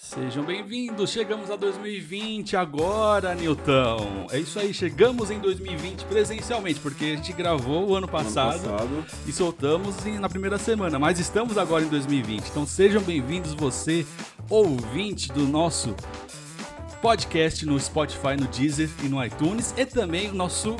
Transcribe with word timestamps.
Sejam 0.00 0.44
bem-vindos, 0.44 1.10
chegamos 1.10 1.50
a 1.50 1.56
2020 1.56 2.56
agora, 2.56 3.34
Nilton. 3.34 4.28
É 4.30 4.38
isso 4.38 4.56
aí, 4.60 4.72
chegamos 4.72 5.28
em 5.28 5.40
2020 5.40 6.04
presencialmente, 6.04 6.78
porque 6.78 7.04
a 7.04 7.16
gente 7.16 7.32
gravou 7.32 7.88
o 7.90 7.96
ano 7.96 8.06
passado, 8.06 8.60
Ano 8.68 9.02
passado. 9.02 9.04
e 9.26 9.32
soltamos 9.32 10.04
na 10.20 10.28
primeira 10.28 10.56
semana, 10.56 11.00
mas 11.00 11.18
estamos 11.18 11.58
agora 11.58 11.84
em 11.84 11.88
2020. 11.88 12.46
Então 12.48 12.64
sejam 12.64 13.02
bem-vindos 13.02 13.54
você, 13.54 14.06
ouvinte 14.48 15.32
do 15.32 15.40
nosso 15.48 15.94
podcast 17.02 17.66
no 17.66 17.78
Spotify, 17.78 18.36
no 18.38 18.46
Deezer 18.46 18.88
e 19.02 19.08
no 19.08 19.22
iTunes, 19.22 19.74
e 19.76 19.84
também 19.84 20.30
o 20.30 20.34
nosso 20.34 20.76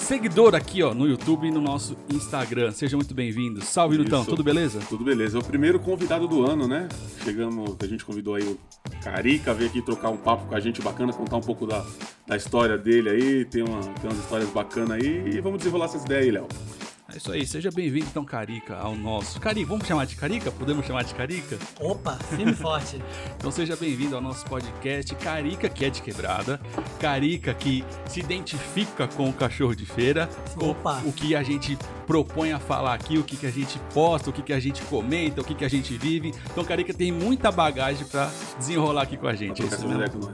seguidor 0.00 0.54
aqui, 0.54 0.82
ó, 0.82 0.92
no 0.92 1.06
YouTube 1.06 1.46
e 1.46 1.50
no 1.50 1.60
nosso 1.60 1.96
Instagram. 2.12 2.72
Sejam 2.72 2.98
muito 2.98 3.14
bem-vindos. 3.14 3.64
Salve, 3.64 4.00
Isso. 4.00 4.24
tudo 4.24 4.42
beleza? 4.42 4.80
Tudo 4.88 5.04
beleza. 5.04 5.38
É 5.38 5.40
o 5.40 5.44
primeiro 5.44 5.78
convidado 5.78 6.26
do 6.26 6.44
ano, 6.44 6.66
né? 6.66 6.88
Chegamos, 7.22 7.76
a 7.80 7.86
gente 7.86 8.04
convidou 8.04 8.34
aí 8.34 8.42
o 8.42 8.58
Carica, 9.02 9.54
veio 9.54 9.70
aqui 9.70 9.82
trocar 9.82 10.10
um 10.10 10.16
papo 10.16 10.46
com 10.46 10.54
a 10.54 10.60
gente 10.60 10.82
bacana, 10.82 11.12
contar 11.12 11.36
um 11.36 11.42
pouco 11.42 11.66
da, 11.66 11.84
da 12.26 12.36
história 12.36 12.76
dele 12.76 13.10
aí. 13.10 13.44
Tem, 13.44 13.62
uma, 13.62 13.80
tem 13.80 14.10
umas 14.10 14.18
histórias 14.18 14.48
bacanas 14.50 14.92
aí 14.92 15.36
e 15.36 15.40
vamos 15.40 15.58
desenrolar 15.58 15.84
essas 15.84 16.04
ideias 16.04 16.24
aí, 16.24 16.30
Léo. 16.30 16.48
É 17.12 17.16
isso 17.16 17.32
aí, 17.32 17.44
seja 17.44 17.70
bem-vindo 17.72 18.06
então, 18.08 18.24
Carica, 18.24 18.76
ao 18.76 18.94
nosso. 18.94 19.40
Carica, 19.40 19.66
vamos 19.66 19.86
chamar 19.86 20.04
de 20.06 20.14
Carica? 20.14 20.50
Podemos 20.52 20.86
chamar 20.86 21.02
de 21.02 21.12
Carica? 21.12 21.58
Opa, 21.80 22.16
firme 22.28 22.52
e 22.52 22.54
forte. 22.56 23.02
Então 23.36 23.50
seja 23.50 23.74
bem-vindo 23.74 24.14
ao 24.14 24.22
nosso 24.22 24.44
podcast 24.46 25.12
Carica, 25.16 25.68
que 25.68 25.84
é 25.84 25.90
de 25.90 26.02
quebrada. 26.02 26.60
Carica 27.00 27.52
que 27.52 27.84
se 28.06 28.20
identifica 28.20 29.08
com 29.08 29.28
o 29.28 29.32
cachorro 29.32 29.74
de 29.74 29.86
feira. 29.86 30.28
Opa. 30.56 31.02
O 31.04 31.12
que 31.12 31.34
a 31.34 31.42
gente 31.42 31.76
propõe 32.06 32.52
a 32.52 32.60
falar 32.60 32.94
aqui, 32.94 33.18
o 33.18 33.24
que, 33.24 33.36
que 33.36 33.46
a 33.46 33.50
gente 33.50 33.78
posta, 33.92 34.30
o 34.30 34.32
que, 34.32 34.42
que 34.42 34.52
a 34.52 34.60
gente 34.60 34.80
comenta, 34.82 35.40
o 35.40 35.44
que, 35.44 35.54
que 35.54 35.64
a 35.64 35.70
gente 35.70 35.96
vive. 35.96 36.32
Então 36.52 36.64
Carica 36.64 36.94
tem 36.94 37.10
muita 37.10 37.50
bagagem 37.50 38.06
pra 38.06 38.30
desenrolar 38.56 39.02
aqui 39.02 39.16
com 39.16 39.26
a 39.26 39.34
gente. 39.34 39.62
É 39.62 39.66
isso 39.66 39.86
mesmo. 39.88 40.32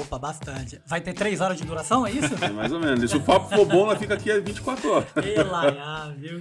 Opa, 0.00 0.18
bastante. 0.18 0.80
Vai 0.86 1.00
ter 1.00 1.12
três 1.12 1.40
horas 1.40 1.56
de 1.56 1.64
duração, 1.64 2.04
é 2.04 2.10
isso? 2.10 2.34
É 2.44 2.50
mais 2.50 2.72
ou 2.72 2.80
menos. 2.80 3.10
Se 3.10 3.16
o 3.16 3.20
papo 3.20 3.48
for 3.54 3.64
bom, 3.64 3.86
nós 3.86 3.98
fica 3.98 4.14
aqui 4.14 4.30
às 4.30 4.42
24 4.42 4.90
horas. 4.90 5.08
Elaiá, 5.16 6.15
viu? 6.16 6.40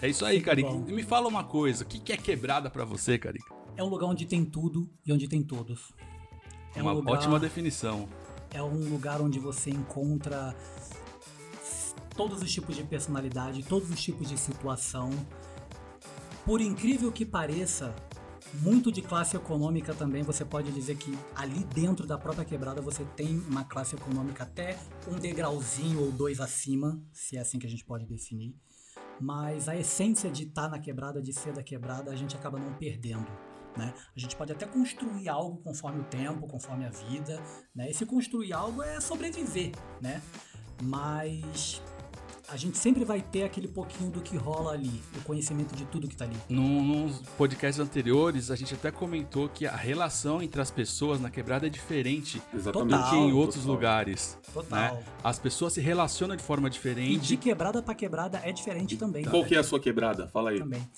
É 0.00 0.08
isso 0.08 0.24
aí, 0.24 0.40
Carica. 0.40 0.70
me 0.72 1.02
fala 1.02 1.26
uma 1.26 1.42
coisa, 1.42 1.82
o 1.82 1.86
que, 1.86 2.12
é 2.12 2.16
quebrada 2.16 2.70
pra 2.70 2.84
você, 2.84 3.18
Carica? 3.18 3.54
É 3.76 3.82
um 3.82 3.88
lugar 3.88 4.06
onde 4.06 4.26
tem 4.26 4.44
tudo 4.44 4.88
e 5.04 5.12
onde 5.12 5.28
tem 5.28 5.42
todos. 5.42 5.92
É 6.74 6.82
uma 6.82 6.92
um 6.92 6.96
lugar, 6.96 7.14
ótima 7.14 7.38
definição. 7.40 8.08
É 8.50 8.62
um 8.62 8.88
lugar 8.88 9.20
onde 9.20 9.38
você 9.38 9.70
encontra 9.70 10.54
todos 12.16 12.42
os 12.42 12.52
tipos 12.52 12.76
de 12.76 12.82
personalidade, 12.82 13.62
todos 13.64 13.90
os 13.90 14.00
tipos 14.00 14.28
de 14.28 14.38
situação. 14.38 15.10
Por 16.44 16.60
incrível 16.60 17.12
que 17.12 17.24
pareça, 17.24 17.94
muito 18.54 18.90
de 18.90 19.02
classe 19.02 19.36
econômica 19.36 19.94
também, 19.94 20.22
você 20.22 20.44
pode 20.44 20.72
dizer 20.72 20.96
que 20.96 21.16
ali 21.34 21.64
dentro 21.64 22.06
da 22.06 22.16
própria 22.16 22.44
quebrada 22.44 22.80
você 22.80 23.04
tem 23.16 23.38
uma 23.40 23.64
classe 23.64 23.94
econômica 23.94 24.44
até 24.44 24.78
um 25.06 25.16
degrauzinho 25.16 26.00
ou 26.00 26.10
dois 26.10 26.40
acima, 26.40 27.00
se 27.12 27.36
é 27.36 27.40
assim 27.40 27.58
que 27.58 27.66
a 27.66 27.70
gente 27.70 27.84
pode 27.84 28.06
definir. 28.06 28.54
Mas 29.20 29.68
a 29.68 29.76
essência 29.76 30.30
de 30.30 30.44
estar 30.44 30.68
na 30.68 30.78
quebrada, 30.78 31.20
de 31.20 31.32
ser 31.32 31.52
da 31.52 31.62
quebrada, 31.62 32.10
a 32.10 32.16
gente 32.16 32.36
acaba 32.36 32.58
não 32.58 32.74
perdendo. 32.74 33.26
Né? 33.76 33.94
A 34.16 34.18
gente 34.18 34.34
pode 34.34 34.52
até 34.52 34.66
construir 34.66 35.28
algo 35.28 35.58
conforme 35.62 36.00
o 36.00 36.04
tempo, 36.04 36.46
conforme 36.48 36.84
a 36.84 36.90
vida, 36.90 37.40
né? 37.74 37.88
E 37.88 37.94
se 37.94 38.04
construir 38.04 38.52
algo 38.52 38.82
é 38.82 39.00
sobreviver, 39.00 39.70
né? 40.00 40.20
Mas 40.82 41.80
a 42.50 42.56
gente 42.56 42.78
sempre 42.78 43.04
vai 43.04 43.20
ter 43.20 43.42
aquele 43.44 43.68
pouquinho 43.68 44.10
do 44.10 44.20
que 44.20 44.36
rola 44.36 44.72
ali, 44.72 45.02
o 45.16 45.20
conhecimento 45.22 45.76
de 45.76 45.84
tudo 45.84 46.08
que 46.08 46.16
tá 46.16 46.24
ali. 46.24 46.36
Num, 46.48 46.82
nos 46.82 47.18
podcasts 47.36 47.78
anteriores, 47.78 48.50
a 48.50 48.56
gente 48.56 48.72
até 48.74 48.90
comentou 48.90 49.48
que 49.48 49.66
a 49.66 49.76
relação 49.76 50.40
entre 50.42 50.60
as 50.60 50.70
pessoas 50.70 51.20
na 51.20 51.30
quebrada 51.30 51.66
é 51.66 51.70
diferente 51.70 52.40
Exatamente. 52.54 53.02
do 53.02 53.10
que 53.10 53.16
em 53.16 53.32
outros 53.32 53.60
total. 53.62 53.74
lugares. 53.74 54.38
Total. 54.52 54.78
né? 54.94 55.02
As 55.22 55.38
pessoas 55.38 55.74
se 55.74 55.80
relacionam 55.80 56.36
de 56.36 56.42
forma 56.42 56.68
E 56.68 56.70
de 56.70 56.76
diferente. 56.76 57.36
quebrada 57.36 57.82
pra 57.82 57.94
quebrada 57.94 58.40
é 58.42 58.50
diferente 58.52 58.96
também. 58.96 59.24
Qual 59.24 59.44
que 59.44 59.54
é 59.54 59.58
a 59.58 59.64
sua 59.64 59.78
quebrada? 59.78 60.28
Fala 60.28 60.50
aí. 60.50 60.58
Também. 60.58 60.88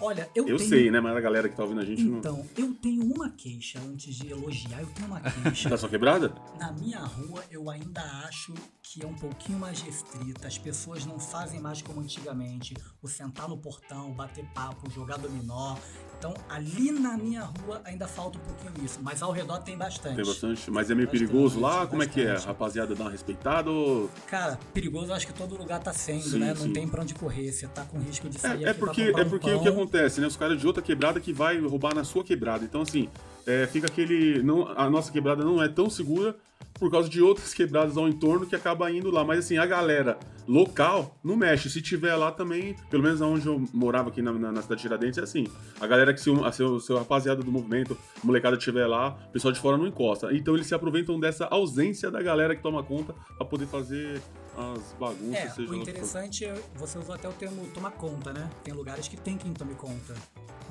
Olha, 0.00 0.28
eu, 0.34 0.48
Eu 0.48 0.56
tenho... 0.56 0.68
sei, 0.68 0.90
né? 0.90 1.00
Mas 1.00 1.16
a 1.16 1.20
galera 1.20 1.48
que 1.48 1.56
tá 1.56 1.62
ouvindo 1.62 1.80
a 1.80 1.84
gente 1.84 2.02
não. 2.02 2.18
Então, 2.18 2.46
eu 2.56 2.72
tenho 2.74 3.02
uma 3.04 3.30
queixa 3.30 3.78
antes 3.80 4.14
de 4.14 4.30
elogiar, 4.30 4.80
eu 4.80 4.86
tenho 4.88 5.08
uma 5.08 5.20
queixa. 5.20 5.68
Da 5.70 5.76
sua 5.76 5.88
quebrada? 5.88 6.34
Na 6.58 6.72
minha 6.72 6.98
rua, 7.00 7.44
eu 7.50 7.70
ainda 7.70 8.00
acho 8.26 8.52
que 8.82 9.04
é 9.04 9.06
um 9.06 9.14
pouquinho 9.14 9.58
mais 9.58 9.80
restrita. 9.82 10.48
As 10.48 10.58
pessoas 10.58 11.04
não 11.06 11.18
fazem 11.20 11.60
mais 11.60 11.80
como 11.82 12.00
antigamente. 12.00 12.74
O 13.02 13.06
sentar 13.08 13.48
no 13.48 13.56
portão, 13.58 14.12
bater 14.12 14.44
papo, 14.54 14.90
jogar 14.90 15.18
dominó. 15.18 15.76
Então, 16.18 16.34
ali 16.48 16.90
na 16.90 17.16
minha 17.16 17.44
rua 17.44 17.80
ainda 17.84 18.06
falta 18.06 18.38
um 18.38 18.42
pouquinho 18.42 18.84
isso. 18.84 18.98
Mas 19.02 19.22
ao 19.22 19.30
redor 19.32 19.58
tem 19.60 19.76
bastante. 19.76 20.16
Tem 20.16 20.24
bastante. 20.24 20.70
Mas 20.70 20.90
é 20.90 20.94
meio 20.94 21.06
Bastante, 21.06 21.28
perigoso 21.28 21.60
lá? 21.60 21.86
Como 21.86 22.02
é 22.02 22.06
que 22.06 22.20
é? 22.20 22.32
bastante. 22.32 22.46
Rapaziada, 22.48 22.94
dá 22.94 23.04
uma 23.04 23.10
respeitada 23.10 23.70
ou. 23.70 24.10
Cara, 24.26 24.58
perigoso 24.74 25.10
eu 25.10 25.14
acho 25.14 25.26
que 25.26 25.32
todo 25.32 25.56
lugar 25.56 25.80
tá 25.80 25.92
sendo, 25.92 26.22
Sim, 26.22 26.38
né? 26.40 26.48
Não 26.48 26.56
sim. 26.66 26.72
tem 26.72 26.86
pra 26.88 27.02
onde 27.02 27.14
correr. 27.14 27.52
Você 27.52 27.66
tá 27.68 27.84
com 27.84 27.98
risco 27.98 28.28
de 28.28 28.38
sair 28.38 28.64
É, 28.64 28.70
é 28.70 28.74
porque, 28.74 29.02
é 29.02 29.22
um 29.22 29.30
porque 29.30 29.50
o 29.50 29.60
que 29.60 29.64
pão. 29.70 29.74
Acontece, 29.90 30.20
né? 30.20 30.26
Os 30.26 30.36
caras 30.36 30.58
de 30.58 30.66
outra 30.66 30.82
quebrada 30.82 31.20
que 31.20 31.32
vai 31.32 31.58
roubar 31.58 31.94
na 31.94 32.04
sua 32.04 32.22
quebrada. 32.22 32.64
Então, 32.64 32.82
assim, 32.82 33.08
é, 33.50 33.66
fica 33.66 33.86
aquele. 33.86 34.42
Não, 34.42 34.68
a 34.76 34.88
nossa 34.88 35.10
quebrada 35.10 35.44
não 35.44 35.62
é 35.62 35.68
tão 35.68 35.90
segura 35.90 36.36
por 36.74 36.90
causa 36.90 37.08
de 37.08 37.20
outras 37.20 37.52
quebradas 37.54 37.96
ao 37.96 38.08
entorno 38.08 38.46
que 38.46 38.54
acaba 38.54 38.90
indo 38.90 39.10
lá. 39.10 39.24
Mas, 39.24 39.40
assim, 39.40 39.58
a 39.58 39.66
galera 39.66 40.18
local 40.46 41.18
não 41.22 41.36
mexe. 41.36 41.68
Se 41.68 41.82
tiver 41.82 42.14
lá 42.14 42.30
também, 42.30 42.76
pelo 42.88 43.02
menos 43.02 43.20
onde 43.20 43.46
eu 43.46 43.62
morava 43.72 44.08
aqui 44.08 44.22
na, 44.22 44.32
na, 44.32 44.52
na 44.52 44.62
cidade 44.62 44.80
de 44.80 44.88
Tiradentes, 44.88 45.18
é 45.18 45.22
assim. 45.22 45.46
A 45.80 45.86
galera 45.86 46.14
que 46.14 46.20
se 46.20 46.30
o 46.30 46.44
a 46.44 46.52
seu, 46.52 46.78
seu 46.80 46.96
rapaziada 46.96 47.42
do 47.42 47.50
movimento, 47.50 47.96
molecada 48.22 48.56
estiver 48.56 48.86
lá, 48.86 49.18
o 49.28 49.32
pessoal 49.32 49.52
de 49.52 49.60
fora 49.60 49.76
não 49.76 49.86
encosta. 49.86 50.32
Então, 50.32 50.54
eles 50.54 50.66
se 50.66 50.74
aproveitam 50.74 51.18
dessa 51.18 51.46
ausência 51.46 52.10
da 52.10 52.22
galera 52.22 52.54
que 52.54 52.62
toma 52.62 52.82
conta 52.82 53.14
pra 53.36 53.44
poder 53.44 53.66
fazer 53.66 54.22
as 54.56 54.92
bagunças, 54.98 55.34
É, 55.34 55.48
seja 55.48 55.70
o 55.70 55.74
interessante 55.74 56.44
é, 56.44 56.54
você 56.74 56.98
usou 56.98 57.14
até 57.14 57.28
o 57.28 57.32
termo 57.32 57.66
tomar 57.68 57.92
conta, 57.92 58.32
né? 58.32 58.50
Tem 58.62 58.74
lugares 58.74 59.08
que 59.08 59.16
tem 59.16 59.36
quem 59.36 59.52
tome 59.52 59.74
conta. 59.74 60.14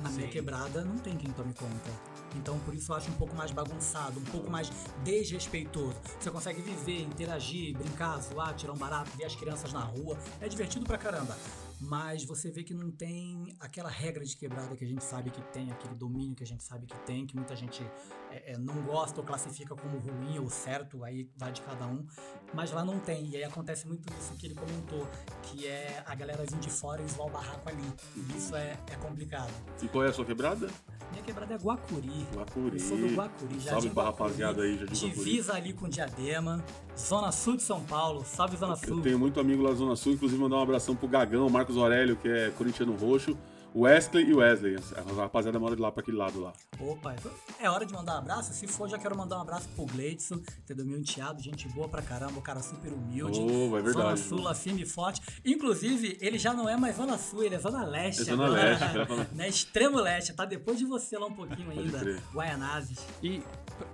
Na 0.02 0.08
minha 0.10 0.26
Sim. 0.26 0.32
quebrada 0.32 0.84
não 0.84 0.96
tem 0.96 1.16
quem 1.16 1.30
tome 1.32 1.52
conta. 1.54 1.90
Então 2.36 2.58
por 2.60 2.74
isso 2.74 2.92
eu 2.92 2.96
acho 2.96 3.10
um 3.10 3.14
pouco 3.14 3.34
mais 3.34 3.50
bagunçado, 3.50 4.18
um 4.18 4.24
pouco 4.24 4.50
mais 4.50 4.70
desrespeitoso. 5.04 5.94
Você 6.18 6.30
consegue 6.30 6.62
viver, 6.62 7.02
interagir, 7.02 7.76
brincar, 7.76 8.18
zoar, 8.18 8.54
tirar 8.54 8.72
um 8.72 8.78
barato, 8.78 9.10
ver 9.16 9.24
as 9.24 9.34
crianças 9.34 9.72
na 9.72 9.80
rua. 9.80 10.16
É 10.40 10.48
divertido 10.48 10.84
pra 10.86 10.98
caramba. 10.98 11.36
Mas 11.80 12.24
você 12.24 12.50
vê 12.50 12.62
que 12.62 12.74
não 12.74 12.90
tem 12.90 13.56
aquela 13.58 13.88
regra 13.88 14.24
de 14.24 14.36
quebrada 14.36 14.76
que 14.76 14.84
a 14.84 14.86
gente 14.86 15.02
sabe 15.02 15.30
que 15.30 15.40
tem, 15.52 15.72
aquele 15.72 15.94
domínio 15.94 16.34
que 16.34 16.44
a 16.44 16.46
gente 16.46 16.62
sabe 16.62 16.86
que 16.86 16.98
tem, 17.00 17.26
que 17.26 17.34
muita 17.34 17.56
gente 17.56 17.82
é, 18.30 18.52
é, 18.52 18.58
não 18.58 18.82
gosta 18.82 19.20
ou 19.20 19.26
classifica 19.26 19.74
como 19.74 19.98
ruim 19.98 20.38
ou 20.38 20.50
certo, 20.50 21.02
aí 21.02 21.30
vai 21.36 21.52
de 21.52 21.62
cada 21.62 21.86
um. 21.86 22.06
Mas 22.52 22.70
lá 22.70 22.84
não 22.84 23.00
tem. 23.00 23.30
E 23.30 23.36
aí 23.36 23.44
acontece 23.44 23.86
muito 23.86 24.12
isso 24.18 24.34
que 24.34 24.46
ele 24.46 24.54
comentou, 24.54 25.08
que 25.42 25.66
é 25.66 26.02
a 26.06 26.14
galera 26.14 26.44
vir 26.44 26.58
de 26.58 26.70
fora 26.70 27.02
e 27.02 27.08
zoar 27.08 27.28
o 27.28 27.30
barraco 27.30 27.68
ali. 27.68 27.92
E 28.16 28.36
isso 28.36 28.54
é, 28.54 28.78
é 28.90 28.96
complicado. 28.96 29.52
E 29.82 29.88
qual 29.88 30.04
é 30.04 30.08
a 30.08 30.12
sua 30.12 30.24
quebrada? 30.24 30.68
Minha 31.10 31.24
quebrada 31.24 31.54
é 31.54 31.56
Guacuri. 31.56 32.26
Guacuri. 32.34 32.78
Eu 32.80 32.80
sou 32.80 32.96
do 32.96 33.06
Guacuri, 33.14 33.54
Salve 33.54 33.64
Jardim 33.64 33.88
pra 33.90 34.04
rapaziada 34.04 34.62
aí, 34.62 34.78
Jardim 34.78 34.94
Guacuri. 34.94 35.24
Divisa 35.24 35.54
ali 35.54 35.72
com 35.72 35.88
Diadema, 35.88 36.64
Zona 36.96 37.32
Sul 37.32 37.56
de 37.56 37.62
São 37.62 37.82
Paulo. 37.82 38.24
Salve 38.24 38.56
Zona 38.56 38.76
Sul. 38.76 38.98
Eu 38.98 39.02
tenho 39.02 39.18
muito 39.18 39.40
amigo 39.40 39.62
lá 39.62 39.70
na 39.70 39.76
Zona 39.76 39.96
Sul, 39.96 40.12
inclusive 40.12 40.40
mandar 40.40 40.56
um 40.56 40.62
abração 40.62 40.94
pro 40.94 41.08
Gagão, 41.08 41.48
Marcos 41.70 41.76
Aurélio, 41.76 42.16
que 42.16 42.28
é 42.28 42.50
corintiano 42.50 42.96
roxo, 42.96 43.36
Wesley 43.74 44.28
e 44.28 44.34
Wesley. 44.34 44.76
A 44.96 45.22
rapaziada 45.22 45.58
mora 45.60 45.76
de 45.76 45.82
lá 45.82 45.92
pra 45.92 46.02
aquele 46.02 46.16
lado 46.16 46.40
lá. 46.40 46.52
Opa, 46.80 47.14
é 47.60 47.70
hora 47.70 47.86
de 47.86 47.92
mandar 47.92 48.14
um 48.14 48.18
abraço? 48.18 48.52
Se 48.52 48.66
for, 48.66 48.88
já 48.88 48.98
quero 48.98 49.16
mandar 49.16 49.38
um 49.38 49.42
abraço 49.42 49.68
pro 49.76 49.86
Gleidson, 49.86 50.40
entendeu? 50.58 50.84
Meu 50.84 50.98
enteado, 50.98 51.40
gente 51.40 51.68
boa 51.68 51.88
pra 51.88 52.02
caramba, 52.02 52.36
o 52.38 52.42
cara 52.42 52.60
super 52.60 52.92
humilde. 52.92 53.38
Oh, 53.38 53.76
é 53.78 53.82
verdade, 53.82 53.92
Zona 53.92 54.16
Sul, 54.16 54.40
lá 54.42 54.54
firme 54.54 54.82
e 54.82 54.86
forte. 54.86 55.20
Inclusive, 55.44 56.18
ele 56.20 56.36
já 56.36 56.52
não 56.52 56.68
é 56.68 56.76
mais 56.76 56.96
Zona 56.96 57.16
Sul, 57.16 57.44
ele 57.44 57.54
é 57.54 57.58
Zona 57.60 57.84
Leste 57.84 58.22
É 58.22 58.24
Zona 58.24 58.46
agora. 58.46 58.62
Leste, 58.62 59.34
né? 59.36 59.48
Extremo 59.48 60.00
Leste, 60.00 60.32
tá 60.32 60.44
depois 60.44 60.76
de 60.78 60.84
você 60.84 61.16
lá 61.16 61.26
um 61.26 61.34
pouquinho 61.34 61.70
ainda. 61.70 62.20
Guaianazes. 62.34 62.98
E 63.22 63.38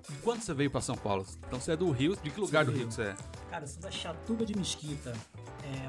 de 0.09 0.17
quando 0.23 0.41
você 0.41 0.55
veio 0.55 0.71
pra 0.71 0.81
São 0.81 0.97
Paulo? 0.97 1.27
Então 1.47 1.61
você 1.61 1.73
é 1.73 1.77
do 1.77 1.91
Rio? 1.91 2.17
De 2.17 2.31
que 2.31 2.41
lugar 2.41 2.65
do 2.65 2.71
do 2.71 2.79
Rio 2.79 2.87
Rio. 2.87 2.89
que 2.89 2.95
você 2.95 3.03
é? 3.03 3.17
Cara, 3.51 3.65
eu 3.65 3.69
sou 3.69 3.83
da 3.83 3.91
Chatuba 3.91 4.45
de 4.47 4.57
Mesquita, 4.57 5.13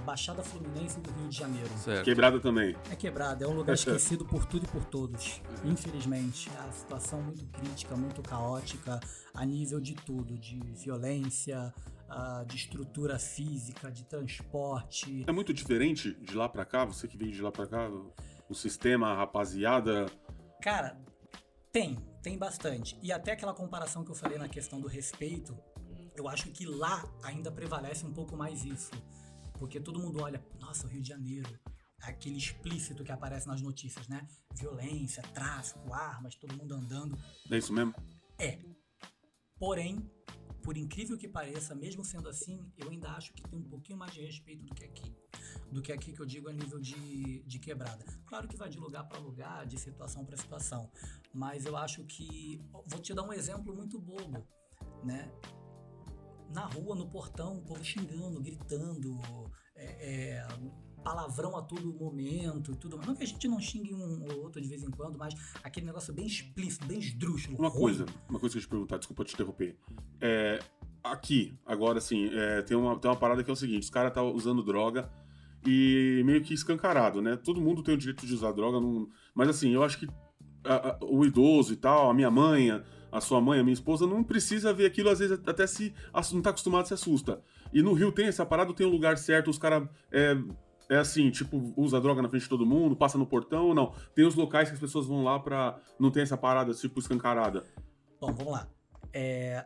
Baixada 0.07 0.41
Fluminense 0.41 1.01
do 1.01 1.11
Rio 1.11 1.27
de 1.27 1.35
Janeiro. 1.37 1.69
Certo. 1.79 2.05
Quebrada 2.05 2.39
também. 2.39 2.73
É 2.89 2.95
quebrado, 2.95 3.43
é 3.43 3.47
um 3.47 3.51
lugar 3.53 3.73
esquecido 3.75 4.23
por 4.25 4.45
tudo 4.45 4.63
e 4.63 4.67
por 4.69 4.85
todos. 4.85 5.41
Infelizmente, 5.65 6.49
a 6.65 6.71
situação 6.71 7.21
muito 7.21 7.45
crítica, 7.47 7.93
muito 7.97 8.21
caótica, 8.21 9.01
a 9.33 9.45
nível 9.45 9.81
de 9.81 9.93
tudo, 9.95 10.37
de 10.37 10.59
violência, 10.75 11.73
ah, 12.07 12.45
de 12.47 12.55
estrutura 12.55 13.19
física, 13.19 13.91
de 13.91 14.05
transporte. 14.05 15.25
É 15.27 15.31
muito 15.33 15.53
diferente 15.53 16.13
de 16.13 16.33
lá 16.35 16.47
pra 16.47 16.63
cá, 16.63 16.85
você 16.85 17.05
que 17.05 17.17
veio 17.17 17.33
de 17.33 17.41
lá 17.41 17.51
pra 17.51 17.67
cá, 17.67 17.89
o- 17.89 18.13
o 18.47 18.55
sistema, 18.55 19.09
a 19.09 19.15
rapaziada. 19.17 20.05
Cara, 20.61 20.97
tem, 21.69 21.97
tem 22.23 22.37
bastante. 22.37 22.97
E 23.03 23.11
até 23.11 23.33
aquela 23.33 23.53
comparação 23.53 24.05
que 24.05 24.11
eu 24.11 24.15
falei 24.15 24.37
na 24.37 24.47
questão 24.47 24.79
do 24.79 24.87
respeito, 24.87 25.53
eu 26.15 26.29
acho 26.29 26.47
que 26.51 26.65
lá 26.65 27.03
ainda 27.21 27.51
prevalece 27.51 28.05
um 28.05 28.13
pouco 28.13 28.37
mais 28.37 28.63
isso. 28.63 28.91
Porque 29.57 29.79
todo 29.79 29.99
mundo 29.99 30.21
olha, 30.21 30.43
nossa, 30.59 30.85
o 30.85 30.89
Rio 30.89 31.01
de 31.01 31.09
Janeiro, 31.09 31.59
aquele 32.01 32.37
explícito 32.37 33.03
que 33.03 33.11
aparece 33.11 33.47
nas 33.47 33.61
notícias, 33.61 34.07
né? 34.07 34.27
Violência, 34.53 35.21
tráfico, 35.23 35.93
armas, 35.93 36.35
todo 36.35 36.55
mundo 36.55 36.75
andando. 36.75 37.17
É 37.49 37.57
isso 37.57 37.73
mesmo? 37.73 37.93
É. 38.37 38.59
Porém, 39.57 40.09
por 40.67 40.75
incrível 40.77 41.17
que 41.17 41.27
pareça, 41.27 41.73
mesmo 41.73 42.03
sendo 42.03 42.27
assim, 42.27 42.59
eu 42.77 42.89
ainda 42.89 43.09
acho 43.11 43.33
que 43.33 43.41
tem 43.41 43.57
um 43.57 43.69
pouquinho 43.69 43.97
mais 43.97 44.13
de 44.13 44.21
respeito 44.21 44.63
do 44.63 44.75
que 44.75 44.83
aqui. 44.83 45.15
Do 45.71 45.81
que 45.81 45.91
aqui 45.91 46.11
que 46.11 46.21
eu 46.21 46.25
digo 46.25 46.49
a 46.49 46.53
nível 46.53 46.79
de, 46.79 47.41
de 47.43 47.57
quebrada. 47.57 48.05
Claro 48.25 48.47
que 48.47 48.57
vai 48.57 48.69
de 48.69 48.77
lugar 48.77 49.07
para 49.07 49.17
lugar, 49.17 49.65
de 49.65 49.79
situação 49.79 50.25
para 50.25 50.37
situação. 50.37 50.91
Mas 51.33 51.65
eu 51.65 51.75
acho 51.77 52.03
que. 52.03 52.61
Vou 52.85 52.99
te 52.99 53.13
dar 53.13 53.23
um 53.23 53.33
exemplo 53.33 53.73
muito 53.73 53.99
bobo, 53.99 54.45
né? 55.03 55.31
Na 56.53 56.65
rua, 56.65 56.95
no 56.95 57.07
portão, 57.07 57.57
o 57.57 57.61
povo 57.61 57.83
xingando, 57.83 58.41
gritando, 58.41 59.19
é, 59.75 60.37
é, 60.39 60.47
palavrão 61.03 61.55
a 61.55 61.61
todo 61.61 61.93
momento 61.93 62.71
e 62.71 62.75
tudo 62.75 62.97
mais. 62.97 63.07
Não 63.07 63.15
que 63.15 63.23
a 63.23 63.27
gente 63.27 63.47
não 63.47 63.59
xingue 63.59 63.93
um 63.93 64.23
ou 64.31 64.43
outro 64.43 64.61
de 64.61 64.67
vez 64.67 64.81
em 64.83 64.89
quando, 64.89 65.17
mas 65.17 65.33
aquele 65.63 65.85
negócio 65.85 66.13
bem 66.13 66.25
explícito, 66.25 66.85
bem 66.85 66.99
esdrúxulo. 66.99 67.57
Uma 67.57 67.69
ruim. 67.69 67.79
coisa, 67.81 68.05
uma 68.29 68.39
coisa 68.39 68.53
que 68.53 68.57
eu 68.59 68.61
te 68.63 68.67
perguntar, 68.69 68.97
desculpa 68.97 69.23
te 69.23 69.33
interromper. 69.33 69.77
É, 70.19 70.59
aqui, 71.03 71.57
agora 71.65 71.99
assim, 71.99 72.29
é, 72.33 72.61
tem, 72.63 72.75
uma, 72.75 72.97
tem 72.99 73.09
uma 73.09 73.17
parada 73.17 73.43
que 73.43 73.49
é 73.49 73.53
o 73.53 73.57
seguinte: 73.57 73.83
os 73.83 73.89
caras 73.89 74.13
tá 74.13 74.23
usando 74.23 74.63
droga 74.63 75.09
e 75.65 76.21
meio 76.25 76.41
que 76.43 76.53
escancarado, 76.53 77.21
né? 77.21 77.35
Todo 77.37 77.61
mundo 77.61 77.83
tem 77.83 77.93
o 77.93 77.97
direito 77.97 78.25
de 78.25 78.33
usar 78.33 78.51
droga, 78.53 78.79
não- 78.79 79.07
mas 79.35 79.49
assim, 79.49 79.69
eu 79.71 79.83
acho 79.83 79.99
que 79.99 80.07
a- 80.63 80.89
a- 80.91 80.99
o 81.01 81.23
idoso 81.25 81.73
e 81.73 81.77
tal, 81.77 82.09
a 82.09 82.13
minha 82.13 82.31
mãe, 82.31 82.69
a 83.11 83.21
sua 83.21 83.39
mãe, 83.41 83.59
a 83.59 83.63
minha 83.63 83.73
esposa, 83.73 84.05
não 84.05 84.23
precisa 84.23 84.73
ver 84.73 84.85
aquilo, 84.85 85.09
às 85.09 85.19
vezes 85.19 85.39
até 85.45 85.65
se 85.65 85.93
não 86.33 86.41
tá 86.41 86.49
acostumado, 86.49 86.87
se 86.87 86.93
assusta. 86.93 87.41
E 87.73 87.81
no 87.81 87.93
Rio 87.93 88.11
tem 88.11 88.27
essa 88.27 88.45
parada, 88.45 88.73
tem 88.73 88.85
um 88.85 88.91
lugar 88.91 89.17
certo, 89.17 89.49
os 89.49 89.57
caras. 89.57 89.87
É, 90.11 90.37
é 90.89 90.97
assim, 90.97 91.29
tipo, 91.29 91.73
usa 91.75 91.99
droga 91.99 92.21
na 92.21 92.29
frente 92.29 92.43
de 92.43 92.49
todo 92.49 92.65
mundo, 92.65 92.95
passa 92.95 93.17
no 93.17 93.25
portão 93.25 93.73
não? 93.73 93.93
Tem 94.15 94.25
os 94.25 94.35
locais 94.35 94.69
que 94.69 94.75
as 94.75 94.79
pessoas 94.79 95.05
vão 95.05 95.23
lá 95.23 95.39
pra. 95.39 95.79
Não 95.99 96.09
tem 96.09 96.23
essa 96.23 96.37
parada, 96.37 96.73
tipo, 96.73 96.99
escancarada. 96.99 97.65
Bom, 98.19 98.33
vamos 98.33 98.53
lá. 98.53 98.67
É, 99.11 99.63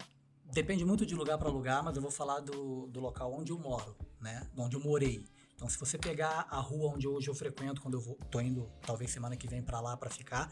depende 0.51 0.83
muito 0.83 1.05
de 1.05 1.15
lugar 1.15 1.37
para 1.37 1.49
lugar, 1.49 1.83
mas 1.83 1.95
eu 1.95 2.01
vou 2.01 2.11
falar 2.11 2.39
do, 2.39 2.87
do 2.87 2.99
local 2.99 3.33
onde 3.33 3.51
eu 3.51 3.59
moro, 3.59 3.95
né? 4.19 4.47
Onde 4.57 4.75
eu 4.75 4.81
morei. 4.81 5.23
Então, 5.55 5.69
se 5.69 5.77
você 5.77 5.95
pegar 5.95 6.47
a 6.49 6.59
rua 6.59 6.91
onde 6.95 7.07
hoje 7.07 7.29
eu 7.29 7.35
frequento, 7.35 7.81
quando 7.81 7.93
eu 7.93 8.01
vou, 8.01 8.15
tô 8.31 8.41
indo, 8.41 8.67
talvez 8.83 9.11
semana 9.11 9.37
que 9.37 9.47
vem 9.47 9.61
para 9.61 9.79
lá 9.79 9.95
para 9.95 10.09
ficar, 10.09 10.51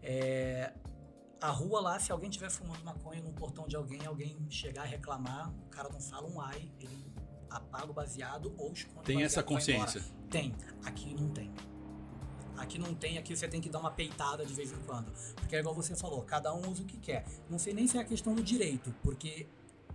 é, 0.00 0.72
a 1.40 1.50
rua 1.50 1.80
lá, 1.80 1.98
se 1.98 2.10
alguém 2.10 2.30
estiver 2.30 2.50
fumando 2.50 2.82
maconha 2.84 3.20
no 3.22 3.32
portão 3.32 3.66
de 3.66 3.76
alguém, 3.76 4.04
alguém 4.06 4.36
chegar 4.50 4.86
e 4.86 4.90
reclamar, 4.90 5.52
o 5.66 5.70
cara 5.70 5.88
não 5.88 6.00
fala 6.00 6.28
um 6.28 6.40
ai, 6.40 6.70
ele 6.80 7.12
apaga 7.50 7.90
o 7.90 7.94
baseado 7.94 8.54
ou 8.56 8.72
esconde 8.72 9.00
o 9.00 9.02
Tem 9.02 9.22
essa 9.22 9.42
consciência. 9.42 10.02
Tem. 10.30 10.54
Aqui 10.84 11.14
não 11.14 11.28
tem. 11.30 11.52
Aqui 12.56 12.78
não 12.78 12.94
tem, 12.94 13.18
aqui 13.18 13.36
você 13.36 13.46
tem 13.46 13.60
que 13.60 13.68
dar 13.68 13.80
uma 13.80 13.90
peitada 13.90 14.44
de 14.44 14.54
vez 14.54 14.72
em 14.72 14.78
quando. 14.86 15.12
Porque 15.34 15.56
é 15.56 15.60
igual 15.60 15.74
você 15.74 15.94
falou, 15.94 16.22
cada 16.22 16.54
um 16.54 16.70
usa 16.70 16.82
o 16.82 16.86
que 16.86 16.96
quer. 16.96 17.24
Não 17.50 17.58
sei 17.58 17.74
nem 17.74 17.86
se 17.86 17.98
é 17.98 18.00
a 18.00 18.04
questão 18.04 18.34
do 18.34 18.42
direito, 18.42 18.94
porque 19.02 19.46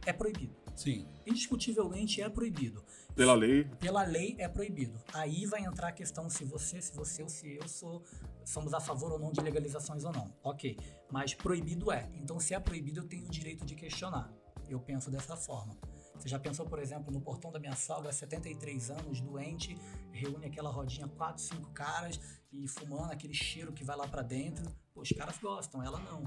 é 0.05 0.13
proibido. 0.13 0.55
Sim. 0.75 1.07
Indiscutivelmente 1.25 2.21
é 2.21 2.29
proibido. 2.29 2.83
Pela 3.15 3.33
lei, 3.33 3.65
Pela 3.79 4.03
lei 4.03 4.35
é 4.39 4.47
proibido. 4.47 4.97
Aí 5.13 5.45
vai 5.45 5.63
entrar 5.63 5.89
a 5.89 5.91
questão 5.91 6.29
se 6.29 6.45
você, 6.45 6.81
se 6.81 6.95
você 6.95 7.23
ou 7.23 7.29
se 7.29 7.55
eu 7.55 7.67
sou, 7.67 8.03
somos 8.45 8.73
a 8.73 8.79
favor 8.79 9.11
ou 9.11 9.19
não 9.19 9.31
de 9.31 9.41
legalizações 9.41 10.03
ou 10.03 10.11
não. 10.11 10.33
Ok. 10.43 10.77
Mas 11.11 11.33
proibido 11.33 11.91
é. 11.91 12.09
Então, 12.15 12.39
se 12.39 12.53
é 12.53 12.59
proibido, 12.59 13.01
eu 13.01 13.07
tenho 13.07 13.25
o 13.25 13.29
direito 13.29 13.65
de 13.65 13.75
questionar. 13.75 14.31
Eu 14.69 14.79
penso 14.79 15.11
dessa 15.11 15.35
forma. 15.35 15.77
Você 16.21 16.29
já 16.29 16.37
pensou, 16.37 16.65
por 16.67 16.79
exemplo, 16.79 17.11
no 17.11 17.19
portão 17.19 17.51
da 17.51 17.59
minha 17.59 17.75
sogra, 17.75 18.13
73 18.13 18.91
anos, 18.91 19.19
doente, 19.21 19.75
reúne 20.11 20.45
aquela 20.45 20.69
rodinha, 20.69 21.07
quatro, 21.07 21.41
cinco 21.41 21.71
caras 21.71 22.19
e 22.51 22.67
fumando 22.67 23.11
aquele 23.11 23.33
cheiro 23.33 23.73
que 23.73 23.83
vai 23.83 23.97
lá 23.97 24.07
pra 24.07 24.21
dentro. 24.21 24.63
Pô, 24.93 25.01
os 25.01 25.09
caras 25.09 25.39
gostam, 25.39 25.81
ela 25.81 25.99
não. 25.99 26.23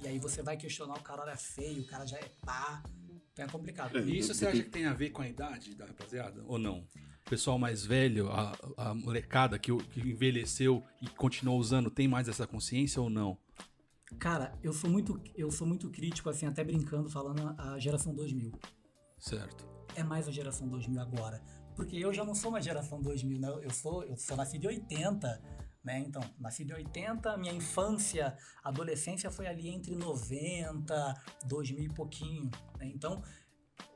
E 0.00 0.06
aí 0.06 0.18
você 0.18 0.42
vai 0.42 0.56
questionar, 0.56 0.94
o 0.94 1.02
cara 1.02 1.22
olha 1.22 1.36
feio, 1.36 1.82
o 1.82 1.86
cara 1.86 2.06
já 2.06 2.18
é 2.18 2.28
pá. 2.44 2.82
Então 3.32 3.44
é 3.44 3.48
complicado. 3.48 3.98
É. 3.98 4.02
E 4.02 4.18
isso 4.18 4.32
você 4.32 4.46
acha 4.46 4.62
que 4.62 4.70
tem 4.70 4.86
a 4.86 4.92
ver 4.92 5.10
com 5.10 5.22
a 5.22 5.28
idade 5.28 5.74
da 5.74 5.86
rapaziada? 5.86 6.44
Ou 6.46 6.58
não? 6.58 6.86
O 7.26 7.30
pessoal 7.30 7.58
mais 7.58 7.86
velho, 7.86 8.30
a, 8.30 8.52
a 8.76 8.94
molecada 8.94 9.58
que, 9.58 9.74
que 9.76 10.00
envelheceu 10.00 10.84
e 11.00 11.08
continuou 11.08 11.58
usando, 11.58 11.90
tem 11.90 12.06
mais 12.06 12.28
essa 12.28 12.46
consciência 12.46 13.00
ou 13.00 13.08
não? 13.08 13.38
Cara, 14.18 14.56
eu 14.62 14.72
sou 14.72 14.90
muito, 14.90 15.18
eu 15.34 15.50
sou 15.50 15.66
muito 15.66 15.90
crítico, 15.90 16.28
assim, 16.28 16.46
até 16.46 16.62
brincando, 16.62 17.08
falando 17.08 17.54
a 17.58 17.78
geração 17.78 18.14
2000. 18.14 18.52
Certo. 19.18 19.66
É 19.96 20.02
mais 20.02 20.28
a 20.28 20.30
geração 20.30 20.68
2000 20.68 21.00
agora. 21.00 21.42
Porque 21.74 21.96
eu 21.96 22.12
já 22.12 22.24
não 22.24 22.34
sou 22.34 22.50
uma 22.50 22.60
geração 22.60 23.00
2000, 23.00 23.40
né? 23.40 23.48
Eu 23.62 23.70
sou, 23.70 24.04
eu 24.04 24.16
sou 24.16 24.36
nasci 24.36 24.58
de 24.58 24.66
80, 24.66 25.42
né? 25.82 25.98
Então, 26.00 26.22
nasci 26.38 26.64
de 26.64 26.72
80, 26.72 27.36
minha 27.38 27.52
infância, 27.52 28.36
adolescência 28.62 29.30
foi 29.30 29.46
ali 29.46 29.68
entre 29.68 29.96
90, 29.96 31.22
2000 31.46 31.84
e 31.84 31.88
pouquinho, 31.88 32.50
né? 32.78 32.86
Então, 32.86 33.22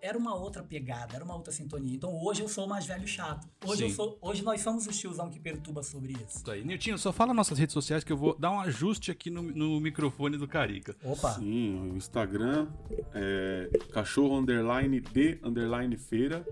era 0.00 0.16
uma 0.16 0.34
outra 0.34 0.62
pegada, 0.62 1.14
era 1.14 1.24
uma 1.24 1.34
outra 1.34 1.52
sintonia. 1.52 1.94
Então, 1.94 2.12
hoje 2.22 2.42
eu 2.42 2.48
sou 2.48 2.66
o 2.66 2.68
mais 2.68 2.86
velho 2.86 3.06
chato. 3.06 3.48
Hoje, 3.64 3.90
sou, 3.90 4.18
hoje 4.20 4.42
nós 4.42 4.60
somos 4.60 4.86
o 4.86 4.90
tiozão 4.90 5.30
que 5.30 5.38
perturba 5.38 5.82
sobre 5.82 6.12
isso. 6.12 6.38
Isso 6.38 6.50
aí. 6.50 6.64
Niltinho, 6.64 6.98
só 6.98 7.12
fala 7.12 7.34
nossas 7.34 7.58
redes 7.58 7.72
sociais 7.72 8.04
que 8.04 8.12
eu 8.12 8.16
vou 8.16 8.38
dar 8.38 8.50
um 8.50 8.60
ajuste 8.60 9.10
aqui 9.10 9.30
no, 9.30 9.42
no 9.42 9.80
microfone 9.80 10.36
do 10.36 10.46
Carica. 10.46 10.96
Opa! 11.02 11.34
sim, 11.34 11.90
o 11.92 11.96
Instagram 11.96 12.68
é 13.14 13.70
cachorro 13.92 14.38
underline 14.38 15.00
de 15.00 15.38
underline 15.42 15.96
feira. 15.96 16.46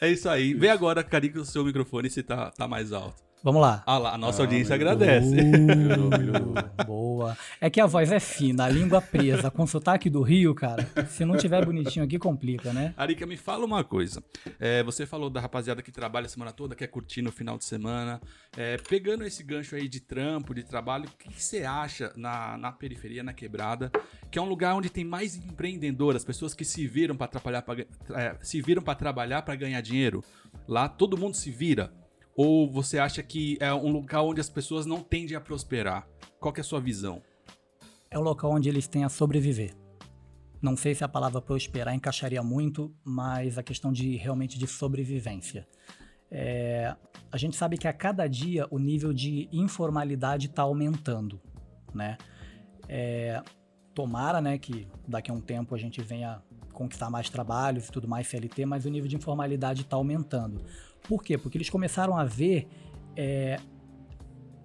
É 0.00 0.10
isso 0.10 0.28
aí. 0.28 0.54
Vê 0.54 0.68
agora, 0.68 1.04
Carica, 1.04 1.40
o 1.40 1.44
seu 1.44 1.64
microfone 1.64 2.10
se 2.10 2.22
tá, 2.22 2.50
tá 2.50 2.66
mais 2.66 2.92
alto. 2.92 3.25
Vamos 3.46 3.62
lá. 3.62 3.84
Ah 3.86 3.96
lá, 3.96 4.14
a 4.14 4.18
nossa 4.18 4.42
Ah, 4.42 4.44
audiência 4.44 4.74
agradece. 4.74 5.36
Melhorou, 5.36 6.10
melhorou. 6.10 6.54
Boa. 6.84 7.38
É 7.60 7.70
que 7.70 7.80
a 7.80 7.86
voz 7.86 8.10
é 8.10 8.18
fina, 8.18 8.64
a 8.64 8.68
língua 8.68 9.00
presa. 9.00 9.52
Com 9.52 9.64
sotaque 9.68 10.10
do 10.10 10.20
Rio, 10.20 10.52
cara, 10.52 10.84
se 11.08 11.24
não 11.24 11.36
tiver 11.36 11.64
bonitinho 11.64 12.04
aqui, 12.04 12.18
complica, 12.18 12.72
né? 12.72 12.92
Arica, 12.96 13.24
me 13.24 13.36
fala 13.36 13.64
uma 13.64 13.84
coisa. 13.84 14.20
É, 14.58 14.82
você 14.82 15.06
falou 15.06 15.30
da 15.30 15.40
rapaziada 15.40 15.80
que 15.80 15.92
trabalha 15.92 16.26
a 16.26 16.28
semana 16.28 16.50
toda, 16.50 16.74
quer 16.74 16.88
curtir 16.88 17.22
no 17.22 17.30
final 17.30 17.56
de 17.56 17.64
semana. 17.64 18.20
É, 18.56 18.78
pegando 18.78 19.22
esse 19.24 19.44
gancho 19.44 19.76
aí 19.76 19.86
de 19.88 20.00
trampo, 20.00 20.52
de 20.52 20.64
trabalho, 20.64 21.04
o 21.04 21.10
que, 21.16 21.28
que 21.28 21.40
você 21.40 21.62
acha 21.62 22.12
na, 22.16 22.58
na 22.58 22.72
periferia, 22.72 23.22
na 23.22 23.32
quebrada, 23.32 23.92
que 24.28 24.40
é 24.40 24.42
um 24.42 24.48
lugar 24.48 24.74
onde 24.74 24.90
tem 24.90 25.04
mais 25.04 25.36
empreendedoras, 25.36 26.24
pessoas 26.24 26.52
que 26.52 26.64
se 26.64 26.84
viram 26.84 27.16
para 27.16 27.28
pra 27.38 27.74
ga- 27.76 27.86
é, 28.16 28.34
se 28.42 28.60
viram 28.60 28.82
para 28.82 28.96
trabalhar 28.96 29.42
para 29.42 29.54
ganhar 29.54 29.80
dinheiro? 29.80 30.24
Lá 30.66 30.88
todo 30.88 31.16
mundo 31.16 31.34
se 31.36 31.48
vira. 31.52 31.92
Ou 32.36 32.70
você 32.70 32.98
acha 32.98 33.22
que 33.22 33.56
é 33.60 33.72
um 33.72 33.90
lugar 33.90 34.22
onde 34.22 34.40
as 34.40 34.50
pessoas 34.50 34.84
não 34.84 35.00
tendem 35.00 35.36
a 35.36 35.40
prosperar? 35.40 36.06
Qual 36.38 36.52
é 36.54 36.60
a 36.60 36.64
sua 36.64 36.80
visão? 36.80 37.22
É 38.10 38.18
o 38.18 38.22
local 38.22 38.52
onde 38.52 38.68
eles 38.68 38.86
têm 38.86 39.04
a 39.04 39.08
sobreviver. 39.08 39.74
Não 40.60 40.76
sei 40.76 40.94
se 40.94 41.02
a 41.02 41.08
palavra 41.08 41.40
prosperar 41.40 41.94
encaixaria 41.94 42.42
muito, 42.42 42.94
mas 43.02 43.56
a 43.56 43.62
questão 43.62 43.90
de 43.90 44.16
realmente 44.16 44.58
de 44.58 44.66
sobrevivência. 44.66 45.66
É, 46.30 46.94
a 47.30 47.36
gente 47.36 47.56
sabe 47.56 47.78
que 47.78 47.88
a 47.88 47.92
cada 47.92 48.26
dia 48.26 48.66
o 48.70 48.78
nível 48.78 49.12
de 49.12 49.48
informalidade 49.52 50.46
está 50.46 50.62
aumentando, 50.62 51.40
né? 51.94 52.18
É, 52.88 53.42
tomara, 53.94 54.40
né, 54.40 54.58
que 54.58 54.86
daqui 55.08 55.30
a 55.30 55.34
um 55.34 55.40
tempo 55.40 55.74
a 55.74 55.78
gente 55.78 56.02
venha 56.02 56.42
conquistar 56.72 57.08
mais 57.08 57.30
trabalhos 57.30 57.88
e 57.88 57.90
tudo 57.90 58.06
mais 58.06 58.26
CLT, 58.28 58.66
mas 58.66 58.84
o 58.84 58.90
nível 58.90 59.08
de 59.08 59.16
informalidade 59.16 59.82
está 59.82 59.96
aumentando. 59.96 60.62
Por 61.08 61.22
quê? 61.22 61.38
Porque 61.38 61.56
eles 61.56 61.70
começaram 61.70 62.16
a 62.16 62.24
ver 62.24 62.68
é, 63.16 63.58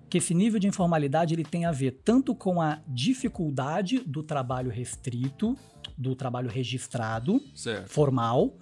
que 0.09 0.17
esse 0.17 0.33
nível 0.33 0.59
de 0.59 0.67
informalidade 0.67 1.33
ele 1.33 1.43
tem 1.43 1.65
a 1.65 1.71
ver 1.71 2.01
tanto 2.03 2.35
com 2.35 2.61
a 2.61 2.81
dificuldade 2.87 3.99
do 3.99 4.21
trabalho 4.21 4.69
restrito, 4.69 5.57
do 5.97 6.15
trabalho 6.15 6.49
registrado, 6.49 7.41
Certo. 7.55 7.89
formal, 7.89 8.57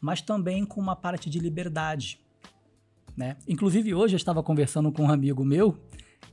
mas 0.00 0.20
também 0.20 0.64
com 0.64 0.80
uma 0.80 0.96
parte 0.96 1.30
de 1.30 1.38
liberdade, 1.38 2.20
né? 3.16 3.36
Inclusive 3.46 3.94
hoje 3.94 4.14
eu 4.14 4.18
estava 4.18 4.42
conversando 4.42 4.92
com 4.92 5.04
um 5.04 5.10
amigo 5.10 5.44
meu, 5.44 5.78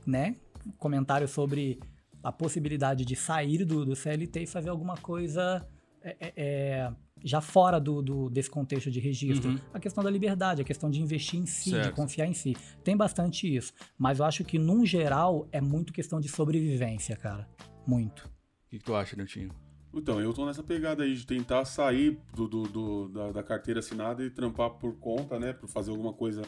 né? 0.06 0.36
Um 0.66 0.72
comentário 0.72 1.28
sobre 1.28 1.80
a 2.22 2.32
possibilidade 2.32 3.04
de 3.04 3.16
sair 3.16 3.64
do, 3.64 3.84
do 3.84 3.94
CLT 3.94 4.42
e 4.42 4.46
fazer 4.46 4.68
alguma 4.68 4.96
coisa 4.96 5.66
é, 6.02 6.16
é, 6.20 6.32
é, 6.36 6.92
já 7.24 7.40
fora 7.40 7.78
do, 7.80 8.00
do- 8.02 8.30
desse 8.30 8.50
contexto 8.50 8.90
de 8.90 9.00
registro. 9.00 9.50
Uhum. 9.50 9.58
A 9.72 9.78
questão 9.80 10.02
da 10.04 10.10
liberdade, 10.10 10.62
a 10.62 10.64
questão 10.64 10.90
de 10.90 11.00
investir 11.02 11.38
em 11.40 11.46
si, 11.46 11.70
de 11.70 11.76
Certo. 11.76 11.94
confiar 11.94 12.26
em 12.26 12.34
si. 12.34 12.56
Tem 12.84 12.96
bastante 12.96 13.52
isso. 13.54 13.72
Mas 13.98 14.18
eu 14.18 14.24
acho 14.24 14.44
que, 14.44 14.58
num 14.58 14.84
geral, 14.86 15.48
é 15.52 15.60
muito 15.60 15.92
questão 15.92 16.20
de 16.20 16.28
sobrevivência, 16.28 17.16
cara. 17.16 17.48
Muito. 17.86 18.20
O 18.26 18.70
que, 18.70 18.78
que 18.78 18.84
tu 18.84 18.94
acha, 18.94 19.16
Niltinho? 19.16 19.50
Então, 19.94 20.20
eu 20.20 20.32
tô 20.34 20.44
nessa 20.44 20.62
pegada 20.62 21.02
aí 21.02 21.14
de 21.14 21.26
tentar 21.26 21.64
sair 21.64 22.18
do, 22.34 22.46
do- 22.46 22.62
do- 22.68 23.08
da, 23.08 23.32
da 23.32 23.42
carteira 23.42 23.80
assinada 23.80 24.22
e 24.22 24.30
trampar 24.30 24.70
por 24.70 24.94
conta, 24.98 25.38
né? 25.38 25.52
Por 25.54 25.68
fazer 25.68 25.90
alguma 25.90 26.12
coisa 26.12 26.42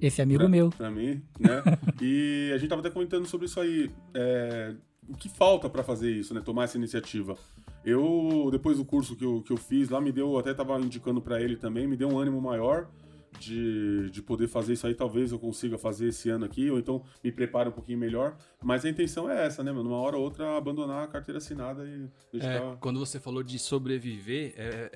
Esse 0.00 0.20
amigo 0.20 0.40
pra, 0.40 0.48
meu. 0.48 0.70
pra 0.70 0.90
mim, 0.90 1.22
né? 1.38 1.62
e 2.02 2.50
a 2.52 2.58
gente 2.58 2.68
tava 2.68 2.80
até 2.80 2.90
comentando 2.90 3.26
sobre 3.26 3.46
isso 3.46 3.60
aí. 3.60 3.88
é, 4.12 4.74
o 5.08 5.16
que 5.16 5.28
falta 5.28 5.68
pra 5.70 5.82
fazer 5.84 6.10
isso, 6.10 6.34
né? 6.34 6.40
Tomar 6.40 6.64
essa 6.64 6.76
iniciativa. 6.76 7.36
Eu, 7.84 8.48
depois 8.50 8.76
do 8.76 8.84
curso 8.84 9.16
que 9.16 9.24
eu, 9.24 9.42
que 9.42 9.52
eu 9.52 9.56
fiz 9.56 9.88
lá, 9.88 10.00
me 10.00 10.12
deu, 10.12 10.38
até 10.38 10.52
tava 10.52 10.78
indicando 10.80 11.20
pra 11.20 11.40
ele 11.40 11.56
também, 11.56 11.86
me 11.86 11.96
deu 11.96 12.08
um 12.08 12.18
ânimo 12.18 12.40
maior 12.40 12.88
de, 13.38 14.10
de 14.10 14.22
poder 14.22 14.48
fazer 14.48 14.72
isso 14.72 14.86
aí, 14.86 14.94
talvez 14.94 15.32
eu 15.32 15.38
consiga 15.38 15.78
fazer 15.78 16.08
esse 16.08 16.28
ano 16.30 16.44
aqui, 16.44 16.70
ou 16.70 16.78
então 16.78 17.04
me 17.22 17.30
prepare 17.30 17.68
um 17.68 17.72
pouquinho 17.72 17.98
melhor. 17.98 18.36
Mas 18.62 18.84
a 18.84 18.88
intenção 18.88 19.30
é 19.30 19.46
essa, 19.46 19.62
né, 19.62 19.72
mano? 19.72 19.90
Uma 19.90 19.98
hora 19.98 20.16
ou 20.16 20.22
outra 20.22 20.56
abandonar 20.56 21.04
a 21.04 21.08
carteira 21.08 21.38
assinada 21.38 21.84
e 21.84 22.08
deixar. 22.32 22.54
É, 22.54 22.76
quando 22.80 22.98
você 22.98 23.18
falou 23.20 23.42
de 23.42 23.58
sobreviver, 23.58 24.54
é, 24.56 24.90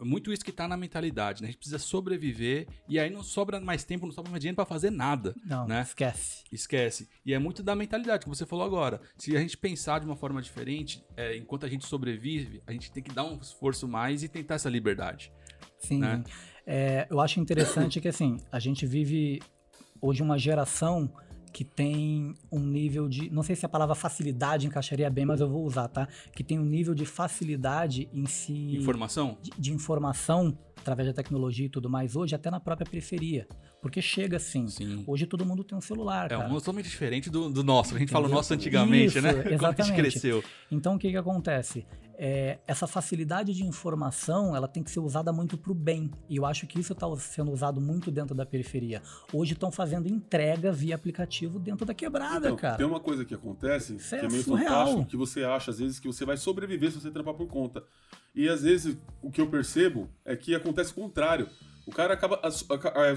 é 0.00 0.04
muito 0.04 0.32
isso 0.32 0.44
que 0.44 0.52
tá 0.52 0.66
na 0.66 0.76
mentalidade, 0.76 1.42
né? 1.42 1.48
A 1.48 1.50
gente 1.50 1.58
precisa 1.58 1.78
sobreviver 1.78 2.66
e 2.88 2.98
aí 2.98 3.10
não 3.10 3.22
sobra 3.22 3.60
mais 3.60 3.84
tempo, 3.84 4.06
não 4.06 4.12
sobra 4.12 4.30
mais 4.30 4.40
dinheiro 4.40 4.56
para 4.56 4.66
fazer 4.66 4.90
nada. 4.90 5.34
Não, 5.44 5.66
né? 5.66 5.82
esquece. 5.82 6.44
Esquece. 6.52 7.08
E 7.24 7.32
é 7.32 7.38
muito 7.38 7.62
da 7.62 7.74
mentalidade 7.74 8.24
que 8.24 8.28
você 8.28 8.44
falou 8.44 8.64
agora. 8.64 9.00
Se 9.16 9.36
a 9.36 9.40
gente 9.40 9.56
pensar 9.56 10.00
de 10.00 10.06
uma 10.06 10.16
forma 10.16 10.42
diferente, 10.42 11.04
é, 11.16 11.36
enquanto 11.36 11.64
a 11.64 11.68
gente 11.68 11.86
sobrevive, 11.86 12.62
a 12.66 12.72
gente 12.72 12.90
tem 12.90 13.02
que 13.02 13.12
dar 13.12 13.24
um 13.24 13.38
esforço 13.38 13.88
mais 13.88 14.22
e 14.22 14.28
tentar 14.28 14.56
essa 14.56 14.68
liberdade. 14.68 15.32
Sim. 15.78 15.98
Né? 15.98 16.22
É, 16.70 17.06
eu 17.08 17.18
acho 17.18 17.40
interessante 17.40 17.98
que 17.98 18.08
assim, 18.08 18.36
a 18.52 18.58
gente 18.58 18.84
vive 18.84 19.40
hoje 20.02 20.22
uma 20.22 20.36
geração 20.36 21.10
que 21.50 21.64
tem 21.64 22.34
um 22.52 22.60
nível 22.60 23.08
de. 23.08 23.30
Não 23.30 23.42
sei 23.42 23.56
se 23.56 23.64
a 23.64 23.68
palavra 23.70 23.94
facilidade 23.94 24.66
encaixaria 24.66 25.08
bem, 25.08 25.24
mas 25.24 25.40
eu 25.40 25.48
vou 25.48 25.64
usar, 25.64 25.88
tá? 25.88 26.06
Que 26.36 26.44
tem 26.44 26.58
um 26.58 26.64
nível 26.64 26.94
de 26.94 27.06
facilidade 27.06 28.06
em 28.12 28.26
si. 28.26 28.76
Informação? 28.76 29.38
De, 29.40 29.50
de 29.58 29.72
informação, 29.72 30.56
através 30.76 31.08
da 31.08 31.14
tecnologia 31.14 31.64
e 31.64 31.70
tudo 31.70 31.88
mais, 31.88 32.14
hoje, 32.14 32.34
até 32.34 32.50
na 32.50 32.60
própria 32.60 32.86
periferia. 32.86 33.48
Porque 33.80 34.02
chega 34.02 34.36
assim. 34.38 34.66
Sim. 34.68 35.04
Hoje 35.06 35.24
todo 35.26 35.44
mundo 35.46 35.62
tem 35.62 35.76
um 35.78 35.80
celular. 35.80 36.26
É 36.26 36.28
cara. 36.30 36.40
um 36.46 36.48
mundo 36.48 36.58
totalmente 36.60 36.88
diferente 36.88 37.30
do, 37.30 37.48
do 37.48 37.62
nosso. 37.62 37.94
A 37.94 37.98
gente 37.98 38.10
fala 38.10 38.26
o 38.26 38.30
nosso 38.30 38.52
antigamente, 38.52 39.18
Isso, 39.18 39.20
né? 39.22 39.30
Como 39.32 39.40
a 39.40 39.50
gente 39.50 39.54
exatamente. 39.54 39.96
cresceu. 39.96 40.44
Então 40.70 40.96
o 40.96 40.98
que, 40.98 41.10
que 41.10 41.16
acontece? 41.16 41.86
É, 42.20 42.58
essa 42.66 42.88
facilidade 42.88 43.54
de 43.54 43.62
informação 43.64 44.56
ela 44.56 44.66
tem 44.66 44.82
que 44.82 44.90
ser 44.90 44.98
usada 44.98 45.32
muito 45.32 45.56
para 45.56 45.70
o 45.70 45.74
bem. 45.74 46.10
E 46.28 46.36
eu 46.36 46.44
acho 46.44 46.66
que 46.66 46.80
isso 46.80 46.92
está 46.92 47.06
sendo 47.16 47.52
usado 47.52 47.80
muito 47.80 48.10
dentro 48.10 48.34
da 48.34 48.44
periferia. 48.44 49.00
Hoje 49.32 49.52
estão 49.52 49.70
fazendo 49.70 50.08
entrega 50.08 50.72
via 50.72 50.96
aplicativo 50.96 51.60
dentro 51.60 51.86
da 51.86 51.94
quebrada, 51.94 52.48
Então, 52.48 52.56
cara. 52.56 52.76
Tem 52.76 52.86
uma 52.86 52.98
coisa 52.98 53.24
que 53.24 53.32
acontece 53.34 53.94
Isso 53.94 54.08
que 54.08 54.16
é 54.16 54.24
é 54.24 54.28
meio 54.28 54.42
surreal. 54.42 54.86
fantástico, 54.86 55.06
que 55.10 55.16
você 55.16 55.44
acha, 55.44 55.70
às 55.70 55.78
vezes, 55.78 56.00
que 56.00 56.08
você 56.08 56.24
vai 56.24 56.36
sobreviver 56.36 56.90
se 56.90 57.00
você 57.00 57.10
trampar 57.12 57.34
por 57.34 57.46
conta. 57.46 57.84
E 58.34 58.48
às 58.48 58.62
vezes, 58.62 58.98
o 59.22 59.30
que 59.30 59.40
eu 59.40 59.46
percebo 59.48 60.08
é 60.24 60.34
que 60.34 60.54
acontece 60.54 60.90
o 60.90 60.94
contrário. 60.96 61.48
O 61.88 61.90
cara 61.90 62.12
acaba, 62.12 62.38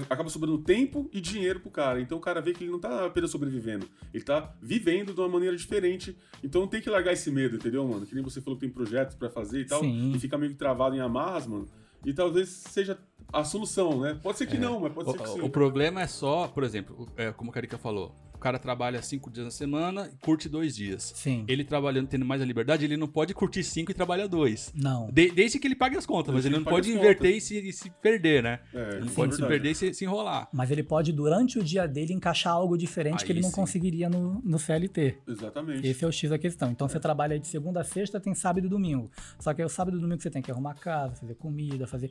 acaba 0.08 0.30
sobrando 0.30 0.56
tempo 0.58 1.08
e 1.12 1.20
dinheiro 1.20 1.60
pro 1.60 1.70
cara. 1.70 2.00
Então 2.00 2.16
o 2.16 2.20
cara 2.20 2.40
vê 2.40 2.54
que 2.54 2.64
ele 2.64 2.70
não 2.70 2.78
tá 2.80 3.04
apenas 3.04 3.30
sobrevivendo. 3.30 3.86
Ele 4.14 4.24
tá 4.24 4.54
vivendo 4.62 5.12
de 5.12 5.20
uma 5.20 5.28
maneira 5.28 5.54
diferente. 5.54 6.16
Então 6.42 6.66
tem 6.66 6.80
que 6.80 6.88
largar 6.88 7.12
esse 7.12 7.30
medo, 7.30 7.56
entendeu, 7.56 7.86
mano? 7.86 8.06
Que 8.06 8.14
nem 8.14 8.24
você 8.24 8.40
falou 8.40 8.58
que 8.58 8.64
tem 8.66 8.72
projetos 8.74 9.14
pra 9.14 9.28
fazer 9.28 9.60
e 9.60 9.66
tal. 9.66 9.80
Sim. 9.80 10.12
E 10.14 10.18
fica 10.18 10.38
meio 10.38 10.52
que 10.52 10.58
travado 10.58 10.96
em 10.96 11.00
amarras, 11.00 11.46
mano. 11.46 11.68
E 12.04 12.14
talvez 12.14 12.48
seja 12.48 12.98
a 13.32 13.44
solução, 13.44 14.00
né? 14.00 14.18
Pode 14.22 14.38
ser 14.38 14.46
que 14.46 14.56
não, 14.58 14.80
mas 14.80 14.92
pode 14.92 15.10
ser 15.12 15.18
que 15.18 15.28
sim. 15.28 15.38
É. 15.40 15.42
O, 15.42 15.46
o 15.46 15.50
problema 15.50 16.00
é 16.00 16.06
só, 16.06 16.48
por 16.48 16.64
exemplo, 16.64 16.96
o- 16.98 17.20
é, 17.20 17.30
como 17.30 17.50
o 17.50 17.52
Carica 17.52 17.76
falou, 17.76 18.14
o 18.31 18.31
cara 18.42 18.58
trabalha 18.58 19.00
cinco 19.00 19.30
dias 19.30 19.44
na 19.44 19.50
semana 19.50 20.10
e 20.12 20.16
curte 20.24 20.48
dois 20.48 20.74
dias. 20.74 21.12
Sim. 21.14 21.44
Ele 21.46 21.62
trabalhando, 21.64 22.08
tendo 22.08 22.24
mais 22.24 22.42
a 22.42 22.44
liberdade, 22.44 22.84
ele 22.84 22.96
não 22.96 23.06
pode 23.06 23.32
curtir 23.32 23.62
cinco 23.62 23.92
e 23.92 23.94
trabalhar 23.94 24.26
dois. 24.26 24.72
Não. 24.74 25.08
De- 25.10 25.30
desde 25.30 25.58
que 25.60 25.66
ele 25.68 25.76
pague 25.76 25.96
as 25.96 26.04
contas, 26.04 26.34
mas 26.34 26.42
Desde 26.42 26.48
ele 26.48 26.64
que 26.64 26.64
não 26.64 26.76
pode 26.76 26.90
inverter 26.92 27.36
e 27.36 27.40
se, 27.40 27.58
e 27.68 27.72
se 27.72 27.88
perder, 27.88 28.42
né? 28.42 28.58
É, 28.74 28.96
ele 28.96 29.10
pode 29.10 29.34
é 29.34 29.36
se 29.36 29.46
perder 29.46 29.70
e 29.70 29.74
se, 29.74 29.94
se 29.94 30.04
enrolar. 30.04 30.48
Mas 30.52 30.70
ele 30.70 30.82
pode, 30.82 31.12
durante 31.12 31.58
o 31.58 31.62
dia 31.62 31.86
dele, 31.86 32.12
encaixar 32.12 32.52
algo 32.54 32.76
diferente 32.76 33.20
Aí 33.20 33.26
que 33.26 33.32
ele 33.32 33.40
não 33.40 33.50
sim. 33.50 33.54
conseguiria 33.54 34.10
no, 34.10 34.40
no 34.44 34.58
CLT. 34.58 35.18
Exatamente. 35.28 35.86
Esse 35.86 36.04
é 36.04 36.08
o 36.08 36.12
X 36.12 36.28
da 36.30 36.38
questão. 36.38 36.70
Então 36.70 36.88
você 36.88 36.98
trabalha 36.98 37.38
de 37.38 37.46
segunda 37.46 37.80
a 37.80 37.84
sexta, 37.84 38.18
tem 38.18 38.34
sábado 38.34 38.66
e 38.66 38.68
domingo. 38.68 39.10
Só 39.38 39.54
que 39.54 39.62
aí 39.62 39.66
o 39.66 39.68
sábado 39.68 39.96
e 39.96 40.00
domingo 40.00 40.20
você 40.20 40.30
tem 40.30 40.42
que 40.42 40.50
arrumar 40.50 40.74
casa, 40.74 41.14
fazer 41.16 41.34
comida, 41.36 41.86
fazer. 41.86 42.10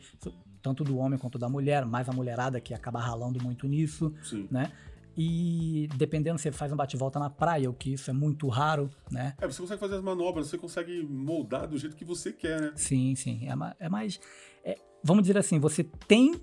Tanto 0.61 0.83
do 0.83 0.97
homem 0.97 1.17
quanto 1.17 1.39
da 1.39 1.49
mulher, 1.49 1.85
mais 1.85 2.07
a 2.07 2.11
mulherada 2.13 2.61
que 2.61 2.73
acaba 2.73 2.99
ralando 2.99 3.43
muito 3.43 3.67
nisso, 3.67 4.13
Sim. 4.21 4.47
né? 4.51 4.71
E 5.17 5.87
dependendo, 5.95 6.39
você 6.39 6.51
faz 6.51 6.71
um 6.71 6.75
bate-volta 6.75 7.19
na 7.19 7.29
praia, 7.29 7.69
o 7.69 7.73
que 7.73 7.93
isso 7.93 8.09
é 8.09 8.13
muito 8.13 8.47
raro, 8.47 8.89
né? 9.09 9.35
É, 9.41 9.47
você 9.47 9.61
consegue 9.61 9.79
fazer 9.79 9.95
as 9.95 10.01
manobras, 10.01 10.47
você 10.47 10.57
consegue 10.57 11.03
moldar 11.03 11.67
do 11.67 11.77
jeito 11.77 11.95
que 11.95 12.05
você 12.05 12.31
quer, 12.31 12.61
né? 12.61 12.71
Sim, 12.75 13.13
sim. 13.15 13.47
É, 13.47 13.85
é 13.85 13.89
mais. 13.89 14.19
é- 14.63 14.77
vamos 15.03 15.23
dizer 15.23 15.37
assim, 15.37 15.59
você 15.59 15.83
tem 15.83 16.39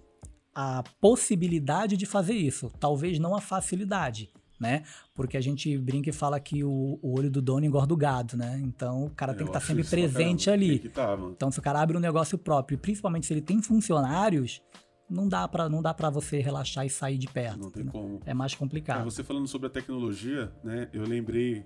a 0.54 0.82
possibilidade 1.00 1.96
de 1.96 2.04
fazer 2.04 2.34
isso, 2.34 2.70
talvez 2.80 3.18
não 3.18 3.34
a 3.34 3.40
facilidade. 3.40 4.30
Né? 4.60 4.82
Porque 5.14 5.36
a 5.36 5.40
gente 5.40 5.78
brinca 5.78 6.10
e 6.10 6.12
fala 6.12 6.40
que 6.40 6.64
o, 6.64 6.98
o 7.00 7.16
olho 7.16 7.30
do 7.30 7.40
dono 7.40 7.64
engorda 7.64 7.94
o 7.94 7.96
gado, 7.96 8.36
né? 8.36 8.60
Então 8.64 9.04
o 9.04 9.10
cara 9.10 9.30
É, 9.30 9.36
tem 9.36 9.44
que 9.46 9.50
eu 9.52 9.56
estar 9.56 9.58
acho 9.58 9.68
sempre 9.68 9.84
presente 9.84 10.50
ali. 10.50 10.80
Que 10.80 10.88
tá. 10.88 11.16
Então, 11.30 11.48
se 11.48 11.60
o 11.60 11.62
cara 11.62 11.80
abre 11.80 11.96
um 11.96 12.00
negócio 12.00 12.36
próprio, 12.36 12.76
principalmente 12.76 13.24
se 13.24 13.32
ele 13.32 13.40
tem 13.40 13.62
funcionários, 13.62 14.60
não 15.08 15.28
dá 15.28 15.46
pra 15.48 15.68
não 15.68 15.80
dá 15.82 15.92
para 15.94 16.10
você 16.10 16.38
relaxar 16.40 16.84
e 16.86 16.90
sair 16.90 17.18
de 17.18 17.26
perto. 17.28 17.58
Não 17.58 17.70
tem 17.70 17.84
como. 17.86 18.20
É 18.26 18.34
mais 18.34 18.52
É, 18.52 18.56
complicado. 18.56 19.04
você 19.04 19.22
falando 19.24 19.46
sobre 19.48 19.66
a 19.66 19.70
tecnologia, 19.70 20.52
né? 20.62 20.88
Eu 20.92 21.04
lembrei. 21.04 21.64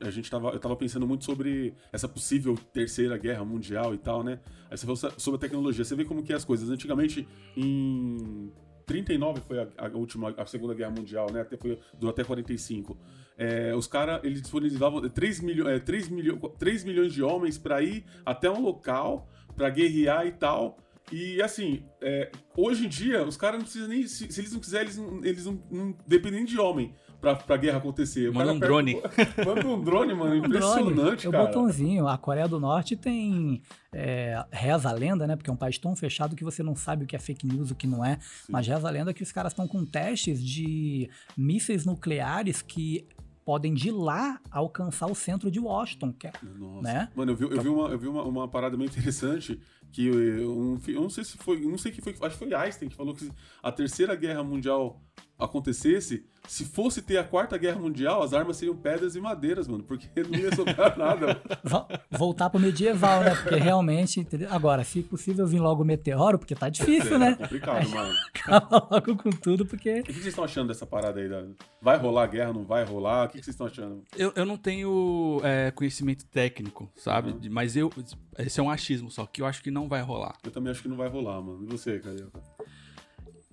A 0.00 0.08
gente 0.10 0.30
tava, 0.30 0.50
eu 0.50 0.58
tava 0.60 0.76
pensando 0.76 1.04
muito 1.06 1.24
sobre 1.24 1.74
essa 1.92 2.06
possível 2.08 2.56
terceira 2.72 3.18
guerra 3.18 3.44
mundial 3.44 3.92
e 3.92 3.98
tal, 3.98 4.22
né? 4.22 4.38
Aí 4.70 4.76
você 4.78 4.82
falou 4.86 4.96
so- 4.96 5.12
sobre 5.18 5.36
a 5.38 5.40
tecnologia. 5.40 5.84
Você 5.84 5.96
vê 5.96 6.04
como 6.04 6.22
que 6.22 6.32
é 6.32 6.36
as 6.36 6.44
coisas. 6.44 6.70
Antigamente, 6.70 7.26
em 7.56 8.52
39 8.86 9.40
foi 9.40 9.58
a, 9.60 9.68
a 9.78 9.88
última, 9.96 10.32
a 10.36 10.46
segunda 10.46 10.74
guerra 10.74 10.90
mundial, 10.92 11.30
né? 11.32 11.40
Até 11.40 11.56
foi, 11.56 11.78
durou 11.94 12.10
até 12.10 12.22
45. 12.24 12.96
É, 13.36 13.74
os 13.74 13.86
caras, 13.86 14.20
eles 14.22 14.40
disponibilizavam 14.42 15.00
3, 15.08 15.40
milho, 15.40 15.68
é, 15.68 15.78
3, 15.78 16.08
milho, 16.08 16.38
3 16.58 16.84
milhões 16.84 17.12
de 17.12 17.22
homens 17.22 17.58
pra 17.58 17.82
ir 17.82 18.04
até 18.24 18.50
um 18.50 18.60
local 18.60 19.28
pra 19.56 19.70
guerrear 19.70 20.26
e 20.26 20.32
tal. 20.32 20.78
E 21.12 21.42
assim, 21.42 21.82
é, 22.00 22.30
hoje 22.56 22.86
em 22.86 22.88
dia, 22.88 23.24
os 23.26 23.36
caras 23.36 23.58
não 23.58 23.64
precisam 23.64 23.88
nem. 23.88 24.06
Se, 24.06 24.30
se 24.30 24.40
eles 24.40 24.52
não 24.52 24.60
quiserem, 24.60 24.86
eles 24.86 24.96
não, 24.96 25.24
eles 25.24 25.44
não, 25.44 25.62
não 25.70 25.94
dependem 26.06 26.44
de 26.44 26.58
homem 26.58 26.94
pra, 27.20 27.34
pra 27.34 27.56
guerra 27.56 27.78
acontecer. 27.78 28.30
Manda 28.30 28.44
cara 28.44 28.52
um 28.52 28.60
pega- 28.60 28.66
drone. 28.72 29.02
Manda 29.44 29.66
um 29.68 29.82
drone, 29.82 30.14
mano. 30.14 30.34
Um 30.36 30.40
drone, 30.42 30.56
Impressionante, 30.56 31.26
é 31.26 31.28
o 31.28 31.32
cara. 31.32 31.46
botãozinho. 31.46 32.06
A 32.06 32.16
Coreia 32.16 32.46
do 32.46 32.60
Norte 32.60 32.96
tem. 32.96 33.60
É, 33.92 34.44
reza 34.52 34.88
a 34.88 34.92
lenda, 34.92 35.26
né? 35.26 35.34
Porque 35.36 35.50
é 35.50 35.52
um 35.52 35.56
país 35.56 35.78
tão 35.78 35.96
fechado 35.96 36.36
que 36.36 36.44
você 36.44 36.62
não 36.62 36.76
sabe 36.76 37.04
o 37.04 37.06
que 37.06 37.16
é 37.16 37.18
fake 37.18 37.46
news, 37.46 37.70
o 37.70 37.74
que 37.74 37.86
não 37.88 38.04
é. 38.04 38.18
Mas 38.48 38.66
reza 38.68 38.86
a 38.86 38.90
lenda 38.90 39.12
que 39.12 39.22
os 39.22 39.32
caras 39.32 39.52
estão 39.52 39.66
com 39.66 39.84
testes 39.84 40.40
de 40.42 41.10
mísseis 41.36 41.84
nucleares 41.84 42.62
que 42.62 43.08
podem 43.44 43.74
de 43.74 43.90
lá 43.90 44.38
alcançar 44.48 45.06
o 45.06 45.14
centro 45.14 45.50
de 45.50 45.58
Washington, 45.58 46.12
que 46.12 46.26
é, 46.28 46.32
Nossa. 46.56 46.82
né? 46.82 47.08
Mano, 47.16 47.32
eu 47.32 47.36
vi, 47.36 47.44
eu 47.44 47.60
vi, 47.62 47.68
uma, 47.68 47.88
eu 47.88 47.98
vi 47.98 48.06
uma, 48.06 48.22
uma 48.22 48.46
parada 48.46 48.76
meio 48.76 48.86
interessante 48.88 49.58
que 49.92 50.06
eu, 50.06 50.78
fi- 50.80 50.92
eu 50.94 51.02
não 51.02 51.10
sei 51.10 51.24
se 51.24 51.36
foi, 51.38 51.60
não 51.60 51.78
sei 51.78 51.92
que 51.92 52.00
foi, 52.00 52.12
acho 52.20 52.38
que 52.38 52.44
foi 52.44 52.54
Einstein 52.54 52.88
que 52.88 52.96
falou 52.96 53.14
que 53.14 53.30
a 53.62 53.72
terceira 53.72 54.14
guerra 54.14 54.42
mundial 54.42 55.02
acontecesse, 55.40 56.24
se 56.48 56.64
fosse 56.64 57.00
ter 57.02 57.16
a 57.18 57.24
quarta 57.24 57.56
guerra 57.56 57.78
mundial, 57.78 58.22
as 58.22 58.32
armas 58.34 58.56
seriam 58.56 58.76
pedras 58.76 59.14
e 59.14 59.20
madeiras, 59.20 59.66
mano, 59.68 59.82
porque 59.84 60.08
não 60.22 60.38
ia 60.38 60.54
sobrar 60.54 60.96
nada. 60.98 61.40
Vo- 61.62 61.86
voltar 62.10 62.50
pro 62.50 62.58
medieval, 62.60 63.22
né? 63.22 63.34
Porque 63.34 63.54
realmente. 63.56 64.20
entendeu? 64.20 64.48
Agora, 64.52 64.82
se 64.84 65.02
possível, 65.02 65.46
vir 65.46 65.60
logo 65.60 65.82
o 65.82 65.86
meteoro, 65.86 66.38
porque 66.38 66.54
tá 66.54 66.68
difícil, 66.68 67.14
É 67.16 67.18
né? 67.18 67.34
complicado, 67.34 67.88
mano. 67.90 68.14
Acaba 68.34 68.88
logo 68.90 69.16
com 69.16 69.30
tudo, 69.30 69.64
porque. 69.66 70.00
O 70.00 70.04
que 70.04 70.12
vocês 70.12 70.26
estão 70.26 70.44
achando 70.44 70.68
dessa 70.68 70.86
parada 70.86 71.20
aí? 71.20 71.28
da- 71.28 71.44
Vai 71.82 71.96
rolar 71.96 72.26
guerra, 72.26 72.52
não 72.52 72.64
vai 72.64 72.84
rolar? 72.84 73.26
O 73.26 73.28
que 73.28 73.34
vocês 73.36 73.48
estão 73.48 73.66
achando? 73.66 74.02
Eu, 74.16 74.32
eu 74.36 74.44
não 74.44 74.56
tenho 74.58 75.40
é, 75.42 75.70
conhecimento 75.70 76.24
técnico, 76.26 76.90
sabe? 76.96 77.30
Uhum. 77.30 77.40
Mas 77.50 77.76
eu. 77.76 77.90
Esse 78.38 78.60
é 78.60 78.62
um 78.62 78.70
achismo 78.70 79.10
só, 79.10 79.26
que 79.26 79.40
eu 79.42 79.46
acho 79.46 79.62
que 79.62 79.70
não 79.70 79.88
vai 79.88 80.00
rolar. 80.02 80.36
Eu 80.44 80.50
também 80.50 80.70
acho 80.70 80.82
que 80.82 80.88
não 80.88 80.96
vai 80.96 81.08
rolar, 81.08 81.40
mano. 81.40 81.62
E 81.64 81.66
você, 81.66 81.98
Carioca? 81.98 82.40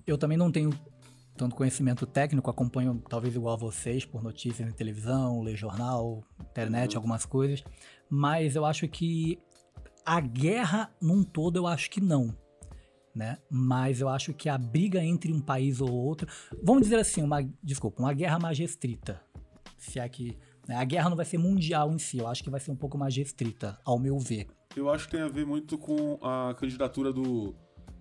Eu 0.06 0.16
também 0.16 0.38
não 0.38 0.50
tenho 0.50 0.70
tanto 1.38 1.56
conhecimento 1.56 2.04
técnico, 2.06 2.50
acompanho 2.50 3.02
talvez 3.08 3.34
igual 3.34 3.54
a 3.54 3.56
vocês 3.56 4.04
por 4.04 4.22
notícias 4.22 4.68
na 4.68 4.74
televisão, 4.74 5.40
ler 5.40 5.56
jornal, 5.56 6.22
internet, 6.50 6.92
Uhum. 6.92 6.98
algumas 6.98 7.24
coisas, 7.24 7.64
mas 8.10 8.56
eu 8.56 8.64
acho 8.64 8.86
que 8.88 9.38
a 10.04 10.20
guerra 10.20 10.90
num 11.00 11.22
todo 11.22 11.56
eu 11.56 11.66
acho 11.66 11.90
que 11.90 12.00
não, 12.00 12.36
né? 13.14 13.38
Mas 13.50 14.00
eu 14.00 14.08
acho 14.08 14.34
que 14.34 14.48
a 14.48 14.58
briga 14.58 15.02
entre 15.02 15.32
um 15.32 15.40
país 15.40 15.80
ou 15.80 15.90
outro, 15.90 16.28
vamos 16.62 16.82
dizer 16.82 16.98
assim, 16.98 17.22
uma, 17.22 17.42
desculpa, 17.62 18.02
uma 18.02 18.12
guerra 18.12 18.38
mais 18.38 18.58
restrita, 18.58 19.22
se 19.76 19.98
é 19.98 20.08
que 20.08 20.36
né, 20.66 20.76
a 20.76 20.84
guerra 20.84 21.08
não 21.08 21.16
vai 21.16 21.24
ser 21.24 21.38
mundial 21.38 21.92
em 21.92 21.98
si, 21.98 22.18
eu 22.18 22.26
acho 22.26 22.42
que 22.42 22.50
vai 22.50 22.60
ser 22.60 22.70
um 22.70 22.76
pouco 22.76 22.98
mais 22.98 23.16
restrita, 23.16 23.78
ao 23.84 23.98
meu 23.98 24.18
ver. 24.18 24.48
Eu 24.76 24.90
acho 24.90 25.06
que 25.06 25.12
tem 25.16 25.22
a 25.22 25.28
ver 25.28 25.46
muito 25.46 25.78
com 25.78 26.18
a 26.22 26.54
candidatura 26.54 27.12
do, 27.12 27.54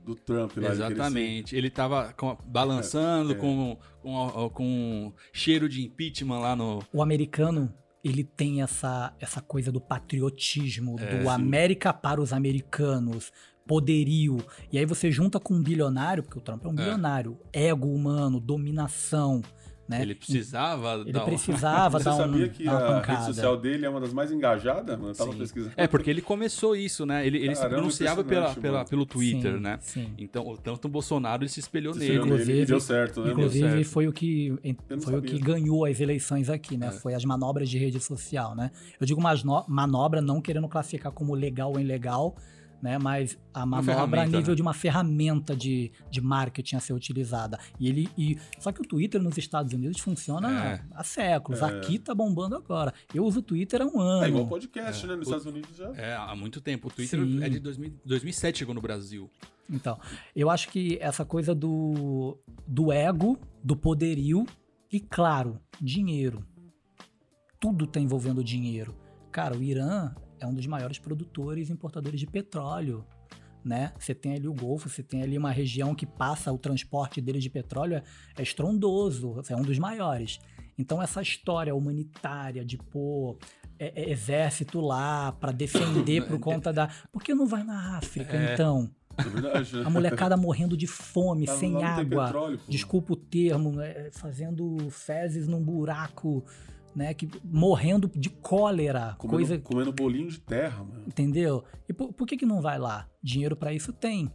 do 0.08 0.16
Trump 0.16 0.56
lá. 0.58 0.72
Exatamente. 0.72 1.56
Ele 1.56 1.70
tava 1.70 2.14
com- 2.14 2.38
balançando 2.48 3.34
É, 3.34 3.36
é. 3.36 3.38
com, 3.38 3.78
com, 4.02 4.50
com 4.54 5.14
cheiro 5.34 5.68
de 5.68 5.84
impeachment 5.84 6.40
lá 6.40 6.56
no. 6.56 6.82
o 6.94 7.02
americano 7.02 7.72
ele 8.04 8.24
tem 8.24 8.62
essa, 8.62 9.14
essa 9.20 9.42
coisa 9.42 9.70
do 9.72 9.82
patriotismo, 9.82 10.96
É, 11.00 11.18
do 11.18 11.24
sim. 11.24 11.30
América 11.30 11.92
para 11.92 12.22
os 12.22 12.32
americanos, 12.32 13.34
poderio. 13.66 14.38
E 14.72 14.78
aí 14.80 14.86
você 14.86 15.12
junta 15.12 15.40
com 15.42 15.56
um 15.56 15.62
bilionário, 15.62 16.24
porque 16.24 16.38
o 16.38 16.42
Trump 16.42 16.64
é 16.64 16.70
um 16.70 16.74
bilionário, 16.76 17.38
ego 17.52 17.94
humano, 17.94 18.40
dominação, 18.40 19.42
Né? 19.88 20.02
Ele 20.02 20.14
precisava 20.16 20.96
Ele 20.96 21.12
dar 21.14 21.20
uma- 21.22 21.26
precisava 21.28 21.98
Você 22.00 22.04
dar 22.06 22.14
um, 22.14 22.18
sabia 22.18 22.50
que 22.50 22.66
dar 22.66 22.72
uma 22.72 22.78
a 22.80 22.88
pancada. 23.00 23.20
rede 23.20 23.26
social 23.36 23.58
dele 23.58 23.86
é 23.86 23.90
uma 23.90 24.02
das 24.02 24.12
mais 24.14 24.32
engajadas? 24.32 24.98
mano? 24.98 25.12
Eu 25.12 25.16
tava 25.16 25.32
Sim. 25.32 25.38
pesquisando. 25.38 25.74
É, 25.78 25.88
porque 25.88 26.10
ele 26.10 26.22
começou 26.22 26.76
isso, 26.76 27.06
né? 27.06 27.26
Ele, 27.26 27.38
ele 27.38 27.56
se 27.56 27.62
Caramba, 27.62 27.78
pronunciava 27.78 28.24
pela, 28.24 28.54
pela, 28.56 28.86
pelo 28.86 29.06
Twitter, 29.06 29.54
Sim, 29.54 29.60
né? 29.62 29.80
sim. 29.82 30.10
Então, 30.18 30.58
tanto 30.62 30.86
o 30.86 30.90
Bolsonaro 30.90 31.44
ele 31.44 31.50
se 31.50 31.60
espelhou 31.62 31.94
Você 31.94 32.00
nele. 32.02 32.18
Inclusive- 32.18 32.62
e 32.62 32.66
deu 32.66 32.80
certo, 32.82 33.22
né? 33.24 33.32
Inclusive 33.32 33.70
certo. 33.70 33.86
foi 33.90 34.08
o 34.08 34.12
que 34.14 34.56
foi 35.02 35.16
o 35.18 35.22
que 35.22 35.40
ganhou 35.40 35.86
as 35.86 36.00
eleições 36.00 36.50
aqui, 36.50 36.76
né? 36.78 36.88
É. 36.88 36.92
Foi 36.92 37.14
as 37.14 37.24
manobras 37.24 37.70
de 37.70 37.78
rede 37.78 38.00
social, 38.00 38.56
né? 38.56 38.72
Eu 39.00 39.08
digo 39.08 39.22
masno- 39.22 39.64
manobra 39.68 40.22
não 40.22 40.42
querendo 40.42 40.68
classificar 40.68 41.12
como 41.12 41.34
legal 41.34 41.72
ou 41.72 41.80
ilegal, 41.80 42.36
né? 42.82 42.98
Mas 42.98 43.38
a 43.54 43.66
manobra 43.66 44.22
a 44.22 44.26
nível 44.26 44.50
né? 44.50 44.56
de 44.56 44.62
uma 44.62 44.74
ferramenta 44.74 45.56
de, 45.56 45.92
de 46.10 46.22
marketing 46.22 46.76
a 46.76 46.80
ser 46.80 46.94
utilizada. 46.94 47.60
E 47.80 47.88
ele 47.88 48.10
e 48.18 48.38
só 48.60 48.72
que 48.72 48.82
o 48.82 48.86
Twitter 48.86 49.22
nos 49.22 49.38
Estados 49.38 49.74
Unidos 49.74 50.00
funciona 50.00 50.48
É. 50.66 50.82
há 50.92 51.04
séculos. 51.04 51.62
É. 51.62 51.66
Aqui 51.66 52.00
tá 52.00 52.14
bombando 52.14 52.56
agora. 52.56 52.94
Eu 53.14 53.24
uso 53.26 53.40
o 53.40 53.44
Twitter 53.44 53.82
há 53.82 53.86
um 53.86 54.00
ano. 54.00 54.26
É 54.26 54.30
igual 54.30 54.48
podcast, 54.48 55.06
né? 55.08 55.16
Nos 55.16 55.28
Estados 55.28 55.46
Unidos 55.46 55.76
já. 55.76 55.92
É, 55.96 56.16
há 56.16 56.36
muito 56.36 56.62
tempo. 56.62 56.88
O 56.88 56.92
Twitter 56.92 57.20
Sim. 57.20 57.44
é 57.44 57.50
de 57.50 57.60
2000, 57.60 57.94
2007 58.06 58.60
chegou 58.60 58.74
no 58.76 58.82
Brasil. 58.82 59.30
Então, 59.70 60.00
eu 60.36 60.50
acho 60.50 60.70
que 60.70 60.98
essa 61.02 61.26
coisa 61.26 61.54
do, 61.54 62.38
do 62.66 62.92
ego, 62.92 63.38
do 63.62 63.76
poderio 63.76 64.46
e, 64.92 65.00
claro, 65.00 65.60
dinheiro. 65.82 66.46
Tudo 67.60 67.86
tá 67.86 68.00
envolvendo 68.00 68.44
dinheiro. 68.44 68.96
Cara, 69.32 69.58
o 69.58 69.62
Irã 69.64 70.16
é 70.40 70.46
um 70.48 70.54
dos 70.54 70.66
maiores 70.68 71.00
produtores 71.00 71.70
e 71.70 71.74
importadores 71.74 72.20
de 72.20 72.28
petróleo. 72.28 73.06
Né? 73.66 73.92
Você 74.00 74.16
tem 74.16 74.34
ali 74.36 74.48
o 74.48 74.54
Golfo, 74.54 74.88
você 74.88 75.04
tem 75.04 75.22
ali 75.24 75.38
uma 75.38 75.52
região 75.52 75.94
que 75.94 76.06
passa 76.06 76.54
o 76.54 76.58
transporte 76.58 77.20
dele 77.20 77.40
de 77.40 77.50
petróleo 77.50 77.96
é, 77.96 78.04
é 78.38 78.42
estrondoso, 78.42 79.42
é 79.50 79.56
um 79.56 79.62
dos 79.62 79.78
maiores. 79.78 80.40
Então 80.78 81.02
essa 81.02 81.22
história 81.22 81.76
humanitária 81.76 82.64
de 82.64 82.78
pôr 82.78 83.38
é- 83.78 84.04
é 84.04 84.12
exército 84.12 84.80
lá 84.80 85.34
para 85.34 85.52
defender 85.52 86.26
por 86.30 86.40
conta 86.40 86.72
da, 86.72 86.90
por 87.12 87.22
que 87.22 87.34
não 87.34 87.46
vai 87.46 87.64
na 87.64 87.98
África 87.98 88.38
É. 88.38 88.54
então? 88.54 88.90
É? 89.18 89.84
A 89.86 89.90
molecada 89.90 90.38
morrendo 90.38 90.78
de 90.78 90.86
fome, 90.88 91.48
sem 91.48 91.84
água. 91.84 92.26
petróleo. 92.26 92.60
Desculpa 92.70 93.14
o 93.14 93.16
termo, 93.16 93.82
é, 93.82 94.12
fazendo 94.12 94.78
fezes 94.92 95.48
num 95.48 95.62
buraco, 95.62 96.46
né? 96.98 97.14
Que, 97.14 97.30
morrendo 97.44 98.10
de 98.16 98.30
cólera. 98.30 99.16
Comendo, 99.20 99.38
coisa. 99.38 99.58
comendo 99.60 99.94
bolinho 99.94 100.30
de 100.30 100.40
terra, 100.40 100.84
mano. 100.84 101.04
Entendeu? 101.08 101.64
E 101.88 101.94
por, 101.94 102.12
por 102.12 102.26
que, 102.28 102.36
que 102.36 102.46
não 102.46 102.60
vai 102.62 102.80
lá? 102.80 103.08
Dinheiro 103.22 103.56
pra 103.56 103.72
isso 103.72 103.94
tem. 103.94 104.32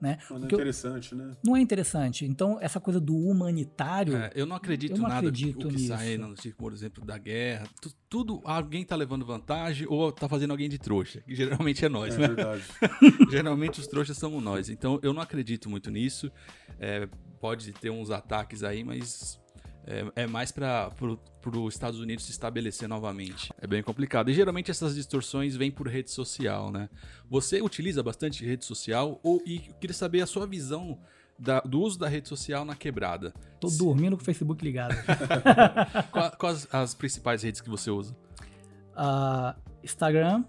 Né? 0.00 0.18
Mano, 0.28 0.36
é 0.36 0.40
Porque 0.40 0.54
eu- 0.54 0.58
interessante, 0.58 1.14
né? 1.14 1.30
não 1.42 1.56
é 1.56 1.60
interessante. 1.60 2.26
Então, 2.26 2.58
essa 2.60 2.78
coisa 2.78 3.00
do 3.00 3.16
humanitário. 3.16 4.14
É, 4.16 4.30
eu 4.34 4.44
não 4.44 4.54
acredito 4.54 4.92
Eu 4.92 4.98
não 4.98 5.04
nada 5.08 5.18
acredito 5.28 5.66
o 5.66 5.68
que 5.70 5.76
nisso. 5.76 5.88
sai, 5.88 6.18
no, 6.18 6.34
tipo, 6.34 6.58
por 6.58 6.72
exemplo, 6.74 7.04
da 7.06 7.16
guerra. 7.16 7.66
Tu- 7.80 7.94
tudo, 8.10 8.40
alguém 8.44 8.84
tá 8.84 8.94
levando 8.96 9.24
vantagem 9.24 9.86
ou 9.88 10.12
tá 10.12 10.28
fazendo 10.28 10.50
alguém 10.50 10.68
de 10.68 10.78
trouxa. 10.78 11.20
Que 11.22 11.34
geralmente 11.34 11.84
é 11.84 11.88
nós, 11.88 12.14
É 12.16 12.18
né? 12.18 12.26
verdade. 12.28 12.62
Geralmente 13.30 13.80
os 13.80 13.86
trouxas 13.86 14.18
somos 14.18 14.42
nós. 14.42 14.68
Então 14.68 15.00
eu 15.02 15.14
não 15.14 15.22
acredito 15.22 15.70
muito 15.70 15.90
nisso. 15.90 16.30
É, 16.78 17.08
pode 17.40 17.72
ter 17.72 17.88
uns 17.90 18.10
ataques 18.10 18.62
aí, 18.62 18.84
mas 18.84 19.40
é, 19.86 20.22
é 20.22 20.26
mais 20.26 20.50
para 20.50 20.90
os 21.56 21.74
Estados 21.74 22.00
Unidos 22.00 22.24
se 22.24 22.30
estabelecer 22.30 22.88
novamente. 22.88 23.52
É 23.60 23.66
bem 23.66 23.82
complicado. 23.82 24.30
E 24.30 24.34
geralmente 24.34 24.70
essas 24.70 24.94
distorções 24.94 25.54
vêm 25.56 25.70
por 25.70 25.86
rede 25.88 26.10
social, 26.10 26.70
né? 26.70 26.88
Você 27.28 27.60
utiliza 27.60 28.02
bastante 28.02 28.44
rede 28.44 28.64
social 28.64 29.20
ou, 29.22 29.42
e 29.46 29.56
eu 29.68 29.74
queria 29.74 29.94
saber 29.94 30.22
a 30.22 30.26
sua 30.26 30.46
visão 30.46 30.98
da- 31.38 31.60
do 31.60 31.80
uso 31.80 31.98
da 31.98 32.08
rede 32.08 32.28
social 32.28 32.64
na 32.64 32.74
quebrada. 32.76 33.34
Tô 33.60 33.68
dormindo 33.68 34.16
com 34.16 34.22
o 34.22 34.24
Facebook 34.24 34.64
ligado. 34.64 34.94
Qua- 36.12 36.30
Quais 36.30 36.66
as 36.72 36.94
principais 36.94 37.42
redes 37.42 37.60
que 37.60 37.68
você 37.68 37.90
usa? 37.90 38.16
Ah, 38.96 39.56
Instagram. 39.82 40.44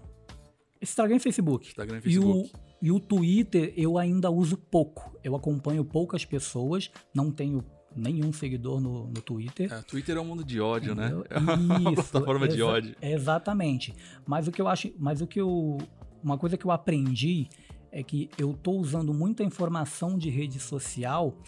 Instagram 0.80 1.16
e 1.16 1.20
Facebook. 1.20 1.68
Instagram 1.68 2.00
e 2.04 2.08
E 2.10 2.18
o, 2.18 2.22
Facebook. 2.22 2.52
e 2.82 2.92
o 2.92 3.00
Twitter 3.00 3.72
eu 3.76 3.98
ainda 3.98 4.30
uso 4.30 4.56
pouco. 4.56 5.18
Eu 5.24 5.34
acompanho 5.34 5.84
poucas 5.84 6.24
pessoas, 6.24 6.90
não 7.14 7.30
tenho 7.32 7.64
nenhum 7.96 8.32
seguidor 8.32 8.80
no, 8.80 9.06
no 9.06 9.22
Twitter. 9.22 9.72
É, 9.72 9.82
Twitter 9.82 10.16
é 10.16 10.20
um 10.20 10.24
mundo 10.24 10.44
de 10.44 10.60
ódio, 10.60 10.94
né? 10.94 11.06
Entendeu? 11.06 11.26
É 11.30 11.38
uma 11.38 11.92
Isso, 11.92 12.10
plataforma 12.10 12.46
de 12.46 12.62
ódio. 12.62 12.94
Exatamente. 13.00 13.94
Mas 14.26 14.46
o 14.46 14.52
que 14.52 14.60
eu 14.60 14.68
acho, 14.68 14.92
mas 14.98 15.20
o 15.20 15.26
que 15.26 15.40
eu, 15.40 15.78
uma 16.22 16.36
coisa 16.36 16.56
que 16.56 16.64
eu 16.64 16.70
aprendi 16.70 17.48
é 17.90 18.02
que 18.02 18.28
eu 18.36 18.52
tô 18.52 18.72
usando 18.72 19.14
muita 19.14 19.42
informação 19.42 20.18
de 20.18 20.28
rede 20.28 20.60
social 20.60 21.38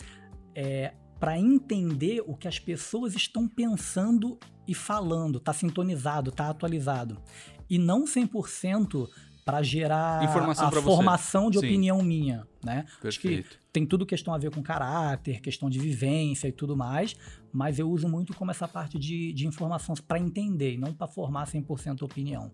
é, 0.54 0.94
para 1.20 1.38
entender 1.38 2.22
o 2.26 2.34
que 2.34 2.48
as 2.48 2.58
pessoas 2.58 3.14
estão 3.14 3.46
pensando 3.46 4.38
e 4.66 4.74
falando, 4.74 5.40
tá 5.40 5.52
sintonizado, 5.52 6.30
tá 6.30 6.48
atualizado. 6.48 7.20
E 7.68 7.78
não 7.78 8.04
100% 8.04 9.08
para 9.48 9.62
gerar 9.62 10.22
Informação 10.22 10.66
a 10.66 10.70
pra 10.70 10.78
você. 10.78 10.94
formação 10.94 11.50
de 11.50 11.58
Sim. 11.58 11.64
opinião 11.64 12.02
minha, 12.02 12.46
né? 12.62 12.84
Acho 13.02 13.18
que 13.18 13.28
Perfeito. 13.28 13.58
tem 13.72 13.86
tudo 13.86 14.04
questão 14.04 14.34
a 14.34 14.36
ver 14.36 14.50
com 14.50 14.62
caráter, 14.62 15.40
questão 15.40 15.70
de 15.70 15.78
vivência 15.78 16.48
e 16.48 16.52
tudo 16.52 16.76
mais, 16.76 17.16
mas 17.50 17.78
eu 17.78 17.88
uso 17.90 18.06
muito 18.06 18.34
como 18.34 18.50
essa 18.50 18.68
parte 18.68 18.98
de, 18.98 19.32
de 19.32 19.46
informação 19.46 19.94
para 20.06 20.18
entender 20.18 20.74
e 20.74 20.76
não 20.76 20.92
para 20.92 21.06
formar 21.06 21.46
100% 21.46 22.02
opinião. 22.02 22.52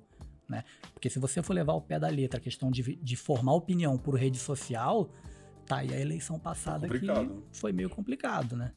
Né? 0.48 0.62
Porque 0.92 1.10
se 1.10 1.18
você 1.18 1.42
for 1.42 1.52
levar 1.52 1.72
o 1.72 1.80
pé 1.80 1.98
da 1.98 2.06
letra 2.06 2.38
a 2.38 2.40
questão 2.40 2.70
de, 2.70 2.94
de 2.94 3.16
formar 3.16 3.54
opinião 3.54 3.98
por 3.98 4.14
rede 4.14 4.38
social, 4.38 5.10
tá 5.66 5.78
aí 5.78 5.92
a 5.92 5.98
eleição 6.00 6.38
passada 6.38 6.86
que 6.86 6.92
complicado. 6.94 7.42
foi 7.50 7.72
meio 7.72 7.90
complicado, 7.90 8.54
né? 8.54 8.70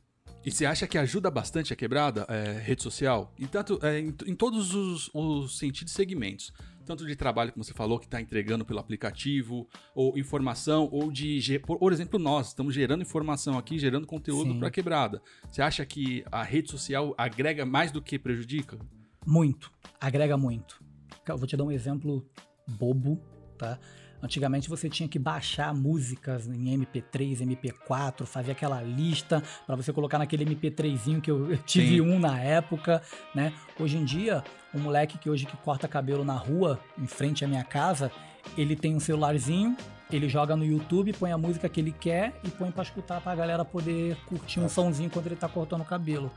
E 0.44 0.50
você 0.52 0.66
acha 0.66 0.88
que 0.88 0.98
ajuda 0.98 1.30
bastante 1.30 1.72
a 1.72 1.76
quebrada, 1.76 2.26
é, 2.30 2.54
rede 2.60 2.82
social? 2.82 3.32
E 3.38 3.46
tanto, 3.46 3.80
é, 3.84 4.00
em, 4.00 4.16
em 4.26 4.34
todos 4.34 4.74
os, 4.74 5.12
os 5.14 5.60
sentidos 5.60 5.94
e 5.94 5.96
segmentos. 5.96 6.52
Tanto 6.88 7.06
de 7.06 7.18
trabalho, 7.18 7.52
como 7.52 7.66
você 7.66 7.74
falou, 7.74 8.00
que 8.00 8.06
está 8.06 8.22
entregando 8.22 8.64
pelo 8.64 8.80
aplicativo, 8.80 9.68
ou 9.94 10.18
informação, 10.18 10.88
ou 10.90 11.12
de. 11.12 11.60
Por, 11.60 11.92
exemplo, 11.92 12.18
nós 12.18 12.48
estamos 12.48 12.74
gerando 12.74 13.02
informação 13.02 13.58
aqui, 13.58 13.78
gerando 13.78 14.08
conteúdo 14.08 14.58
para 14.58 14.72
quebrada. 14.72 15.22
Você 15.52 15.62
acha 15.62 15.86
que 15.86 16.24
a 16.32 16.44
rede 16.44 16.72
social 16.72 17.14
agrega 17.18 17.66
mais 17.66 17.92
do 17.92 18.02
que 18.02 18.18
prejudica? 18.18 18.80
Muito, 19.26 19.70
agrega 20.00 20.38
muito. 20.38 20.82
Eu 21.28 21.38
vou 21.38 21.46
te 21.46 21.58
dar 21.58 21.66
um 21.66 21.72
exemplo 21.72 22.26
bobo, 22.66 23.22
tá? 23.58 23.78
Antigamente 24.22 24.68
você 24.68 24.90
tinha 24.90 25.08
que 25.08 25.20
baixar 25.20 25.74
músicas 25.74 26.48
em 26.48 26.76
MP3, 26.78 27.40
MP4, 27.40 28.26
fazer 28.26 28.54
aquela 28.54 28.82
lista 28.82 29.44
para 29.66 29.76
você 29.76 29.94
colocar 29.94 30.18
naquele 30.18 30.44
MP3zinho 30.46 31.22
que 31.22 31.30
eu, 31.30 31.52
eu 31.52 31.58
tive 31.60 31.98
Sim. 31.98 32.02
um 32.02 32.20
na 32.20 32.40
época, 32.40 33.02
né? 33.36 33.54
Hoje 33.80 33.98
em 33.98 34.04
dia, 34.04 34.44
um 34.74 34.80
moleque 34.80 35.18
que 35.18 35.30
hoje 35.30 35.46
que 35.46 35.56
corta 35.58 35.88
cabelo 35.88 36.26
na 36.26 36.36
rua, 36.36 36.80
em 36.98 37.06
frente 37.06 37.46
à 37.46 37.48
minha 37.48 37.64
casa, 37.64 38.12
ele 38.58 38.76
tem 38.76 38.96
um 38.96 39.00
celularzinho, 39.00 39.78
ele 40.12 40.28
joga 40.30 40.56
no 40.56 40.66
YouTube, 40.66 41.14
põe 41.14 41.32
a 41.32 41.38
música 41.38 41.68
que 41.70 41.80
ele 41.80 41.92
quer 41.92 42.40
e 42.44 42.50
põe 42.50 42.72
para 42.72 42.84
escutar 42.84 43.22
pra 43.22 43.36
galera 43.36 43.66
poder 43.66 44.16
curtir 44.26 44.60
um 44.60 44.70
somzinho 44.70 45.10
quando 45.10 45.28
ele 45.28 45.36
tá 45.36 45.50
cortando 45.50 45.82
o 45.82 45.86
cabelo. 45.86 46.32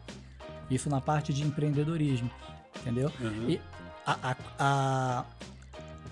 Isso 0.70 0.90
na 0.90 1.00
parte 1.00 1.32
de 1.32 1.42
empreendedorismo, 1.42 2.30
entendeu? 2.80 3.10
Uhum. 3.20 3.50
E 3.50 3.60
a, 4.06 4.30
a, 4.30 4.36
a, 4.58 5.24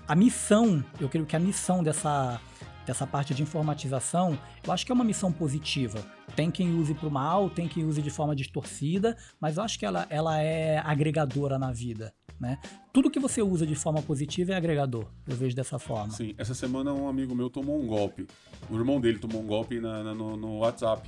a 0.09 0.15
missão, 0.15 0.83
eu 0.99 1.07
creio 1.07 1.25
que 1.25 1.35
a 1.35 1.39
missão 1.39 1.83
dessa, 1.83 2.41
dessa 2.85 3.05
parte 3.05 3.35
de 3.35 3.43
informatização, 3.43 4.35
eu 4.65 4.73
acho 4.73 4.83
que 4.83 4.91
é 4.91 4.95
uma 4.95 5.03
missão 5.03 5.31
positiva. 5.31 6.03
Tem 6.35 6.49
quem 6.49 6.73
use 6.75 6.95
para 6.95 7.07
o 7.07 7.11
mal, 7.11 7.47
tem 7.47 7.67
quem 7.67 7.85
use 7.85 8.01
de 8.01 8.09
forma 8.09 8.35
distorcida, 8.35 9.15
mas 9.39 9.57
eu 9.57 9.63
acho 9.63 9.77
que 9.77 9.85
ela, 9.85 10.07
ela 10.09 10.41
é 10.41 10.79
agregadora 10.79 11.59
na 11.59 11.71
vida. 11.71 12.11
Né? 12.39 12.57
Tudo 12.91 13.11
que 13.11 13.19
você 13.19 13.41
usa 13.43 13.67
de 13.67 13.75
forma 13.75 14.01
positiva 14.01 14.53
é 14.53 14.55
agregador, 14.55 15.05
eu 15.27 15.35
vejo 15.35 15.55
dessa 15.55 15.77
forma. 15.77 16.09
Sim, 16.11 16.33
essa 16.37 16.55
semana 16.55 16.91
um 16.91 17.07
amigo 17.07 17.35
meu 17.35 17.49
tomou 17.49 17.79
um 17.79 17.85
golpe. 17.85 18.25
O 18.69 18.75
irmão 18.77 18.99
dele 18.99 19.19
tomou 19.19 19.41
um 19.43 19.45
golpe 19.45 19.79
na- 19.79 20.03
na- 20.03 20.15
no, 20.15 20.35
no 20.37 20.57
WhatsApp. 20.59 21.07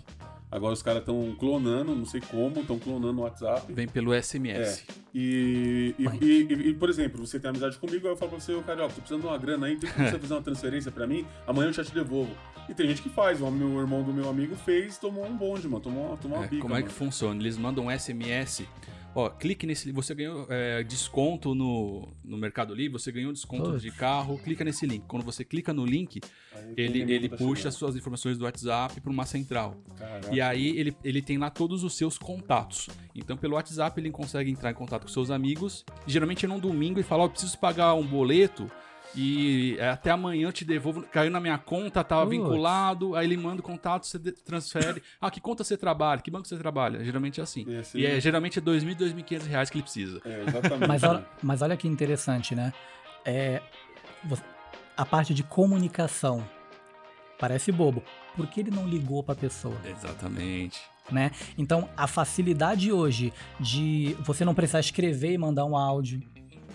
Agora 0.52 0.74
os 0.74 0.84
caras 0.84 1.00
estão 1.00 1.34
clonando, 1.40 1.96
não 1.96 2.06
sei 2.06 2.20
como, 2.20 2.60
estão 2.60 2.78
clonando 2.78 3.22
o 3.22 3.24
WhatsApp. 3.24 3.72
Vem 3.72 3.88
pelo 3.88 4.14
SMS. 4.14 4.86
E, 5.16 5.96
e, 5.98 6.06
e- 6.26 6.44
e- 6.44 6.70
e, 6.70 6.74
por 6.74 6.90
exemplo, 6.90 7.26
você 7.26 7.40
tem 7.40 7.50
amizade 7.50 7.78
comigo, 7.78 8.06
aí 8.06 8.14
eu 8.14 8.18
falo 8.18 8.32
pra 8.32 8.40
você, 8.42 8.54
ô 8.54 8.62
Carioca, 8.62 8.94
tô 8.94 9.00
precisando 9.02 9.22
de 9.22 9.28
uma 9.28 9.38
grana 9.38 9.68
aí, 9.68 9.78
tem 9.78 9.90
como 9.90 10.10
você 10.10 10.20
fazer 10.20 10.34
uma 10.34 10.42
transferência 10.42 10.92
pra 10.92 11.08
mim? 11.08 11.26
Amanhã 11.48 11.70
eu 11.70 11.74
já 11.74 11.84
te 11.86 11.94
devolvo. 11.94 12.36
E 12.70 12.74
tem 12.74 12.88
gente 12.88 13.02
que 13.02 13.10
faz, 13.10 13.42
o 13.42 13.50
meu 13.50 13.80
irmão 13.80 14.04
do 14.04 14.14
meu 14.14 14.30
amigo 14.30 14.56
fez, 14.56 14.98
tomou 14.98 15.26
um 15.26 15.36
bonde, 15.36 15.68
mano, 15.68 15.82
tomou, 15.82 16.08
uma- 16.10 16.18
tomou 16.18 16.38
uma 16.38 16.46
É, 16.46 16.50
pica, 16.50 16.62
como 16.62 16.76
é 16.76 16.78
que 16.82 16.84
mano. 16.90 16.96
funciona? 16.98 17.40
Eles 17.42 17.58
mandam 17.58 17.86
um 17.86 17.92
SMS. 17.92 18.66
Ó, 19.14 19.30
clique 19.30 19.68
nesse. 19.68 19.92
Você 19.92 20.16
ganhou 20.16 20.48
é, 20.50 20.84
desconto 20.84 21.54
no, 21.54 22.08
no 22.24 22.38
Mercado 22.38 22.74
Livre, 22.74 22.94
você 23.00 23.12
ganhou 23.12 23.34
desconto 23.34 23.72
Putz. 23.72 23.82
de 23.82 23.92
carro, 23.92 24.38
clica 24.38 24.64
nesse 24.64 24.86
link. 24.86 25.04
Quando 25.08 25.24
você 25.24 25.44
clica 25.44 25.74
no 25.74 25.86
link, 25.86 26.22
Aí 26.56 26.74
ele, 26.78 27.12
ele 27.12 27.30
puxa 27.30 27.64
chegando. 27.64 27.74
suas 27.74 27.96
informações 27.96 28.38
do 28.38 28.46
WhatsApp 28.46 29.02
para 29.02 29.12
uma 29.12 29.26
central. 29.26 29.76
Caraca. 29.98 30.34
E 30.34 30.40
aí 30.40 30.78
ele, 30.78 30.96
ele 31.04 31.22
tem 31.22 31.38
lá 31.38 31.50
todos 31.50 31.84
os 31.84 31.96
seus 31.96 32.18
contatos. 32.18 32.90
Então 33.14 33.36
pelo 33.36 33.56
WhatsApp 33.56 34.00
ele 34.00 34.12
consegue 34.12 34.50
entrar 34.50 34.72
em 34.72 34.76
contato 34.76 35.04
com 35.04 35.10
seus 35.10 35.30
amigos. 35.30 35.86
Geralmente 36.08 36.46
é 36.46 36.48
num 36.48 36.60
domingo 36.60 37.00
e 37.00 37.04
falar, 37.04 37.26
ó, 37.26 37.28
preciso 37.28 37.58
pagar 37.60 37.94
um 37.96 38.06
boleto. 38.06 38.70
E 39.16 39.76
é, 39.80 39.90
até 39.90 40.10
amanhã 40.12 40.48
eu 40.48 40.52
te 40.54 40.64
devolvo. 40.64 41.02
Caiu 41.04 41.30
na 41.32 41.40
minha 41.40 41.58
conta, 41.58 42.04
tava 42.04 42.26
Putz. 42.26 42.38
vinculado, 42.38 43.16
aí 43.16 43.26
ele 43.28 43.38
manda 43.38 43.60
o 43.60 43.64
contato, 43.64 44.06
você 44.06 44.18
de- 44.18 44.32
transfere. 44.32 45.02
Ah, 45.20 45.30
que 45.30 45.42
conta 45.42 45.64
você 45.64 45.76
trabalha? 45.78 46.22
Que 46.22 46.32
banco 46.32 46.48
você 46.48 46.58
trabalha? 46.58 47.04
Geralmente 47.04 47.40
é 47.40 47.44
assim. 47.44 47.66
E 47.94 48.06
é, 48.06 48.20
geralmente 48.22 48.60
é 48.60 48.62
2.000, 48.62 48.96
2.500 48.96 49.48
reais 49.48 49.70
que 49.70 49.78
ele 49.78 49.84
precisa. 49.84 50.22
É, 50.24 50.44
exatamente. 50.48 50.88
Mas 50.88 51.04
olha, 51.04 51.26
mas 51.44 51.62
olha 51.62 51.76
que 51.78 51.88
interessante, 51.88 52.56
né? 52.56 52.74
É, 53.26 53.62
a 54.96 55.06
parte 55.06 55.34
de 55.34 55.44
comunicação 55.44 56.44
parece 57.40 57.72
bobo. 57.72 58.04
Por 58.36 58.48
que 58.48 58.62
ele 58.62 58.72
não 58.72 58.88
ligou 58.88 59.22
para 59.24 59.34
a 59.34 59.38
pessoa? 59.38 59.76
Exatamente. 59.84 60.80
né? 61.12 61.32
Então, 61.58 61.90
a 61.98 62.08
facilidade 62.08 62.92
hoje 62.94 63.34
de 63.60 64.16
você 64.22 64.46
não 64.46 64.54
precisar 64.56 64.80
escrever 64.80 65.34
e 65.34 65.38
mandar 65.38 65.66
um 65.66 65.76
áudio. 65.76 66.22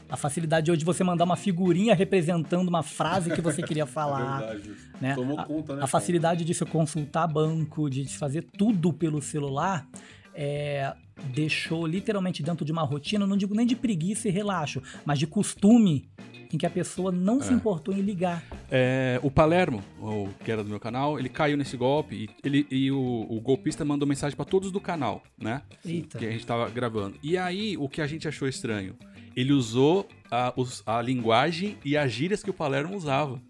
A 0.09 0.17
facilidade 0.17 0.71
hoje 0.71 0.79
de 0.79 0.85
você 0.85 1.03
mandar 1.03 1.25
uma 1.25 1.37
figurinha 1.37 1.95
representando 1.95 2.69
uma 2.69 2.83
frase 2.83 3.31
que 3.35 3.41
você 3.41 3.63
queria 3.63 3.83
É 3.85 3.87
falar. 3.87 4.39
verdade. 4.41 4.71
né? 5.01 5.15
Tomou 5.15 5.39
A- 5.41 5.45
conta, 5.45 5.77
né? 5.77 5.83
A 5.83 5.87
facilidade 5.87 6.45
de 6.45 6.55
se 6.55 6.65
consultar 6.65 7.27
banco, 7.27 7.91
de 7.91 8.07
se 8.07 8.17
fazer 8.17 8.43
tudo 8.57 8.93
pelo 8.93 9.21
celular, 9.21 9.87
é, 10.35 10.95
deixou 11.35 11.87
literalmente 11.87 12.43
dentro 12.43 12.65
de 12.65 12.71
uma 12.73 12.83
rotina, 12.83 13.27
não 13.27 13.37
digo 13.37 13.55
nem 13.55 13.67
de 13.67 13.75
preguiça 13.75 14.29
e 14.29 14.31
relaxo, 14.31 14.81
mas 15.05 15.19
de 15.19 15.27
costume 15.27 16.09
em 16.53 16.57
que 16.59 16.65
a 16.65 16.71
pessoa 16.71 17.11
não 17.11 17.41
se 17.41 17.51
É. 17.51 17.55
importou 17.55 17.93
em 17.93 18.01
ligar. 18.01 18.45
É, 18.71 19.19
o 19.23 19.31
Palermo, 19.31 19.83
o, 20.01 20.29
que 20.45 20.53
era 20.53 20.63
do 20.63 20.71
meu 20.71 20.79
canal, 20.79 21.19
ele 21.19 21.29
caiu 21.29 21.57
nesse 21.57 21.77
golpe 21.77 22.15
e, 22.15 22.31
ele, 22.47 22.67
e 22.71 22.93
o, 22.93 23.27
o 23.29 23.41
golpista 23.41 23.85
mandou 23.85 24.07
mensagem 24.07 24.37
pra 24.37 24.45
todos 24.45 24.71
do 24.71 24.81
canal, 24.81 25.23
né? 25.37 25.63
Eita. 25.85 26.19
Que 26.19 26.27
a 26.27 26.31
gente 26.31 26.47
tava 26.47 26.71
gravando. 26.71 27.17
E 27.23 27.37
aí, 27.37 27.77
o 27.77 27.89
que 27.89 28.01
a 28.01 28.07
gente 28.07 28.29
achou 28.29 28.47
estranho? 28.47 28.95
Ele 29.37 29.53
usou 29.53 30.09
a, 30.31 30.53
os- 30.57 30.83
a 30.87 31.01
linguagem 31.03 31.77
e 31.85 31.97
as 31.97 32.11
gírias 32.11 32.43
que 32.43 32.51
o 32.51 32.55
Palermo 32.55 32.97
usava. 32.97 33.41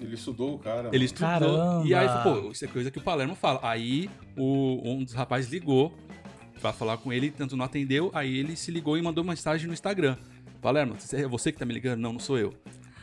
Ele 0.00 0.14
estudou 0.14 0.54
o 0.54 0.58
cara. 0.58 0.88
Ele 0.92 1.04
estudou. 1.04 1.28
Caramba! 1.28 1.82
E 1.86 1.94
aí, 1.94 2.06
falou, 2.08 2.42
pô, 2.44 2.50
isso 2.52 2.64
é 2.64 2.68
coisa 2.68 2.90
que 2.90 2.98
o 2.98 3.02
Palermo 3.02 3.34
fala. 3.34 3.60
Aí, 3.62 4.10
o, 4.36 4.80
um 4.84 5.04
dos 5.04 5.12
rapazes 5.14 5.50
ligou 5.50 5.92
pra 6.60 6.72
falar 6.72 6.96
com 6.98 7.12
ele, 7.12 7.30
tanto 7.30 7.56
não 7.56 7.64
atendeu, 7.64 8.10
aí 8.14 8.36
ele 8.38 8.56
se 8.56 8.70
ligou 8.70 8.96
e 8.96 9.02
mandou 9.02 9.22
mensagem 9.22 9.66
no 9.66 9.72
Instagram. 9.74 10.16
Palermo, 10.60 10.96
é 11.12 11.26
você 11.28 11.52
que 11.52 11.58
tá 11.58 11.66
me 11.66 11.74
ligando? 11.74 12.00
Não, 12.00 12.12
não 12.14 12.20
sou 12.20 12.38
eu. 12.38 12.52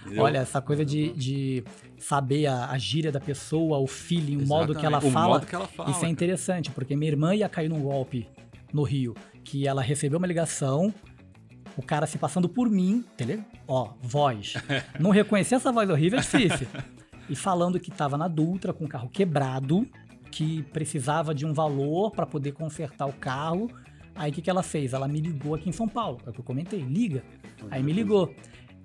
Entendeu? 0.06 0.24
Olha, 0.24 0.40
essa 0.40 0.60
coisa 0.62 0.84
de, 0.84 1.14
de 1.14 1.64
saber 1.98 2.48
a, 2.48 2.70
a 2.72 2.78
gíria 2.78 3.12
da 3.12 3.20
pessoa, 3.22 3.78
o 3.78 3.88
feeling, 3.88 4.38
o 4.44 4.48
modo 4.48 4.76
que 4.76 4.86
ela 4.86 5.00
fala. 5.00 5.28
O 5.28 5.30
modo 5.30 5.46
que 5.48 5.56
ela 5.56 5.68
fala. 5.68 5.92
Isso 5.92 6.04
é 6.06 6.10
interessante, 6.10 6.70
porque 6.72 6.96
minha 6.96 7.10
irmã 7.12 7.34
ia 7.34 7.48
cair 7.48 7.70
num 7.70 7.82
golpe 7.82 8.28
no 8.74 8.84
Rio, 8.84 9.16
que 9.44 9.68
ela 9.68 9.82
recebeu 9.82 10.18
uma 10.18 10.28
ligação, 10.28 10.94
o 11.78 11.82
cara 11.82 12.06
se 12.06 12.18
passando 12.18 12.48
por 12.48 12.70
mim, 12.70 13.04
entendeu? 13.14 13.44
Ó, 13.68 13.94
voz. 14.02 14.54
Não 15.00 15.10
reconhecer 15.10 15.56
essa 15.56 15.72
voz 15.72 15.90
horrível 15.90 16.20
é 16.20 16.22
difícil. 16.22 16.68
E 17.30 17.36
falando 17.36 17.80
que 17.80 17.90
tava 17.90 18.18
na 18.18 18.28
Dutra 18.28 18.74
com 18.74 18.86
o 18.86 18.88
carro 18.88 19.10
quebrado, 19.10 19.88
que 20.32 20.64
precisava 20.74 21.34
de 21.34 21.46
um 21.46 21.54
valor 21.54 22.12
para 22.12 22.26
poder 22.26 22.52
consertar 22.52 23.06
o 23.06 23.14
carro. 23.14 23.70
Aí 24.16 24.32
o 24.32 24.34
que, 24.34 24.42
que 24.42 24.50
ela 24.50 24.64
fez? 24.64 24.94
Ela 24.94 25.08
me 25.08 25.20
ligou 25.20 25.56
aqui 25.56 25.70
em 25.70 25.74
São 25.74 25.88
Paulo, 25.88 26.20
é 26.26 26.30
o 26.30 26.34
que 26.34 26.40
eu 26.40 26.44
comentei, 26.44 26.80
liga. 26.82 27.24
Aí 27.72 27.82
me 27.82 27.94
ligou. 27.94 28.34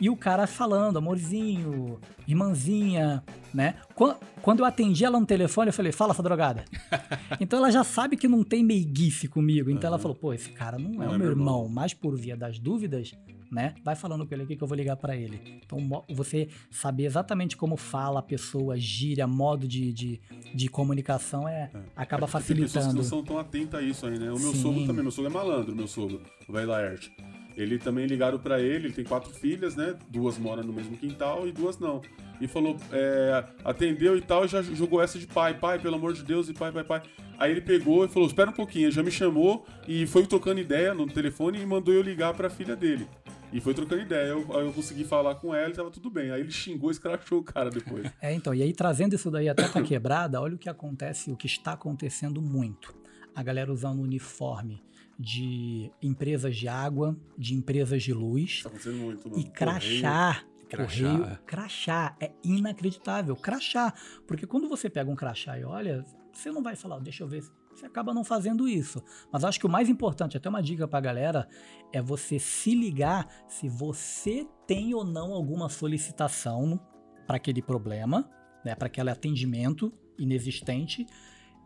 E 0.01 0.09
o 0.09 0.17
cara 0.17 0.47
falando, 0.47 0.97
amorzinho, 0.99 1.99
irmãzinha, 2.27 3.23
né? 3.53 3.75
Quan- 3.95 4.17
Quando 4.43 4.61
eu 4.61 4.65
atendi 4.65 5.05
ela 5.05 5.19
no 5.19 5.27
telefone, 5.27 5.69
eu 5.71 5.73
falei, 5.73 5.91
fala, 5.93 6.13
essa 6.13 6.23
drogada. 6.23 6.65
então 7.41 7.59
ela 7.59 7.71
já 7.71 7.83
sabe 7.85 8.17
que 8.17 8.29
não 8.29 8.43
tem 8.45 8.63
meiguice 8.65 9.27
comigo. 9.29 9.71
Então 9.71 9.89
ela 9.89 9.99
falou, 9.99 10.15
pô, 10.17 10.33
esse 10.33 10.51
cara 10.51 10.79
não 10.79 11.03
é 11.03 11.09
o 11.09 11.19
meu 11.19 11.29
irmão, 11.29 11.69
mas 11.69 11.93
por 11.93 12.17
via 12.17 12.37
das 12.37 12.59
dúvidas, 12.59 13.13
né? 13.51 13.75
Vai 13.85 13.97
falando 13.97 14.27
com 14.27 14.33
ele 14.35 14.45
aqui 14.45 14.57
que 14.57 14.63
eu 14.63 14.69
vou 14.69 14.77
ligar 14.77 14.97
pra 14.97 15.17
ele. 15.17 15.61
Então 15.65 15.79
você 16.15 16.49
saber 16.71 17.05
exatamente 17.07 17.57
como 17.57 17.77
fala 17.77 18.21
a 18.21 18.23
pessoa, 18.23 18.79
gíria, 18.79 19.27
modo 19.27 19.67
de, 19.67 19.93
de, 19.93 20.21
de 20.55 20.69
comunicação 20.69 21.49
é, 21.49 21.71
acaba 21.97 22.27
Tem 22.27 22.27
pessoas 22.29 22.45
que 22.45 22.55
facilitando. 22.69 22.95
não 22.95 23.03
são 23.03 23.23
tão 23.23 23.39
atentas 23.39 23.81
a 23.81 23.83
isso 23.83 24.07
aí, 24.07 24.19
né? 24.19 24.31
O 24.31 24.39
meu 24.39 24.53
Sim. 24.53 24.63
sogro 24.63 24.87
também, 24.87 25.03
meu 25.03 25.11
sogro 25.11 25.31
é 25.31 25.35
malandro, 25.35 25.75
meu 25.75 25.89
sogro, 25.89 26.23
o 26.49 26.53
velho 26.53 26.69
Laerte. 26.69 27.11
Ele 27.59 27.77
também 27.77 28.07
ligaram 28.07 28.39
pra 28.39 28.61
ele, 28.61 28.87
ele 28.87 28.95
tem 28.95 29.05
quatro 29.05 29.35
filhas, 29.35 29.75
né? 29.75 29.99
Duas 30.09 30.39
moram 30.39 30.63
no 30.63 30.73
mesmo 30.73 30.97
quintal 30.97 31.49
e 31.49 31.51
duas 31.51 31.77
não. 31.77 32.01
E 32.41 32.47
falou, 32.47 32.77
é, 32.93 33.45
atendeu 33.65 34.17
e 34.17 34.21
tal, 34.21 34.45
e 34.45 34.49
já 34.49 34.63
jogou 34.63 35.03
essa 35.03 35.19
de 35.19 35.27
pai, 35.27 35.55
pai, 35.55 35.77
pelo 35.77 35.97
amor 35.97 36.13
de 36.13 36.23
Deus, 36.23 36.49
e 36.49 36.55
pai, 36.55 36.71
pai, 36.71 36.85
pai. 36.85 37.03
Aí 37.37 37.51
ele 37.51 37.61
pegou 37.61 38.05
e 38.05 38.09
falou, 38.09 38.29
espera 38.29 38.49
um 38.49 38.53
pouquinho, 38.53 38.93
já 38.93 39.03
me 39.03 39.11
chamou 39.11 39.67
e 39.89 40.07
foi 40.07 40.25
trocando 40.25 40.61
ideia 40.61 40.95
no 40.95 41.05
telefone 41.09 41.61
e 41.61 41.67
mandou 41.67 41.93
eu 41.93 42.01
ligar 42.01 42.33
pra 42.33 42.49
filha 42.49 42.77
dele. 42.77 43.09
E 43.53 43.61
foi 43.61 43.75
trocando 43.75 44.03
ideia, 44.03 44.29
eu, 44.29 44.47
eu 44.53 44.73
consegui 44.73 45.03
falar 45.03 45.35
com 45.35 45.53
ela 45.53 45.71
e 45.71 45.73
tava 45.73 45.91
tudo 45.91 46.09
bem. 46.09 46.31
Aí 46.31 46.41
ele 46.41 46.53
xingou 46.53 46.93
escrachou 46.93 47.41
o 47.41 47.43
cara 47.43 47.71
depois. 47.71 48.09
É, 48.23 48.33
então, 48.33 48.55
e 48.55 48.63
aí 48.63 48.73
trazendo 48.73 49.17
isso 49.17 49.33
daí 49.33 49.49
até 49.49 49.67
pra 49.67 49.83
quebrada, 49.83 50.41
olha 50.41 50.55
o 50.55 50.59
que 50.59 50.69
acontece, 50.69 51.33
o 51.33 51.37
que 51.37 51.47
está 51.47 51.73
acontecendo 51.73 52.41
muito. 52.41 52.95
A 53.35 53.43
galera 53.43 53.73
usando 53.73 54.01
uniforme 54.01 54.81
de 55.19 55.91
empresas 56.01 56.57
de 56.57 56.69
água, 56.69 57.17
de 57.37 57.55
empresas 57.55 58.03
de 58.03 58.13
luz 58.13 58.63
Tá 58.63 58.69
acontecendo 58.69 58.99
muito, 58.99 59.29
mano. 59.29 59.41
e 59.41 59.45
crachá. 59.51 60.45
Crachá, 60.69 61.03
Correio, 61.09 61.25
é. 61.25 61.39
crachá, 61.47 62.17
é 62.21 62.31
inacreditável. 62.45 63.35
Crachá. 63.35 63.93
Porque 64.27 64.47
quando 64.47 64.69
você 64.69 64.91
pega 64.91 65.11
um 65.11 65.17
crachá 65.17 65.59
e 65.59 65.65
olha, 65.65 66.05
você 66.31 66.51
não 66.53 66.63
vai 66.63 66.77
falar, 66.77 66.99
deixa 67.01 67.23
eu 67.25 67.29
ver. 67.29 67.43
Você 67.75 67.87
acaba 67.87 68.13
não 68.13 68.23
fazendo 68.23 68.69
isso. 68.69 69.03
Mas 69.33 69.45
acho 69.45 69.59
que 69.59 69.65
o 69.67 69.71
mais 69.71 69.89
importante, 69.89 70.37
até 70.37 70.47
uma 70.49 70.63
dica 70.63 70.87
pra 70.87 71.01
galera, 71.01 71.49
é 71.91 72.03
você 72.03 72.39
se 72.39 72.75
ligar 72.75 73.27
se 73.49 73.67
você 73.69 74.47
tem 74.67 74.93
ou 74.95 75.05
não 75.05 75.33
alguma 75.33 75.71
solicitação 75.71 76.79
para 77.27 77.37
aquele 77.37 77.63
problema, 77.63 78.29
né, 78.65 78.75
para 78.75 78.89
aquele 78.89 79.09
atendimento 79.11 79.91
inexistente, 80.19 81.07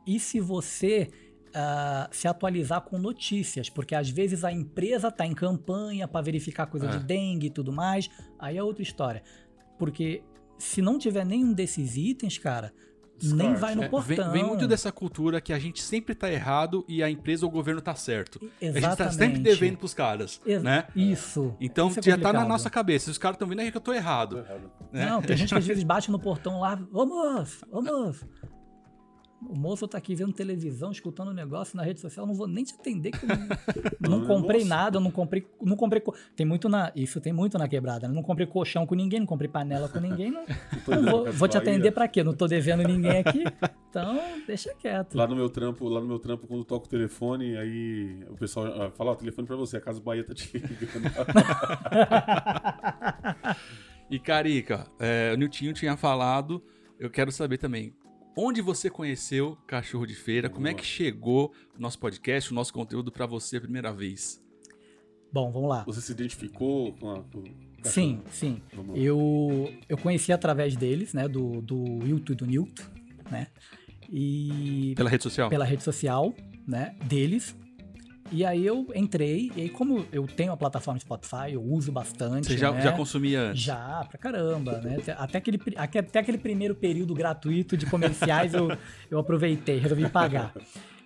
e 0.07 0.21
se 0.21 0.39
você 0.39 1.11
ah, 1.55 2.09
se 2.13 2.27
atualizar 2.29 2.81
com 2.83 2.99
notícias, 2.99 3.69
porque 3.69 3.95
às 3.95 4.09
vezes 4.09 4.45
a 4.45 4.53
empresa 4.53 5.09
está 5.09 5.27
em 5.27 5.35
campanha 5.35 6.07
para 6.09 6.21
verificar 6.23 6.67
coisa 6.67 6.87
É. 6.87 6.91
de 6.99 7.05
dengue 7.05 7.47
e 7.49 7.51
tudo 7.51 7.73
mais, 7.73 8.09
aí 8.39 8.57
é 8.57 8.63
outra 8.63 8.83
história. 8.83 9.23
Porque 9.79 10.23
se 10.59 10.81
não 10.81 10.99
tiver 10.99 11.25
nenhum 11.27 11.53
desses 11.53 11.97
itens, 11.97 12.39
cara, 12.39 12.73
nem 13.23 13.55
vai 13.55 13.75
no 13.77 13.85
É, 13.85 13.89
portão. 13.89 14.33
vem, 14.33 14.41
vem 14.43 14.45
muito 14.45 14.67
dessa 14.67 14.91
cultura 14.91 15.41
que 15.41 15.53
a 15.53 15.59
gente 15.59 15.81
sempre 15.81 16.13
tá 16.15 16.31
errado 16.33 16.85
e 16.89 17.03
a 17.05 17.11
empresa 17.11 17.45
ou 17.47 17.51
o 17.51 17.55
governo 17.55 17.81
tá 17.81 17.95
certo. 17.95 18.39
A 18.61 18.65
gente 18.65 18.73
tá 18.75 18.79
Exatamente. 18.79 19.15
sempre 19.17 19.39
devendo 19.41 19.77
pros 19.79 19.95
caras, 19.95 20.41
Ex- 20.45 20.63
né? 20.63 20.87
Isso. 20.97 21.55
Então 21.61 21.89
Isso 21.89 22.01
é 22.01 22.03
já 22.03 22.19
tá 22.19 22.33
na 22.33 22.45
nossa 22.45 22.69
cabeça. 22.69 23.05
Se 23.07 23.11
os 23.13 23.19
caras 23.19 23.37
estão 23.37 23.47
vendo 23.47 23.61
aí 23.61 23.71
que 23.71 23.77
eu 23.77 23.81
tô 23.81 23.93
Tô 23.93 23.97
errado. 23.97 24.39
errado. 24.39 24.71
né? 24.93 25.07
Não, 25.07 25.23
tem 25.23 25.37
gente 25.37 25.51
que 25.51 25.59
às 25.59 25.67
vezes 25.67 25.85
bate 25.85 26.11
no 26.11 26.19
portão 26.19 26.61
lá, 26.61 26.77
ô 26.93 27.05
moço, 27.07 27.65
ô 27.71 27.81
moço. 27.81 28.27
O 29.49 29.59
moço 29.59 29.87
tá 29.89 29.99
aqui 29.99 30.15
vendo 30.15 30.33
televisão, 30.33 30.91
escutando 30.91 31.31
um 31.31 31.35
negócio 31.35 31.77
na 31.77 31.83
rede 31.83 32.01
social, 32.01 32.25
eu 32.25 32.29
não 32.29 32.35
vou 32.35 32.47
nem 32.47 32.65
te 32.65 32.75
atender 32.75 33.11
que 33.11 33.25
eu 33.25 33.29
não, 34.09 34.21
não 34.21 34.27
comprei 34.27 34.61
moço. 34.61 34.69
nada, 34.71 34.97
eu 34.97 35.01
não 35.01 35.11
comprei, 35.11 35.47
não 35.61 35.77
comprei, 35.77 36.01
co- 36.01 36.15
tem 36.37 36.47
muito 36.47 36.69
na, 36.69 36.93
isso 36.97 37.21
tem 37.21 37.33
muito 37.33 37.59
na 37.59 37.69
quebrada, 37.69 38.09
né? 38.09 38.15
não 38.15 38.23
comprei 38.23 38.47
colchão 38.47 38.87
com 38.87 38.95
ninguém, 38.95 39.21
não 39.21 39.27
comprei 39.27 39.49
panela 39.51 39.89
com 39.89 40.01
ninguém, 40.01 40.31
não, 40.31 40.45
não 40.89 41.03
vou, 41.11 41.33
vou 41.33 41.49
te 41.49 41.59
Bahia. 41.59 41.71
atender 41.71 41.91
pra 41.93 42.09
quê? 42.09 42.23
Não 42.23 42.35
tô 42.35 42.47
devendo 42.47 42.83
ninguém 42.87 43.19
aqui, 43.19 43.45
então 43.91 44.19
deixa 44.47 44.73
quieto. 44.75 45.17
Lá 45.17 45.27
no 45.27 45.37
meu 45.37 45.51
trampo, 45.51 45.89
lá 45.89 46.01
no 46.01 46.07
meu 46.07 46.19
trampo, 46.19 46.47
quando 46.47 46.65
toca 46.65 46.87
o 46.87 46.89
telefone, 46.89 47.57
aí 47.57 48.25
o 48.31 48.37
pessoal 48.37 48.67
ah, 48.83 48.91
fala, 48.91 49.11
ó, 49.11 49.15
o 49.15 49.17
telefone 49.17 49.47
pra 49.47 49.57
você, 49.57 49.77
a 49.77 49.81
Casa 49.81 50.01
Bahia 50.01 50.25
tá 50.25 50.35
te 50.35 50.51
ligando. 50.57 51.13
E 54.11 54.19
Carica, 54.19 54.87
é, 54.99 55.31
o 55.33 55.37
Niltinho 55.39 55.73
tinha 55.73 55.97
falado, 55.97 56.63
eu 56.99 57.09
quero 57.09 57.33
saber 57.33 57.57
também. 57.57 57.95
Onde 58.37 58.63
você 58.63 58.89
conheceu 58.89 59.59
Cachorro 59.67 60.07
de 60.07 60.15
Feira? 60.15 60.49
Como 60.49 60.67
é 60.67 60.73
que 60.75 60.85
chegou 60.85 61.53
o 61.77 61.81
nosso 61.81 61.99
podcast, 61.99 62.51
o 62.51 62.55
nosso 62.55 62.73
conteúdo 62.73 63.13
pra 63.13 63.27
você 63.27 63.59
a 63.59 63.61
primeira 63.61 63.93
vez? 63.93 64.43
Bom, 65.31 65.51
vamos 65.53 65.69
lá. 65.69 65.85
Você 65.85 66.01
se 66.01 66.13
identificou 66.13 66.93
com 66.95 67.11
a. 67.11 67.23
Com 67.23 67.39
o 67.41 67.43
cachorro? 67.43 67.85
Sim, 67.85 68.23
sim. 68.31 68.63
Eu, 68.95 69.73
eu 69.89 69.99
conheci 69.99 70.33
através 70.33 70.77
deles, 70.77 71.13
né, 71.13 71.29
do, 71.29 71.61
do 71.61 71.83
Wilton 71.83 72.33
e 72.33 72.37
do 72.37 72.47
Newton, 72.47 72.85
né, 73.31 73.49
e 74.09 74.93
Pela 74.97 75.11
rede 75.11 75.23
social? 75.23 75.49
pela 75.51 75.65
rede 75.65 75.83
social, 75.83 76.35
né, 76.67 76.95
deles. 77.05 77.57
E 78.33 78.45
aí 78.47 78.65
eu 78.65 78.87
entrei, 78.95 79.53
e 79.55 79.61
aí 79.63 79.69
como 79.69 80.07
eu 80.11 80.27
tenho 80.27 80.53
a 80.53 80.57
plataforma 80.57 80.99
Spotify, 80.99 81.53
eu 81.53 81.63
uso 81.63 81.93
bastante, 81.93 82.47
Você 82.47 82.57
já, 82.57 82.73
né? 82.73 82.81
já 82.81 82.93
consumia 82.93 83.41
antes? 83.51 83.63
Já, 83.63 84.07
pra 84.09 84.17
caramba, 84.19 84.81
né? 84.81 84.97
Até- 85.19 85.37
aquele, 85.39 85.61
até 85.77 86.19
aquele 86.19 86.39
primeiro 86.39 86.75
período 86.75 87.15
gratuito 87.15 87.77
de 87.77 87.85
comerciais 87.85 88.55
eu, 88.55 88.69
eu 89.11 89.19
aproveitei, 89.19 89.79
resolvi 89.79 90.09
pagar. 90.09 90.55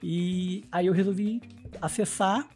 E 0.02 0.64
aí 0.70 0.86
eu 0.86 0.92
resolvi 0.92 1.40
acessar. 1.82 2.46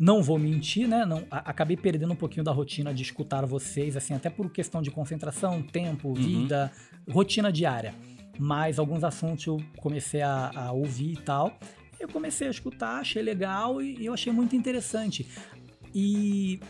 Não 0.00 0.22
vou 0.22 0.38
mentir, 0.38 0.86
né? 0.88 1.04
Não, 1.04 1.24
a- 1.30 1.50
acabei 1.50 1.76
perdendo 1.76 2.12
um 2.12 2.16
pouquinho 2.16 2.42
da 2.44 2.52
rotina 2.52 2.92
de 2.94 3.02
escutar 3.02 3.44
vocês, 3.46 3.96
assim, 3.96 4.14
até 4.14 4.28
por 4.30 4.50
questão 4.50 4.80
de 4.82 4.90
concentração, 4.90 5.60
tempo, 5.62 6.12
vida, 6.14 6.70
rotina 7.08 7.52
diária. 7.52 7.94
Mas 8.38 8.78
alguns 8.78 9.02
assuntos 9.02 9.46
eu 9.46 9.60
comecei 9.76 10.22
a, 10.22 10.50
a 10.54 10.72
ouvir 10.72 11.12
e 11.12 11.16
tal. 11.16 11.58
Eu 11.98 12.08
comecei 12.08 12.46
a 12.48 12.50
escutar, 12.50 13.00
achei 13.00 13.22
legal 13.22 13.82
e, 13.82 13.96
e 13.98 14.06
eu 14.06 14.14
achei 14.14 14.32
muito 14.32 14.54
interessante. 14.54 15.26
E 15.94 16.60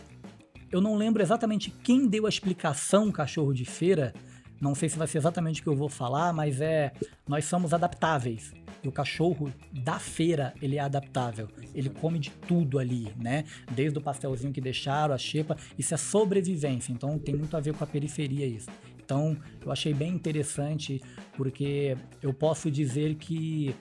Eu 0.71 0.81
não 0.81 0.95
lembro 0.95 1.21
exatamente 1.21 1.71
quem 1.83 2.07
deu 2.07 2.25
a 2.25 2.29
explicação 2.29 3.11
cachorro 3.11 3.53
de 3.53 3.65
feira. 3.65 4.13
Não 4.61 4.75
sei 4.75 4.89
se 4.89 4.97
vai 4.97 5.07
ser 5.07 5.17
exatamente 5.17 5.61
o 5.61 5.63
que 5.63 5.69
eu 5.69 5.75
vou 5.75 5.89
falar, 5.89 6.31
mas 6.33 6.61
é 6.61 6.91
nós 7.27 7.45
somos 7.45 7.73
adaptáveis. 7.73 8.53
E 8.83 8.87
o 8.87 8.91
cachorro 8.91 9.51
da 9.73 9.99
feira, 9.99 10.53
ele 10.61 10.77
é 10.77 10.79
adaptável. 10.79 11.47
Ele 11.73 11.89
come 11.89 12.19
de 12.19 12.29
tudo 12.29 12.77
ali, 12.79 13.13
né? 13.17 13.45
Desde 13.71 13.97
o 13.97 14.01
pastelzinho 14.01 14.53
que 14.53 14.61
deixaram, 14.61 15.13
a 15.13 15.17
xepa. 15.17 15.57
Isso 15.77 15.93
é 15.93 15.97
sobrevivência. 15.97 16.91
Então 16.91 17.17
tem 17.17 17.35
muito 17.35 17.57
a 17.57 17.59
ver 17.59 17.73
com 17.73 17.83
a 17.83 17.87
periferia 17.87 18.45
isso. 18.45 18.69
Então 19.03 19.35
eu 19.65 19.71
achei 19.71 19.93
bem 19.93 20.13
interessante, 20.13 21.01
porque 21.35 21.97
eu 22.21 22.33
posso 22.33 22.69
dizer 22.69 23.15
que 23.15 23.75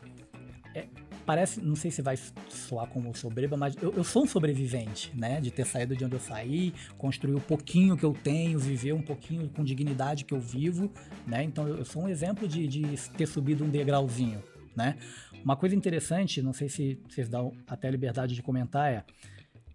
é, 0.74 0.86
parece, 1.28 1.60
não 1.60 1.76
sei 1.76 1.90
se 1.90 2.00
vai 2.00 2.16
soar 2.48 2.86
como 2.86 3.14
sobreba, 3.14 3.54
mas 3.54 3.76
eu, 3.82 3.92
eu, 3.92 4.02
sou 4.02 4.22
um 4.22 4.26
sobrevivente, 4.26 5.12
né? 5.14 5.42
De 5.42 5.50
ter 5.50 5.66
saído 5.66 5.94
de 5.94 6.02
onde 6.02 6.14
eu 6.16 6.18
saí, 6.18 6.72
construir 6.96 7.34
o 7.34 7.40
pouquinho 7.40 7.98
que 7.98 8.04
eu 8.04 8.14
tenho, 8.14 8.58
viver 8.58 8.94
um 8.94 9.02
pouquinho 9.02 9.46
com 9.50 9.62
dignidade 9.62 10.24
que 10.24 10.32
eu 10.32 10.40
vivo, 10.40 10.90
né? 11.26 11.42
Então 11.44 11.68
eu, 11.68 11.84
sou 11.84 12.04
um 12.04 12.08
exemplo 12.08 12.48
de, 12.48 12.66
de 12.66 12.82
ter 13.10 13.26
subido 13.26 13.62
um 13.62 13.68
degrauzinho, 13.68 14.42
né? 14.74 14.96
Uma 15.44 15.54
coisa 15.54 15.76
interessante, 15.76 16.40
não 16.40 16.54
sei 16.54 16.70
se 16.70 16.98
vocês 17.06 17.28
dão 17.28 17.52
até 17.66 17.90
liberdade 17.90 18.34
de 18.34 18.42
comentar, 18.42 18.90
é 18.90 19.04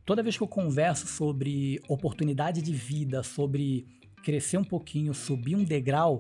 toda 0.04 0.24
vez 0.24 0.36
que 0.36 0.42
eu 0.42 0.48
converso 0.48 1.06
sobre 1.06 1.80
oportunidade 1.88 2.63
de 2.63 2.74
vida, 2.74 3.22
sobre 3.22 3.86
crescer 4.24 4.58
um 4.58 4.63
pouquinho, 4.63 5.13
subir 5.13 5.56
um 5.56 5.63
degrau, 5.63 6.20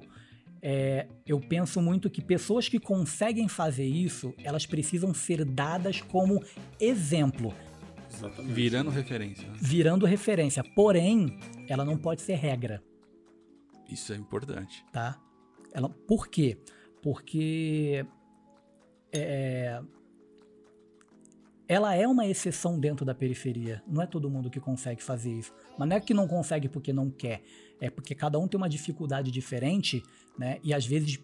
é, 0.65 1.07
eu 1.25 1.41
penso 1.41 1.81
muito 1.81 2.09
que 2.09 2.21
pessoas 2.21 2.69
que 2.69 2.79
conseguem 2.79 3.49
fazer 3.49 3.85
isso, 3.85 4.33
elas 4.45 4.65
precisam 4.65 5.13
ser 5.13 5.43
dadas 5.43 5.99
como 5.99 6.41
exemplo. 6.79 7.53
Exatamente. 8.09 8.53
Virando 8.53 8.89
referência. 8.89 9.45
Né? 9.49 9.57
Virando 9.59 10.05
referência. 10.05 10.63
Porém, 10.63 11.37
ela 11.67 11.83
não 11.83 11.97
pode 11.97 12.21
ser 12.21 12.35
regra. 12.35 12.81
Isso 13.89 14.13
é 14.13 14.15
importante. 14.15 14.85
Tá? 14.93 15.19
Ela, 15.73 15.89
por 15.89 16.29
quê? 16.29 16.57
Porque 17.01 18.05
é, 19.11 19.81
ela 21.67 21.93
é 21.93 22.07
uma 22.07 22.25
exceção 22.25 22.79
dentro 22.79 23.05
da 23.05 23.13
periferia. 23.13 23.83
Não 23.85 24.01
é 24.01 24.07
todo 24.07 24.29
mundo 24.29 24.49
que 24.49 24.61
consegue 24.61 25.03
fazer 25.03 25.33
isso. 25.33 25.53
Mas 25.77 25.89
não 25.89 25.97
é 25.97 25.99
que 25.99 26.13
não 26.13 26.25
consegue 26.25 26.69
porque 26.69 26.93
não 26.93 27.11
quer. 27.11 27.43
É 27.83 27.89
porque 27.89 28.15
cada 28.15 28.39
um 28.39 28.47
tem 28.47 28.57
uma 28.57 28.69
dificuldade 28.69 29.29
diferente, 29.29 30.01
né? 30.39 30.57
E 30.63 30.73
às 30.73 30.85
vezes 30.85 31.21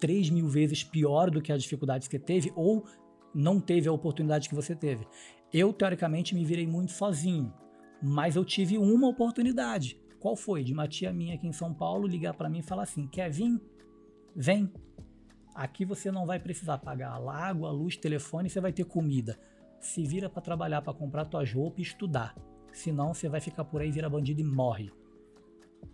3 0.00 0.30
mil 0.30 0.48
vezes 0.48 0.82
pior 0.82 1.30
do 1.30 1.40
que 1.40 1.52
a 1.52 1.56
dificuldade 1.56 2.10
que 2.10 2.18
teve, 2.18 2.52
ou 2.56 2.84
não 3.32 3.60
teve 3.60 3.88
a 3.88 3.92
oportunidade 3.92 4.48
que 4.48 4.54
você 4.54 4.74
teve. 4.74 5.06
Eu, 5.52 5.72
teoricamente, 5.72 6.34
me 6.34 6.44
virei 6.44 6.66
muito 6.66 6.90
sozinho, 6.90 7.54
mas 8.02 8.34
eu 8.34 8.44
tive 8.44 8.76
uma 8.76 9.06
oportunidade. 9.06 9.96
Qual 10.18 10.34
foi? 10.34 10.64
De 10.64 10.72
uma 10.72 10.88
tia 10.88 11.12
minha 11.12 11.36
aqui 11.36 11.46
em 11.46 11.52
São 11.52 11.72
Paulo 11.72 12.08
ligar 12.08 12.34
para 12.34 12.48
mim 12.48 12.58
e 12.58 12.64
falar 12.64 12.82
assim: 12.82 13.06
quer 13.06 13.30
vir? 13.30 13.60
Vem. 14.34 14.68
Aqui 15.54 15.84
você 15.84 16.10
não 16.10 16.26
vai 16.26 16.40
precisar 16.40 16.78
pagar 16.78 17.12
a 17.12 17.32
água, 17.32 17.68
a 17.68 17.72
luz, 17.72 17.96
telefone, 17.96 18.50
você 18.50 18.60
vai 18.60 18.72
ter 18.72 18.84
comida. 18.84 19.38
Se 19.78 20.02
vira 20.04 20.28
para 20.28 20.42
trabalhar, 20.42 20.82
para 20.82 20.92
comprar 20.92 21.26
tuas 21.26 21.52
roupas 21.52 21.78
e 21.78 21.82
estudar. 21.82 22.34
Senão 22.72 23.14
você 23.14 23.28
vai 23.28 23.40
ficar 23.40 23.64
por 23.64 23.80
aí, 23.80 23.92
vira 23.92 24.10
bandido 24.10 24.40
e 24.40 24.44
morre. 24.44 24.90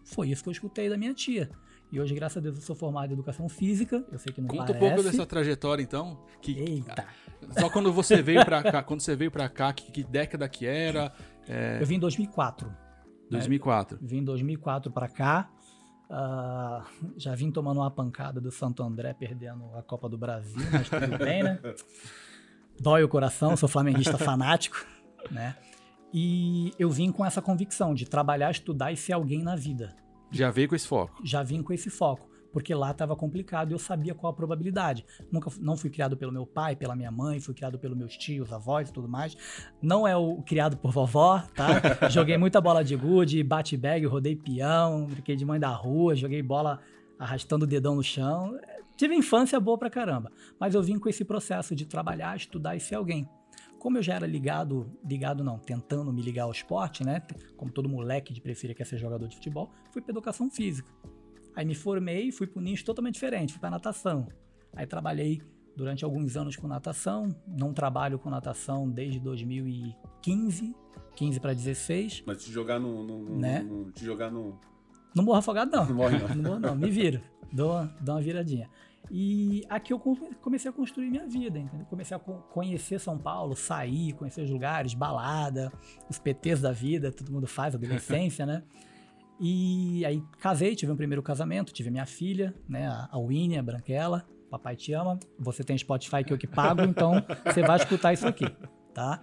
Foi 0.05 0.31
isso 0.31 0.43
que 0.43 0.49
eu 0.49 0.53
escutei 0.53 0.89
da 0.89 0.97
minha 0.97 1.15
tia. 1.15 1.51
E 1.93 2.01
hoje, 2.01 2.15
graças 2.15 2.39
a 2.39 2.41
Deus, 2.41 2.57
eu 2.57 2.63
sou 2.63 2.75
formado 2.75 3.11
em 3.11 3.13
educação 3.13 3.49
física. 3.51 4.03
Eu 4.11 4.19
sei 4.19 4.33
que 4.33 4.41
não 4.41 4.49
Conta 4.49 4.73
parece. 4.73 4.85
um 4.85 4.89
pouco 4.89 5.03
dessa 5.03 5.27
trajetória, 5.27 5.83
então. 5.83 6.19
Que, 6.41 6.59
Eita! 6.59 7.05
Só 7.59 7.69
quando 7.69 7.93
você 7.93 8.23
veio 8.23 8.43
para 8.45 8.63
cá, 8.63 8.83
quando 8.83 9.01
você 9.01 9.15
veio 9.15 9.31
para 9.31 9.47
cá, 9.49 9.75
que, 9.75 9.93
que, 9.93 10.03
década 10.03 10.49
que 10.49 10.65
era? 10.67 11.13
É... 11.47 11.83
Eu 11.83 11.87
vim 11.87 11.97
em 11.97 12.01
2004. 12.01 12.75
2004. 13.31 13.99
Né? 14.01 14.09
Vim 14.09 14.19
em 14.19 14.25
2004 14.25 14.91
para 14.91 15.07
cá. 15.07 15.51
Uh, 16.09 17.13
já 17.17 17.35
vim 17.35 17.51
tomando 17.51 17.79
uma 17.81 17.91
pancada 17.91 18.41
do 18.41 18.51
Santo 18.51 18.83
André, 18.83 19.15
perdendo 19.15 19.65
a 19.75 19.83
Copa 19.83 20.09
do 20.09 20.19
Brasil, 20.19 20.63
mas 20.71 20.89
tudo 20.89 21.19
bem, 21.19 21.43
né? 21.43 21.59
Dói 22.79 23.03
o 23.03 23.09
coração, 23.09 23.57
sou 23.57 23.69
flamenguista 23.69 24.19
fanático, 24.19 24.85
né? 25.31 25.57
E 26.13 26.73
eu 26.79 26.91
vim 26.91 27.11
com 27.11 27.25
essa 27.25 27.41
convicção 27.41 27.95
de 27.95 28.05
trabalhar, 28.05 28.51
estudar 28.51 28.93
e 28.93 28.97
ser 28.97 29.15
alguém 29.15 29.43
na 29.43 29.57
vida. 29.57 29.97
Já 30.31 30.51
veio 30.51 30.69
com 30.69 30.75
esse 30.75 30.87
foco? 30.87 31.21
Já 31.25 31.43
vim 31.43 31.63
com 31.63 31.73
esse 31.73 31.89
foco, 31.89 32.29
porque 32.53 32.75
lá 32.75 32.91
estava 32.91 33.17
complicado 33.17 33.71
e 33.71 33.75
eu 33.75 33.79
sabia 33.79 34.15
qual 34.15 34.31
a 34.31 34.37
probabilidade. 34.37 35.05
Nunca 35.31 35.51
não 35.61 35.77
fui 35.77 35.91
criado 35.91 36.17
pelo 36.17 36.33
meu 36.33 36.47
pai, 36.47 36.77
pela 36.77 36.95
minha 36.95 37.11
mãe, 37.11 37.41
fui 37.41 37.55
criado 37.55 37.79
pelos 37.79 37.97
meus 37.97 38.17
tios, 38.17 38.53
avós 38.53 38.91
e 38.91 38.93
tudo 38.93 39.09
mais. 39.09 39.37
Não 39.81 40.07
é 40.07 40.17
o 40.17 40.43
criado 40.43 40.77
por 40.77 40.93
vovó, 40.93 41.43
tá? 41.55 41.81
joguei 42.11 42.37
muita 42.37 42.61
bola 42.61 42.85
de 42.85 42.97
gude, 42.97 43.43
bate 43.43 43.77
bag, 43.77 44.05
rodei 44.07 44.37
peão, 44.37 45.07
brinquei 45.07 45.37
de 45.37 45.45
mãe 45.45 45.59
da 45.59 45.71
rua, 45.71 46.15
joguei 46.15 46.43
bola 46.43 46.81
arrastando 47.19 47.65
o 47.65 47.69
dedão 47.69 47.95
no 47.95 48.03
chão. 48.03 48.59
Tive 48.97 49.15
infância 49.15 49.59
boa 49.59 49.79
pra 49.79 49.89
caramba, 49.89 50.31
mas 50.61 50.75
eu 50.75 50.83
vim 50.83 50.99
com 50.99 51.09
esse 51.09 51.25
processo 51.25 51.75
de 51.75 51.87
trabalhar, 51.87 52.37
estudar 52.37 52.77
e 52.77 52.81
ser 52.81 52.97
alguém. 52.97 53.29
Como 53.83 53.99
eu 53.99 54.03
já 54.03 54.15
era 54.15 54.29
ligado, 54.29 54.97
ligado 55.05 55.43
não, 55.43 55.59
tentando 55.59 56.13
me 56.13 56.23
ligar 56.23 56.45
ao 56.45 56.53
esporte, 56.53 57.05
né? 57.05 57.21
Como 57.57 57.69
todo 57.69 57.89
moleque 57.89 58.33
de 58.33 58.41
preferia 58.41 58.77
quer 58.77 58.87
ser 58.87 58.97
jogador 58.97 59.27
de 59.27 59.35
futebol, 59.35 59.73
fui 59.91 60.01
para 60.01 60.13
educação 60.13 60.49
física. 60.49 60.89
Aí 61.53 61.65
me 61.65 61.75
formei, 61.75 62.31
fui 62.31 62.47
para 62.47 62.61
um 62.61 62.63
nicho 62.63 62.85
totalmente 62.85 63.15
diferente, 63.15 63.55
fui 63.55 63.61
para 63.61 63.71
natação. 63.71 64.29
Aí 64.73 64.87
trabalhei 64.87 65.43
durante 65.77 66.05
alguns 66.05 66.37
anos 66.37 66.55
com 66.55 66.69
natação, 66.69 67.35
não 67.45 67.75
trabalho 67.75 68.21
com 68.21 68.31
natação 68.31 68.89
desde 68.89 69.19
2015, 69.19 70.77
15 71.17 71.41
para 71.41 71.53
16. 71.53 72.23
Mas 72.25 72.45
te 72.45 72.53
jogar 72.53 72.79
no, 72.79 73.03
no, 73.03 73.19
no 73.25 73.37
né? 73.37 73.65
No, 73.65 73.91
te 73.91 74.05
jogar 74.05 74.31
no 74.31 74.61
não 75.13 75.25
morro 75.25 75.39
afogado 75.39 75.73
não. 75.73 75.87
Não 75.87 75.97
morre 75.97 76.19
não. 76.19 76.29
Não 76.37 76.43
morro 76.43 76.61
não, 76.61 76.77
me 76.77 76.89
viro, 76.89 77.21
dou, 77.53 77.85
dou 78.01 78.15
uma 78.15 78.23
viradinha. 78.23 78.71
E 79.11 79.65
aqui 79.69 79.93
eu 79.93 79.99
comecei 79.99 80.71
a 80.71 80.73
construir 80.73 81.11
minha 81.11 81.27
vida, 81.27 81.59
entendeu? 81.59 81.87
Comecei 81.87 82.17
a 82.17 82.21
conhecer 82.21 82.99
São 82.99 83.19
Paulo, 83.19 83.55
sair, 83.55 84.13
conhecer 84.15 84.43
os 84.43 84.51
lugares, 84.51 84.95
balada, 84.95 85.73
os 86.09 86.19
PTs 86.19 86.61
da 86.61 86.73
vida, 86.73 87.13
todo 87.13 87.31
mundo 87.31 87.47
faz, 87.47 87.75
adolescência, 87.75 88.47
né? 88.47 88.63
E 89.41 90.05
aí 90.07 90.23
casei, 90.39 90.77
tive 90.77 90.93
um 90.93 90.97
primeiro 90.97 91.23
casamento, 91.23 91.73
tive 91.73 91.91
minha 91.91 92.07
filha, 92.07 92.55
né, 92.69 92.87
a 93.11 93.19
Winnie, 93.19 93.59
a 93.59 93.63
Branquela. 93.63 94.25
Papai 94.49 94.77
te 94.77 94.93
ama, 94.93 95.19
você 95.39 95.65
tem 95.65 95.77
Spotify 95.79 96.23
que 96.23 96.33
eu 96.33 96.37
que 96.37 96.47
pago, 96.47 96.83
então 96.83 97.15
você 97.45 97.63
vai 97.63 97.79
escutar 97.79 98.13
isso 98.13 98.27
aqui, 98.27 98.45
tá? 98.93 99.19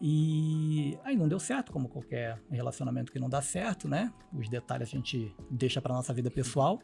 E 0.00 0.98
aí 1.04 1.16
não 1.16 1.28
deu 1.28 1.38
certo, 1.38 1.72
como 1.72 1.88
qualquer 1.88 2.40
relacionamento 2.50 3.12
que 3.12 3.18
não 3.18 3.28
dá 3.28 3.40
certo, 3.40 3.88
né? 3.88 4.12
Os 4.32 4.48
detalhes 4.48 4.88
a 4.88 4.90
gente 4.90 5.34
deixa 5.50 5.80
para 5.80 5.94
nossa 5.94 6.12
vida 6.12 6.30
pessoal. 6.30 6.80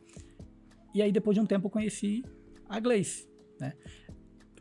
E 0.94 1.02
aí, 1.02 1.11
depois 1.11 1.35
de 1.35 1.40
um 1.40 1.46
tempo, 1.46 1.66
eu 1.66 1.70
conheci 1.70 2.24
a 2.68 2.78
Gleice, 2.81 3.28
né? 3.61 3.72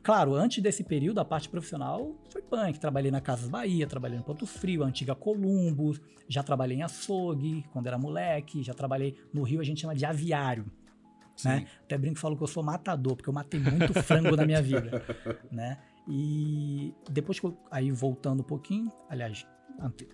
Claro, 0.03 0.33
antes 0.33 0.63
desse 0.63 0.83
período, 0.83 1.19
a 1.19 1.25
parte 1.25 1.47
profissional 1.47 2.15
foi 2.31 2.41
punk. 2.41 2.79
Trabalhei 2.79 3.11
na 3.11 3.21
Casas 3.21 3.47
Bahia, 3.47 3.85
trabalhei 3.85 4.17
no 4.17 4.23
Ponto 4.23 4.47
Frio, 4.47 4.83
antiga 4.83 5.13
Columbus, 5.13 6.01
já 6.27 6.41
trabalhei 6.41 6.77
em 6.77 6.81
açougue 6.81 7.63
quando 7.71 7.85
era 7.85 7.99
moleque, 7.99 8.63
já 8.63 8.73
trabalhei 8.73 9.15
no 9.31 9.43
Rio, 9.43 9.61
a 9.61 9.63
gente 9.63 9.81
chama 9.81 9.93
de 9.93 10.03
aviário. 10.03 10.65
Né? 11.45 11.67
Até 11.83 11.97
brinco 11.97 12.17
e 12.17 12.19
falo 12.19 12.35
que 12.35 12.43
eu 12.43 12.47
sou 12.47 12.63
matador, 12.63 13.15
porque 13.15 13.29
eu 13.29 13.33
matei 13.33 13.59
muito 13.59 13.93
frango 14.01 14.35
na 14.35 14.45
minha 14.45 14.61
vida. 14.61 15.03
Né? 15.51 15.77
E 16.07 16.93
depois 17.09 17.39
que 17.39 17.45
eu, 17.45 17.55
aí 17.69 17.91
voltando 17.91 18.39
um 18.39 18.43
pouquinho, 18.43 18.91
aliás, 19.07 19.45
ante, 19.79 20.07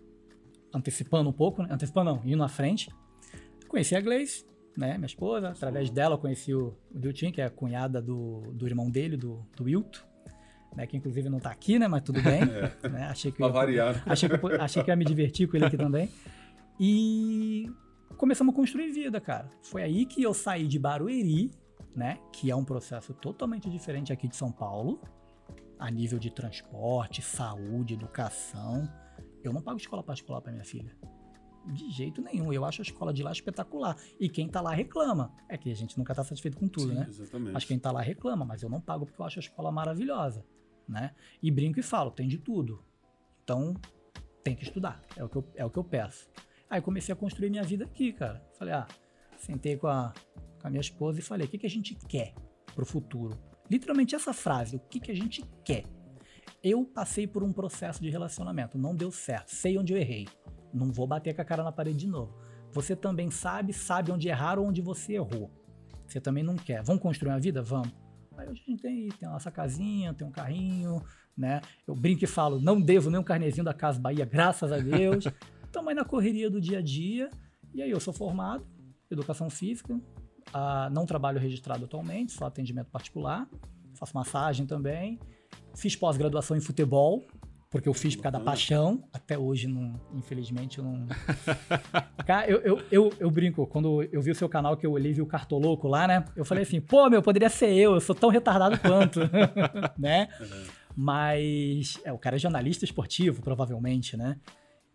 antecipando 0.74 1.30
um 1.30 1.34
pouco, 1.34 1.64
né? 1.64 1.70
antecipando 1.72 2.12
não, 2.12 2.22
indo 2.26 2.44
à 2.44 2.50
frente, 2.50 2.94
conheci 3.68 3.96
a 3.96 4.02
Gleice, 4.02 4.46
né, 4.78 4.96
minha 4.96 5.08
esposa. 5.08 5.50
Através 5.50 5.90
dela 5.90 6.14
eu 6.14 6.20
conheci 6.20 6.54
o, 6.54 6.78
o 6.94 7.00
Diltin, 7.00 7.32
que 7.32 7.42
é 7.42 7.46
a 7.46 7.50
cunhada 7.50 8.00
do, 8.00 8.42
do 8.54 8.68
irmão 8.68 8.90
dele, 8.90 9.18
do, 9.18 9.44
do 9.56 9.64
Wilton. 9.64 10.02
Né, 10.76 10.86
que 10.86 10.96
inclusive 10.96 11.28
não 11.28 11.40
tá 11.40 11.50
aqui, 11.50 11.80
né? 11.80 11.88
Mas 11.88 12.04
tudo 12.04 12.22
bem. 12.22 12.42
É. 12.84 12.90
Né, 12.90 13.04
achei 13.06 13.32
que 13.32 13.42
eu, 13.42 13.52
variar. 13.52 14.04
Achei 14.06 14.30
que, 14.30 14.36
eu, 14.36 14.62
achei 14.62 14.84
que 14.84 14.92
ia 14.92 14.96
me 14.96 15.04
divertir 15.04 15.48
com 15.48 15.58
ele 15.58 15.66
aqui 15.66 15.78
também. 15.78 16.12
E 16.80 17.72
começamos 18.16 18.54
a 18.54 18.56
construir 18.56 18.92
vida, 18.92 19.20
cara. 19.20 19.50
Foi 19.64 19.82
aí 19.82 20.06
que 20.06 20.22
eu 20.22 20.34
saí 20.36 20.68
de 20.68 20.78
Barueri, 20.78 21.50
né? 21.96 22.20
Que 22.32 22.52
é 22.52 22.56
um 22.56 22.64
processo 22.64 23.12
totalmente 23.16 23.68
diferente 23.72 24.14
aqui 24.14 24.28
de 24.28 24.36
São 24.36 24.52
Paulo, 24.52 25.02
a 25.80 25.90
nível 25.90 26.20
de 26.20 26.30
transporte, 26.30 27.24
saúde, 27.24 27.96
educação. 27.96 28.88
Eu 29.44 29.52
não 29.52 29.62
pago 29.62 29.78
escola 29.78 30.04
particular 30.04 30.42
para 30.42 30.52
minha 30.52 30.66
filha. 30.66 30.96
De 31.74 31.90
jeito 31.92 32.22
nenhum. 32.22 32.52
Eu 32.54 32.64
acho 32.64 32.82
a 32.82 32.84
escola 32.84 33.14
de 33.14 33.22
lá 33.22 33.32
espetacular. 33.32 33.98
E 34.20 34.30
quem 34.30 34.48
tá 34.48 34.62
lá 34.62 34.72
reclama. 34.74 35.34
É 35.50 35.58
que 35.58 35.72
a 35.72 35.76
gente 35.76 35.98
nunca 35.98 36.16
tá 36.16 36.24
satisfeito 36.24 36.58
com 36.58 36.68
tudo, 36.68 36.90
Sim, 36.90 36.96
né? 36.96 37.06
Exatamente. 37.10 37.54
Mas 37.54 37.66
quem 37.66 37.78
tá 37.78 37.92
lá 37.92 38.02
reclama, 38.02 38.46
mas 38.46 38.64
eu 38.64 38.70
não 38.70 38.80
pago 38.80 39.06
porque 39.06 39.22
eu 39.22 39.26
acho 39.26 39.40
a 39.40 39.42
escola 39.42 39.72
maravilhosa, 39.72 40.46
né? 40.88 41.14
E 41.42 41.52
brinco 41.52 41.80
e 41.80 41.84
falo, 41.84 42.12
tem 42.12 42.28
de 42.28 42.38
tudo. 42.38 42.84
Então, 43.44 43.76
tem 44.44 44.56
que 44.56 44.64
estudar. 44.64 45.04
É 45.16 45.24
o 45.24 45.30
que 45.30 45.36
eu, 45.36 45.52
é 45.56 45.66
o 45.66 45.70
que 45.70 45.78
eu 45.78 45.84
peço. 45.84 46.30
Aí 46.70 46.82
comecei 46.82 47.14
a 47.14 47.16
construir 47.16 47.50
minha 47.50 47.64
vida 47.64 47.86
aqui, 47.86 48.14
cara. 48.14 48.46
Falei, 48.58 48.74
ah, 48.74 48.88
sentei 49.38 49.78
com 49.78 49.88
a, 49.88 50.14
com 50.62 50.68
a 50.68 50.70
minha 50.70 50.82
esposa 50.82 51.20
e 51.20 51.22
falei, 51.22 51.48
o 51.48 51.50
que, 51.50 51.58
que 51.58 51.66
a 51.66 51.70
gente 51.70 51.96
quer 52.08 52.34
pro 52.74 52.86
futuro? 52.86 53.38
Literalmente 53.70 54.16
essa 54.16 54.34
frase, 54.34 54.78
o 54.78 54.80
que, 54.80 55.00
que 55.00 55.12
a 55.12 55.16
gente 55.16 55.44
quer? 55.64 55.84
Eu 56.64 56.86
passei 56.86 57.28
por 57.28 57.44
um 57.44 57.52
processo 57.52 58.02
de 58.02 58.10
relacionamento, 58.10 58.78
não 58.78 58.96
deu 58.96 59.12
certo, 59.12 59.50
sei 59.50 59.78
onde 59.78 59.94
eu 59.94 59.98
errei 59.98 60.28
Não 60.74 60.92
vou 60.92 61.08
bater 61.08 61.34
com 61.34 61.42
a 61.42 61.46
cara 61.46 61.64
na 61.64 61.72
parede 61.72 62.00
de 62.00 62.08
novo. 62.08 62.34
Você 62.72 62.96
também 62.96 63.32
sabe, 63.32 63.74
sabe 63.74 64.12
onde 64.12 64.28
errar 64.28 64.60
ou 64.60 64.68
onde 64.68 64.82
você 64.82 65.14
errou. 65.14 65.50
Você 66.08 66.22
também 66.22 66.44
não 66.44 66.56
quer. 66.56 66.84
Vamos 66.84 67.02
construir 67.02 67.32
uma 67.32 67.40
vida? 67.40 67.62
Vamos. 67.62 67.92
Aí 68.38 68.48
hoje 68.48 68.62
a 68.68 68.70
gente 68.70 68.82
tem, 68.82 69.10
tem 69.10 69.28
a 69.28 69.32
nossa 69.32 69.50
casinha, 69.50 70.14
tem 70.14 70.28
um 70.28 70.32
carrinho, 70.32 71.02
né? 71.36 71.62
Eu 71.88 71.96
brinco 71.96 72.24
e 72.24 72.28
falo, 72.28 72.60
não 72.60 72.80
devo 72.80 73.10
nem 73.10 73.20
um 73.20 73.24
carnezinho 73.24 73.64
da 73.64 73.74
Casa 73.74 74.00
Bahia, 74.00 74.26
graças 74.26 74.72
a 74.72 74.78
Deus. 74.78 75.26
Estamos 75.66 75.90
aí 75.90 75.96
na 75.96 76.06
correria 76.06 76.50
do 76.50 76.62
dia 76.62 76.80
a 76.80 76.82
dia. 76.82 77.30
E 77.74 77.82
aí 77.82 77.90
eu 77.90 78.00
sou 78.00 78.14
formado, 78.14 78.66
educação 79.10 79.50
física, 79.50 80.00
ah, 80.54 80.90
não 80.92 81.06
trabalho 81.06 81.40
registrado 81.40 81.86
atualmente, 81.86 82.32
só 82.32 82.46
atendimento 82.46 82.90
particular, 82.90 83.48
faço 83.94 84.16
massagem 84.16 84.66
também. 84.66 85.20
Fiz 85.76 85.96
pós-graduação 85.96 86.56
em 86.58 86.62
futebol, 86.62 87.28
porque 87.78 87.88
eu 87.88 87.94
fiz 87.94 88.16
por 88.16 88.24
causa 88.24 88.40
da 88.40 88.44
paixão. 88.44 89.04
Até 89.14 89.38
hoje, 89.38 89.68
não, 89.68 89.94
infelizmente, 90.16 90.80
eu 90.80 90.84
não. 90.84 91.06
Cara, 92.26 92.50
eu, 92.50 92.58
eu, 92.62 92.82
eu, 92.92 93.14
eu, 93.20 93.30
brinco, 93.30 93.68
quando 93.68 94.02
eu 94.12 94.20
vi 94.20 94.32
o 94.32 94.36
seu 94.36 94.50
canal, 94.50 94.76
que 94.76 94.84
eu 94.84 94.92
olhei 94.94 95.12
e 95.12 95.14
vi 95.14 95.22
o 95.22 95.28
Cartoloco 95.28 95.88
lá, 95.88 96.08
né? 96.08 96.26
Eu 96.36 96.44
falei 96.44 96.64
assim, 96.64 96.82
pô, 96.82 97.08
meu, 97.08 97.22
poderia 97.22 97.50
ser 97.50 97.72
eu, 97.72 97.94
eu 97.94 98.00
sou 98.02 98.16
tão 98.16 98.30
retardado 98.30 98.80
quanto, 98.80 99.20
né? 99.96 100.28
Uhum. 100.40 100.64
Mas 100.96 102.00
é, 102.04 102.12
o 102.12 102.18
cara 102.18 102.38
é 102.38 102.40
jornalista 102.40 102.84
esportivo, 102.84 103.44
provavelmente, 103.44 104.18
né? 104.18 104.40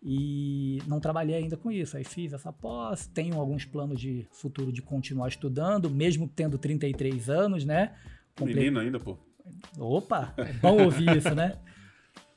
E 0.03 0.79
não 0.85 0.99
trabalhei 0.99 1.35
ainda 1.35 1.55
com 1.55 1.71
isso. 1.71 1.95
Aí 1.95 2.03
fiz 2.03 2.33
essa 2.33 2.51
pós, 2.51 3.07
tenho 3.07 3.39
alguns 3.39 3.63
planos 3.63 3.97
de 3.97 4.27
futuro 4.29 4.73
de 4.73 4.81
continuar 4.81 5.29
estudando, 5.29 5.89
mesmo 5.89 6.27
tendo 6.27 6.57
33 6.57 7.29
anos, 7.29 7.63
né? 7.63 7.95
Comple... 8.35 8.53
Menino 8.53 8.81
ainda, 8.81 8.99
pô. 8.99 9.17
Opa, 9.79 10.33
é 10.37 10.51
bom 10.51 10.83
ouvir 10.83 11.15
isso, 11.15 11.33
né? 11.33 11.57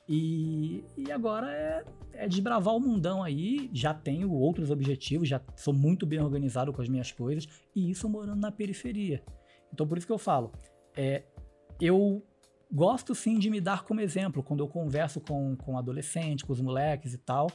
E, 0.08 0.84
e 0.96 1.10
agora 1.10 1.50
é, 1.50 1.84
é 2.12 2.28
desbravar 2.28 2.74
o 2.74 2.80
mundão 2.80 3.22
aí. 3.22 3.68
Já 3.72 3.92
tenho 3.92 4.30
outros 4.30 4.70
objetivos, 4.70 5.28
já 5.28 5.40
sou 5.56 5.74
muito 5.74 6.06
bem 6.06 6.20
organizado 6.20 6.72
com 6.72 6.80
as 6.80 6.88
minhas 6.88 7.10
coisas, 7.10 7.48
e 7.74 7.90
isso 7.90 8.08
morando 8.08 8.40
na 8.40 8.52
periferia. 8.52 9.22
Então, 9.72 9.86
por 9.86 9.98
isso 9.98 10.06
que 10.06 10.12
eu 10.12 10.18
falo, 10.18 10.52
é, 10.96 11.24
eu 11.80 12.24
gosto 12.72 13.14
sim 13.14 13.38
de 13.38 13.50
me 13.50 13.60
dar 13.60 13.84
como 13.84 14.00
exemplo 14.00 14.42
quando 14.42 14.60
eu 14.60 14.68
converso 14.68 15.20
com, 15.20 15.56
com 15.56 15.78
adolescentes, 15.78 16.44
com 16.44 16.52
os 16.52 16.60
moleques 16.60 17.12
e 17.14 17.18
tal. 17.18 17.48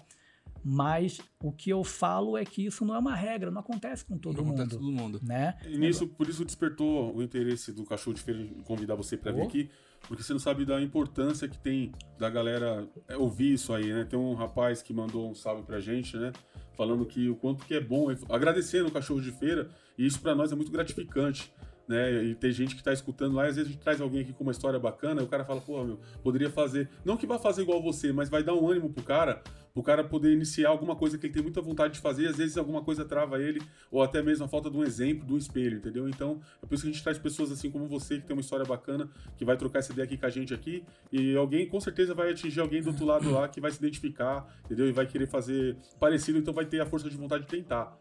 Mas 0.64 1.20
o 1.42 1.52
que 1.52 1.72
eu 1.72 1.84
falo 1.84 2.38
é 2.38 2.46
que 2.46 2.64
isso 2.66 2.86
não 2.86 2.94
é 2.94 3.00
uma 3.00 3.16
regra, 3.16 3.50
não 3.50 3.62
acontece 3.62 4.06
com 4.06 4.16
todo 4.18 4.38
não 4.38 4.46
mundo. 4.46 4.62
Acontece 4.62 4.78
com 4.78 4.86
todo 4.86 4.92
mundo. 4.92 5.20
Né? 5.24 5.58
E 5.68 5.78
nisso, 5.78 6.08
por 6.08 6.30
isso 6.30 6.46
despertou 6.46 7.16
o 7.16 7.24
interesse 7.24 7.72
do 7.72 7.84
Cachorro 7.84 8.14
de 8.14 8.22
Feira 8.22 8.42
em 8.42 8.62
convidar 8.62 8.94
você 8.94 9.18
para 9.18 9.32
vir 9.32 9.42
aqui, 9.42 9.70
porque 10.08 10.24
você 10.24 10.34
não 10.34 10.40
sabe 10.40 10.66
da 10.66 10.82
importância 10.82 11.48
que 11.48 11.58
tem 11.58 11.92
da 12.18 12.30
galera 12.30 12.88
ouvir 13.18 13.54
isso 13.54 13.74
aí, 13.74 13.92
né? 13.92 14.06
Tem 14.06 14.18
um 14.18 14.34
rapaz 14.34 14.82
que 14.82 14.94
mandou 14.94 15.30
um 15.30 15.36
salve 15.36 15.64
pra 15.64 15.80
gente, 15.80 16.18
né? 16.18 16.32
Falando 16.76 17.06
que 17.06 17.30
o 17.30 17.36
quanto 17.36 17.66
que 17.66 17.74
é 17.74 17.82
bom, 17.82 18.08
agradecendo 18.30 18.88
o 18.88 18.92
Cachorro 18.92 19.22
de 19.22 19.32
Feira, 19.32 19.70
e 19.98 20.06
isso 20.06 20.20
para 20.22 20.34
nós 20.34 20.52
é 20.52 20.56
muito 20.56 20.72
gratificante 20.72 21.54
né? 21.92 22.24
E 22.24 22.36
tem 22.36 22.52
gente 22.52 22.76
que 22.76 22.82
tá 22.82 22.94
escutando 22.94 23.36
lá, 23.36 23.46
às 23.46 23.56
vezes 23.56 23.70
a 23.70 23.74
gente 23.74 23.84
traz 23.84 24.00
alguém 24.00 24.22
aqui 24.22 24.32
com 24.32 24.44
uma 24.44 24.54
história 24.54 24.80
bacana, 24.80 25.22
e 25.22 25.26
o 25.26 25.28
cara 25.28 25.44
fala, 25.44 25.60
pô, 25.60 25.84
meu, 25.84 26.00
poderia 26.24 26.50
fazer. 26.50 26.90
Não 27.04 27.18
que 27.18 27.28
vá 27.28 27.38
fazer 27.38 27.64
igual 27.64 27.82
você, 27.82 28.14
mas 28.14 28.30
vai 28.30 28.42
dar 28.42 28.54
um 28.54 28.70
ânimo 28.70 28.90
pro 28.90 29.04
cara, 29.04 29.44
pro 29.74 29.84
cara 29.84 30.04
poder 30.04 30.34
iniciar 30.34 30.70
alguma 30.70 30.96
coisa 30.96 31.18
que 31.18 31.26
ele 31.26 31.34
tem 31.34 31.44
muita 31.44 31.62
vontade 31.62 31.94
de 31.94 32.00
fazer, 32.00 32.24
e 32.24 32.28
às 32.28 32.38
vezes 32.38 32.58
alguma 32.58 32.82
coisa 32.82 33.06
trava 33.06 33.42
ele, 33.42 33.62
ou 33.90 34.02
até 34.02 34.22
mesmo 34.22 34.46
a 34.46 34.48
falta 34.48 34.70
de 34.70 34.78
um 34.78 34.84
exemplo, 34.84 35.26
de 35.26 35.34
um 35.34 35.38
espelho, 35.38 35.78
entendeu? 35.78 36.08
Então, 36.08 36.42
é 36.62 36.66
por 36.66 36.76
isso 36.76 36.84
que 36.84 36.90
a 36.90 36.92
gente 36.94 37.04
traz 37.04 37.18
pessoas 37.18 37.52
assim 37.52 37.70
como 37.70 37.88
você, 37.88 38.20
que 38.20 38.26
tem 38.26 38.36
uma 38.36 38.42
história 38.42 38.66
bacana, 38.66 39.10
que 39.38 39.46
vai 39.46 39.58
trocar 39.58 39.80
essa 39.80 39.92
ideia 39.92 40.06
aqui 40.06 40.18
com 40.18 40.26
a 40.26 40.30
gente 40.30 40.54
aqui, 40.54 40.84
e 41.12 41.36
alguém 41.36 41.68
com 41.68 41.80
certeza 41.80 42.14
vai 42.14 42.32
atingir 42.32 42.60
alguém 42.60 42.82
do 42.82 42.90
outro 42.90 43.06
lado 43.06 43.32
lá 43.32 43.48
que 43.48 43.62
vai 43.62 43.72
se 43.72 43.78
identificar, 43.78 44.48
entendeu? 44.66 44.88
E 44.88 44.92
vai 44.92 45.06
querer 45.06 45.28
fazer 45.28 45.78
parecido, 46.00 46.38
então 46.38 46.54
vai 46.54 46.66
ter 46.66 46.82
a 46.82 46.86
força 46.86 47.10
de 47.10 47.16
vontade 47.16 47.44
de 47.44 47.50
tentar. 47.50 47.98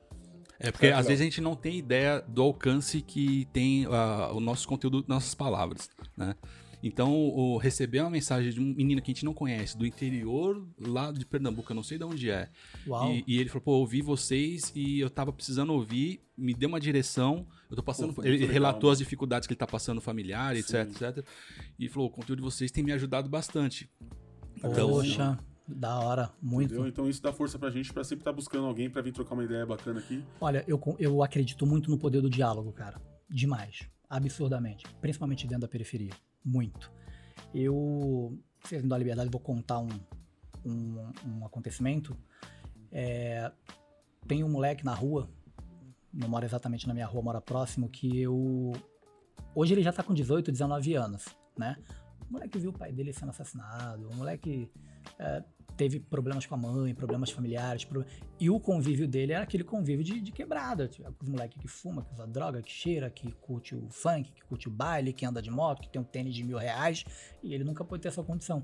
É 0.63 0.71
porque 0.71 0.89
às 0.89 1.07
vezes 1.07 1.23
a 1.23 1.25
gente 1.25 1.41
não 1.41 1.57
tem 1.57 1.79
ideia 1.79 2.23
do 2.29 2.43
alcance 2.43 3.01
que 3.01 3.49
tem 3.51 3.87
uh, 3.87 4.35
o 4.35 4.41
nosso 4.41 4.69
conteúdo, 4.69 5.03
nossas 5.09 5.35
palavras, 5.35 5.89
né? 6.15 6.35
Então, 6.83 7.12
o, 7.12 7.59
receber 7.59 8.01
uma 8.01 8.11
mensagem 8.11 8.53
de 8.53 8.61
um 8.61 8.75
menino 8.75 9.03
que 9.03 9.11
a 9.11 9.14
gente 9.14 9.25
não 9.25 9.35
conhece, 9.35 9.77
do 9.77 9.87
interior 9.87 10.66
lá 10.79 11.12
de 11.12 11.27
Pernambuco, 11.27 11.71
eu 11.71 11.77
não 11.77 11.83
sei 11.83 11.99
de 11.99 12.05
onde 12.05 12.31
é. 12.31 12.49
E, 12.87 13.25
e, 13.27 13.38
ele 13.38 13.49
falou, 13.49 13.62
pô, 13.62 13.73
ouvi 13.73 14.01
vocês 14.01 14.73
e 14.75 15.01
eu 15.01 15.11
tava 15.11 15.33
precisando 15.33 15.73
ouvir, 15.73 16.23
me 16.37 16.55
deu 16.55 16.69
uma 16.69 16.81
direção, 16.81 17.47
eu 17.71 17.77
tô 17.77 17.83
passando. 17.83 18.14
Pô, 18.14 18.25
ele 18.25 18.47
relatou 18.47 18.88
legal, 18.88 18.93
as 18.93 18.99
dificuldades 18.99 19.47
que 19.47 19.53
ele 19.53 19.59
tá 19.59 19.66
passando 19.66 20.01
familiar, 20.01 20.57
etc, 20.57 20.88
etc. 20.88 21.27
E 21.79 21.88
falou, 21.88 22.09
o 22.09 22.11
conteúdo 22.11 22.38
de 22.38 22.45
vocês 22.45 22.71
tem 22.71 22.83
me 22.83 22.93
ajudado 22.93 23.29
bastante. 23.29 23.90
Então, 24.57 24.88
Poxa. 24.88 25.38
Da 25.73 26.01
hora, 26.01 26.33
muito. 26.43 26.73
Entendeu? 26.73 26.88
Então 26.88 27.09
isso 27.09 27.23
dá 27.23 27.33
força 27.33 27.57
pra 27.57 27.71
gente 27.71 27.93
pra 27.93 28.03
sempre 28.03 28.23
estar 28.23 28.33
tá 28.33 28.37
buscando 28.37 28.66
alguém 28.66 28.90
pra 28.90 29.01
vir 29.01 29.12
trocar 29.12 29.35
uma 29.35 29.45
ideia 29.45 29.64
bacana 29.64 30.01
aqui. 30.01 30.25
Olha, 30.40 30.64
eu, 30.66 30.81
eu 30.99 31.23
acredito 31.23 31.64
muito 31.64 31.90
no 31.90 31.97
poder 31.97 32.21
do 32.21 32.29
diálogo, 32.29 32.73
cara. 32.73 33.01
Demais. 33.29 33.88
Absurdamente. 34.09 34.85
Principalmente 35.01 35.47
dentro 35.47 35.61
da 35.61 35.69
periferia. 35.69 36.11
Muito. 36.44 36.90
Eu, 37.55 38.38
se 38.64 38.79
me 38.79 38.88
dá 38.88 38.96
a 38.96 38.98
liberdade, 38.98 39.31
vou 39.31 39.40
contar 39.40 39.79
um, 39.79 39.88
um, 40.64 41.12
um 41.26 41.46
acontecimento. 41.46 42.16
É, 42.92 43.50
tem 44.26 44.44
um 44.44 44.48
moleque 44.48 44.85
na 44.85 44.94
rua, 44.94 45.29
não 46.12 46.29
mora 46.29 46.44
exatamente 46.44 46.87
na 46.87 46.94
minha 46.94 47.07
rua, 47.07 47.22
mora 47.22 47.40
próximo, 47.40 47.88
que 47.88 48.20
eu. 48.20 48.72
Hoje 49.55 49.74
ele 49.74 49.83
já 49.83 49.92
tá 49.92 50.03
com 50.03 50.14
18, 50.14 50.53
19 50.53 50.94
anos, 50.94 51.26
né? 51.57 51.76
O 52.29 52.33
moleque 52.33 52.59
viu 52.59 52.70
o 52.70 52.79
pai 52.79 52.92
dele 52.92 53.12
sendo 53.12 53.31
assassinado, 53.31 54.09
o 54.09 54.14
moleque 54.14 54.70
é, 55.18 55.42
teve 55.81 55.99
problemas 55.99 56.45
com 56.45 56.55
a 56.55 56.59
mãe, 56.59 56.95
problemas 56.95 57.31
familiares, 57.31 57.87
pro... 57.87 58.05
e 58.38 58.51
o 58.51 58.61
convívio 58.61 59.09
dele 59.09 59.33
era 59.33 59.45
aquele 59.45 59.64
convívio 59.64 60.05
de, 60.05 60.21
de 60.21 60.31
quebrada, 60.31 60.87
tipo, 60.87 61.11
os 61.23 61.27
moleques 61.27 61.57
que 61.59 61.66
fuma, 61.66 62.03
que 62.03 62.12
usa 62.12 62.27
droga, 62.27 62.61
que 62.61 62.71
cheira, 62.71 63.09
que 63.09 63.33
curte 63.33 63.75
o 63.75 63.88
funk, 63.88 64.31
que 64.31 64.45
curte 64.45 64.69
o 64.69 64.71
baile, 64.71 65.11
que 65.11 65.25
anda 65.25 65.40
de 65.40 65.51
moto, 65.51 65.81
que 65.81 65.88
tem 65.88 65.99
um 65.99 66.05
tênis 66.05 66.35
de 66.35 66.45
mil 66.45 66.59
reais, 66.59 67.03
e 67.43 67.55
ele 67.55 67.64
nunca 67.64 67.83
pôde 67.83 68.03
ter 68.03 68.09
essa 68.09 68.23
condição. 68.23 68.62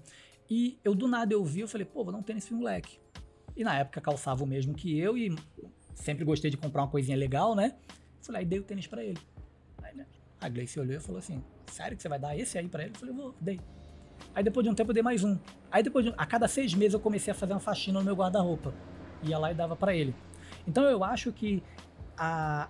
E 0.51 0.79
eu 0.85 0.95
do 0.95 1.09
nada 1.09 1.33
eu 1.33 1.43
vi, 1.43 1.61
eu 1.61 1.69
falei, 1.69 1.87
pô, 1.87 2.05
vou 2.05 2.13
dar 2.13 2.19
um 2.19 2.23
tênis 2.23 2.45
pro 2.45 2.55
moleque. 2.55 2.99
E 3.57 3.65
na 3.65 3.79
época 3.79 3.99
calçava 3.99 4.45
o 4.45 4.47
mesmo 4.47 4.75
que 4.75 4.99
eu 4.99 5.17
e 5.17 5.35
sempre 5.95 6.23
gostei 6.23 6.51
de 6.51 6.59
comprar 6.59 6.83
uma 6.83 6.91
coisinha 6.91 7.17
legal, 7.17 7.55
né? 7.55 7.79
Falei, 8.21 8.43
aí 8.43 8.47
dei 8.47 8.59
o 8.59 8.63
tênis 8.63 8.87
para 8.87 9.03
ele. 9.03 9.19
Aí, 9.83 9.97
né? 9.97 10.05
A 10.39 10.51
Gleice 10.51 10.79
olhou 10.79 10.99
e 10.99 11.01
falou 11.01 11.19
assim: 11.19 11.43
Sério 11.73 11.97
que 11.97 12.03
você 12.03 12.11
vai 12.11 12.19
dar 12.19 12.37
esse 12.37 12.59
aí 12.59 12.69
para 12.69 12.83
ele? 12.83 12.93
Eu 12.95 12.99
falei, 12.99 13.15
vou, 13.15 13.35
dei. 13.41 13.59
Aí 14.37 14.45
depois 14.45 14.63
de 14.63 14.71
um 14.71 14.75
tempo 14.75 14.91
eu 14.91 14.95
dei 14.95 15.03
mais 15.03 15.25
um. 15.25 15.39
Aí 15.73 15.83
depois 15.83 16.05
de, 16.05 16.15
a 16.15 16.27
cada 16.27 16.47
seis 16.47 16.75
meses 16.75 16.93
eu 16.93 17.01
comecei 17.01 17.33
a 17.33 17.35
fazer 17.35 17.55
uma 17.55 17.59
faxina 17.59 17.99
no 17.99 18.05
meu 18.05 18.15
guarda-roupa. 18.15 18.75
Ia 19.23 19.39
lá 19.39 19.51
e 19.51 19.55
dava 19.55 19.75
para 19.75 19.97
ele. 19.97 20.15
Então 20.69 20.85
eu 20.85 21.03
acho 21.03 21.33
que 21.33 21.63
a, 22.19 22.69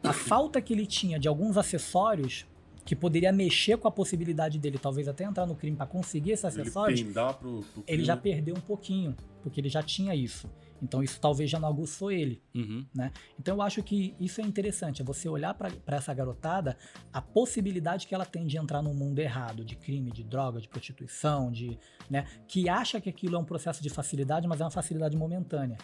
a 0.00 0.12
falta 0.14 0.62
que 0.62 0.72
ele 0.72 0.86
tinha 0.86 1.18
de 1.18 1.26
alguns 1.26 1.58
acessórios 1.58 2.46
que 2.84 2.94
poderia 2.94 3.32
mexer 3.32 3.76
com 3.78 3.88
a 3.88 3.90
possibilidade 3.90 4.60
dele 4.60 4.78
talvez 4.78 5.08
até 5.08 5.24
entrar 5.24 5.44
no 5.44 5.56
crime 5.56 5.76
para 5.76 5.86
conseguir 5.86 6.32
esses 6.32 6.44
acessórios, 6.44 7.00
ele, 7.00 7.12
pro, 7.12 7.34
pro 7.34 7.84
ele 7.84 8.04
já 8.04 8.16
perdeu 8.16 8.54
um 8.56 8.60
pouquinho, 8.60 9.16
porque 9.42 9.60
ele 9.60 9.68
já 9.68 9.82
tinha 9.82 10.14
isso. 10.14 10.48
Então 10.82 11.02
isso 11.02 11.20
talvez 11.20 11.48
já 11.48 11.60
não 11.60 11.68
aguçou 11.68 12.10
ele, 12.10 12.42
uhum. 12.54 12.84
né? 12.92 13.12
Então 13.38 13.56
eu 13.56 13.62
acho 13.62 13.82
que 13.82 14.14
isso 14.18 14.40
é 14.40 14.44
interessante, 14.44 15.00
é 15.00 15.04
você 15.04 15.28
olhar 15.28 15.54
para 15.54 15.70
essa 15.86 16.12
garotada, 16.12 16.76
a 17.12 17.22
possibilidade 17.22 18.06
que 18.06 18.14
ela 18.14 18.26
tem 18.26 18.46
de 18.46 18.58
entrar 18.58 18.82
no 18.82 18.92
mundo 18.92 19.20
errado, 19.20 19.64
de 19.64 19.76
crime, 19.76 20.10
de 20.10 20.24
droga, 20.24 20.60
de 20.60 20.68
prostituição, 20.68 21.52
de, 21.52 21.78
né, 22.10 22.26
que 22.48 22.68
acha 22.68 23.00
que 23.00 23.08
aquilo 23.08 23.36
é 23.36 23.38
um 23.38 23.44
processo 23.44 23.82
de 23.82 23.88
facilidade, 23.88 24.48
mas 24.48 24.60
é 24.60 24.64
uma 24.64 24.70
facilidade 24.70 25.16
momentânea. 25.16 25.78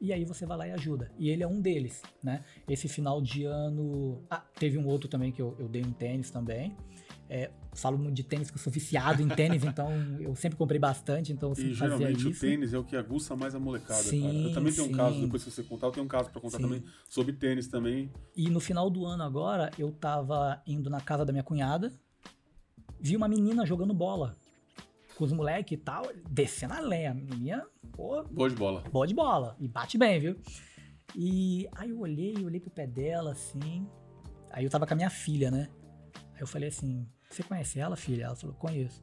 E 0.00 0.12
aí 0.12 0.24
você 0.24 0.44
vai 0.44 0.58
lá 0.58 0.68
e 0.68 0.72
ajuda. 0.72 1.10
E 1.18 1.30
ele 1.30 1.42
é 1.42 1.46
um 1.46 1.60
deles, 1.60 2.02
né? 2.22 2.44
Esse 2.68 2.88
final 2.88 3.22
de 3.22 3.44
ano. 3.44 4.22
Ah, 4.28 4.42
teve 4.58 4.76
um 4.76 4.86
outro 4.86 5.08
também 5.08 5.32
que 5.32 5.40
eu, 5.40 5.56
eu 5.58 5.66
dei 5.68 5.82
um 5.82 5.92
tênis 5.92 6.30
também. 6.30 6.76
É, 7.28 7.50
falo 7.72 7.98
muito 7.98 8.14
de 8.14 8.22
tênis, 8.22 8.50
que 8.50 8.56
eu 8.56 8.62
sou 8.62 8.72
viciado 8.72 9.22
em 9.22 9.28
tênis, 9.28 9.64
então 9.64 9.90
eu 10.20 10.34
sempre 10.36 10.56
comprei 10.58 10.78
bastante, 10.78 11.32
então 11.32 11.50
eu 11.50 11.54
sempre 11.54 11.72
e, 11.72 11.76
fazia 11.76 11.96
geralmente 11.96 12.30
isso. 12.30 12.44
o 12.44 12.48
tênis 12.48 12.74
é 12.74 12.78
o 12.78 12.84
que 12.84 12.96
aguça 12.96 13.34
mais 13.34 13.54
a 13.54 13.58
molecada, 13.58 14.02
sim, 14.02 14.22
cara. 14.22 14.34
Eu 14.34 14.52
também 14.52 14.72
tenho 14.72 14.86
sim. 14.86 14.92
um 14.92 14.96
caso, 14.96 15.20
depois 15.20 15.44
que 15.44 15.50
você 15.50 15.62
contar, 15.62 15.86
eu 15.86 15.92
tenho 15.92 16.04
um 16.04 16.08
caso 16.08 16.30
para 16.30 16.40
contar 16.40 16.58
sim. 16.58 16.62
também 16.62 16.84
sobre 17.08 17.32
tênis 17.32 17.66
também. 17.66 18.12
E 18.36 18.50
no 18.50 18.60
final 18.60 18.90
do 18.90 19.06
ano 19.06 19.22
agora, 19.22 19.70
eu 19.78 19.90
tava 19.90 20.62
indo 20.66 20.90
na 20.90 21.00
casa 21.00 21.24
da 21.24 21.32
minha 21.32 21.44
cunhada, 21.44 21.92
vi 23.00 23.16
uma 23.16 23.28
menina 23.28 23.64
jogando 23.66 23.94
bola 23.94 24.36
com 25.16 25.24
os 25.24 25.32
moleques 25.32 25.72
e 25.72 25.80
tal, 25.80 26.04
descendo 26.28 26.74
a 26.74 26.80
lenha. 26.80 27.12
A 27.12 27.14
menina, 27.14 27.66
pô... 27.92 28.22
Boa 28.24 28.48
de 28.48 28.56
bola. 28.56 28.82
Boa 28.90 29.06
de 29.06 29.14
bola. 29.14 29.56
E 29.60 29.68
bate 29.68 29.96
bem, 29.96 30.18
viu? 30.18 30.36
E 31.14 31.68
aí 31.72 31.90
eu 31.90 32.00
olhei, 32.00 32.34
olhei 32.44 32.60
pro 32.60 32.70
pé 32.70 32.86
dela, 32.86 33.32
assim... 33.32 33.86
Aí 34.50 34.64
eu 34.64 34.70
tava 34.70 34.86
com 34.86 34.94
a 34.94 34.96
minha 34.96 35.10
filha, 35.10 35.50
né? 35.50 35.68
Aí 36.34 36.40
eu 36.40 36.46
falei 36.46 36.68
assim, 36.68 37.06
você 37.34 37.42
conhece 37.42 37.80
ela, 37.80 37.96
filha? 37.96 38.24
Ela 38.24 38.36
falou, 38.36 38.54
conheço. 38.56 39.02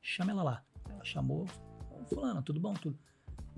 Chama 0.00 0.32
ela 0.32 0.42
lá. 0.42 0.64
Ela 0.88 1.04
chamou, 1.04 1.46
fulana, 2.08 2.42
tudo 2.42 2.60
bom? 2.60 2.74
Tudo. 2.74 2.98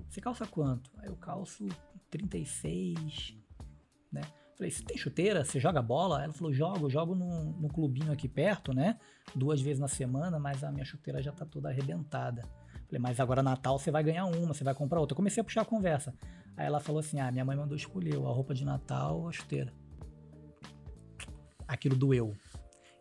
Você 0.09 0.21
calça 0.21 0.45
quanto? 0.45 0.91
Aí 0.97 1.07
eu 1.07 1.15
calço 1.15 1.67
36, 2.09 3.35
né? 4.11 4.21
Falei, 4.55 4.71
você 4.71 4.83
tem 4.83 4.97
chuteira? 4.97 5.43
Você 5.43 5.59
joga 5.59 5.81
bola? 5.81 6.23
Ela 6.23 6.31
falou, 6.31 6.53
jogo, 6.53 6.89
jogo 6.89 7.13
num 7.13 7.67
clubinho 7.67 8.11
aqui 8.11 8.27
perto, 8.27 8.73
né? 8.73 8.97
Duas 9.33 9.59
vezes 9.59 9.79
na 9.79 9.87
semana, 9.87 10.39
mas 10.39 10.63
a 10.63 10.71
minha 10.71 10.85
chuteira 10.85 11.21
já 11.21 11.31
tá 11.31 11.45
toda 11.45 11.69
arrebentada. 11.69 12.43
Falei, 12.85 12.99
mas 12.99 13.19
agora 13.19 13.43
Natal 13.43 13.77
você 13.77 13.91
vai 13.91 14.03
ganhar 14.03 14.25
uma, 14.25 14.53
você 14.53 14.63
vai 14.63 14.73
comprar 14.73 14.99
outra. 14.99 15.13
Eu 15.13 15.17
comecei 15.17 15.41
a 15.41 15.43
puxar 15.43 15.61
a 15.61 15.65
conversa. 15.65 16.13
Aí 16.55 16.65
ela 16.65 16.79
falou 16.79 16.99
assim: 16.99 17.19
ah, 17.19 17.31
minha 17.31 17.43
mãe 17.43 17.57
mandou 17.57 17.75
escolher 17.75 18.15
a 18.15 18.29
roupa 18.29 18.53
de 18.53 18.63
Natal 18.63 19.19
ou 19.19 19.27
a 19.27 19.31
chuteira. 19.31 19.73
Aquilo 21.67 21.95
doeu. 21.95 22.33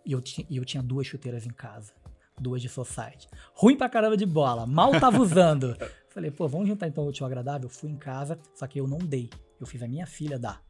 E 0.04 0.12
eu, 0.12 0.20
ti, 0.20 0.46
e 0.50 0.56
eu 0.56 0.64
tinha 0.64 0.82
duas 0.82 1.06
chuteiras 1.06 1.46
em 1.46 1.50
casa. 1.50 1.92
Duas 2.38 2.60
de 2.60 2.68
society. 2.68 3.28
Ruim 3.54 3.76
pra 3.76 3.88
caramba 3.88 4.16
de 4.16 4.26
bola. 4.26 4.66
Mal 4.66 4.98
tava 4.98 5.20
usando. 5.20 5.76
Falei, 6.10 6.30
pô, 6.30 6.46
vamos 6.46 6.68
juntar 6.68 6.86
então 6.86 7.04
o 7.04 7.08
útil 7.08 7.26
agradável? 7.26 7.68
Fui 7.68 7.90
em 7.90 7.96
casa, 7.96 8.38
só 8.54 8.66
que 8.66 8.78
eu 8.78 8.86
não 8.86 8.98
dei. 8.98 9.30
Eu 9.60 9.66
fiz 9.66 9.82
a 9.82 9.88
minha 9.88 10.06
filha 10.06 10.38
dar. 10.38 10.62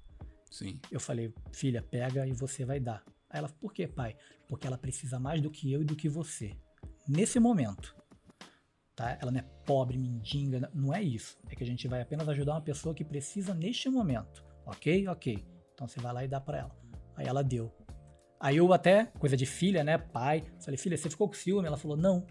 Sim. 0.51 0.80
Eu 0.91 1.01
falei, 1.01 1.35
filha, 1.53 1.82
pega 1.82 2.26
e 2.26 2.32
você 2.32 2.64
vai 2.64 2.78
dar. 2.78 3.03
Aí 3.28 3.39
ela, 3.39 3.49
por 3.49 3.72
que, 3.72 3.87
pai? 3.87 4.16
Porque 4.47 4.66
ela 4.66 4.78
precisa 4.78 5.18
mais 5.18 5.41
do 5.41 5.51
que 5.51 5.72
eu 5.72 5.82
e 5.82 5.85
do 5.85 5.97
que 5.97 6.09
você. 6.09 6.57
Nesse 7.09 7.41
momento. 7.41 7.95
Tá? 8.95 9.18
Ela 9.20 9.32
não 9.32 9.41
é 9.41 9.43
pobre, 9.66 9.99
mendiga, 9.99 10.70
não 10.72 10.95
é 10.95 11.03
isso. 11.03 11.37
É 11.51 11.57
que 11.57 11.64
a 11.64 11.66
gente 11.66 11.89
vai 11.89 12.01
apenas 12.01 12.28
ajudar 12.28 12.53
uma 12.53 12.61
pessoa 12.61 12.95
que 12.95 13.05
precisa 13.05 13.53
neste 13.53 13.89
momento. 13.89 14.45
Ok? 14.64 15.09
Ok. 15.09 15.45
Então 15.74 15.89
você 15.89 16.01
vai 16.01 16.12
lá 16.12 16.24
e 16.24 16.28
dá 16.28 16.41
para 16.41 16.59
ela. 16.59 16.76
Aí 17.16 17.26
ela 17.26 17.43
deu. 17.43 17.72
Aí 18.45 18.59
eu 18.59 18.70
até, 18.74 19.07
coisa 19.18 19.38
de 19.38 19.47
filha, 19.47 19.82
né, 19.82 19.97
pai, 19.97 20.45
falei, 20.62 20.76
filha, 20.76 20.99
você 20.99 21.09
ficou 21.09 21.26
com 21.26 21.32
ciúme? 21.32 21.66
Ela 21.66 21.78
falou, 21.78 21.97
não. 21.97 22.26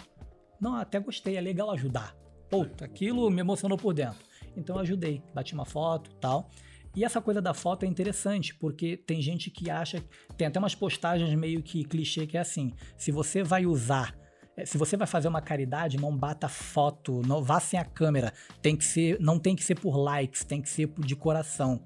Não, 0.62 0.76
até 0.76 1.00
gostei, 1.00 1.38
é 1.38 1.42
legal 1.42 1.72
ajudar. 1.72 2.16
Puta, 2.52 2.86
aquilo 2.86 3.32
me 3.32 3.40
emocionou 3.42 3.80
por 3.80 3.96
dentro. 3.96 4.20
Então 4.56 4.76
eu 4.76 4.84
ajudei, 4.84 5.24
bati 5.34 5.56
uma 5.56 5.66
foto 5.66 6.14
tal. 6.22 6.52
E 6.96 7.04
essa 7.04 7.20
coisa 7.20 7.42
da 7.42 7.52
foto 7.56 7.84
é 7.84 7.88
interessante, 7.88 8.54
porque 8.54 8.96
tem 8.96 9.24
gente 9.24 9.50
que 9.50 9.72
acha. 9.72 10.04
Tem 10.38 10.46
até 10.46 10.60
umas 10.60 10.76
postagens 10.76 11.34
meio 11.34 11.64
que 11.64 11.84
clichê 11.84 12.28
que 12.28 12.38
é 12.38 12.42
assim: 12.42 12.72
se 12.96 13.12
você 13.12 13.42
vai 13.42 13.66
usar. 13.66 14.16
Eh, 14.56 14.68
se 14.68 14.78
você 14.78 14.96
vai 14.96 15.08
fazer 15.08 15.30
uma 15.30 15.42
caridade, 15.42 15.98
não 15.98 16.16
bata 16.16 16.48
foto, 16.48 17.24
não 17.26 17.42
vá 17.42 17.60
sem 17.60 17.80
a 17.80 17.84
câmera. 17.84 18.32
Tem 18.62 18.78
que 18.78 18.86
ser, 18.86 19.20
não 19.20 19.40
tem 19.40 19.56
que 19.56 19.64
ser 19.64 19.80
por 19.80 19.98
likes, 19.98 20.44
tem 20.44 20.62
que 20.62 20.70
ser 20.70 20.94
de 21.00 21.16
coração. 21.16 21.84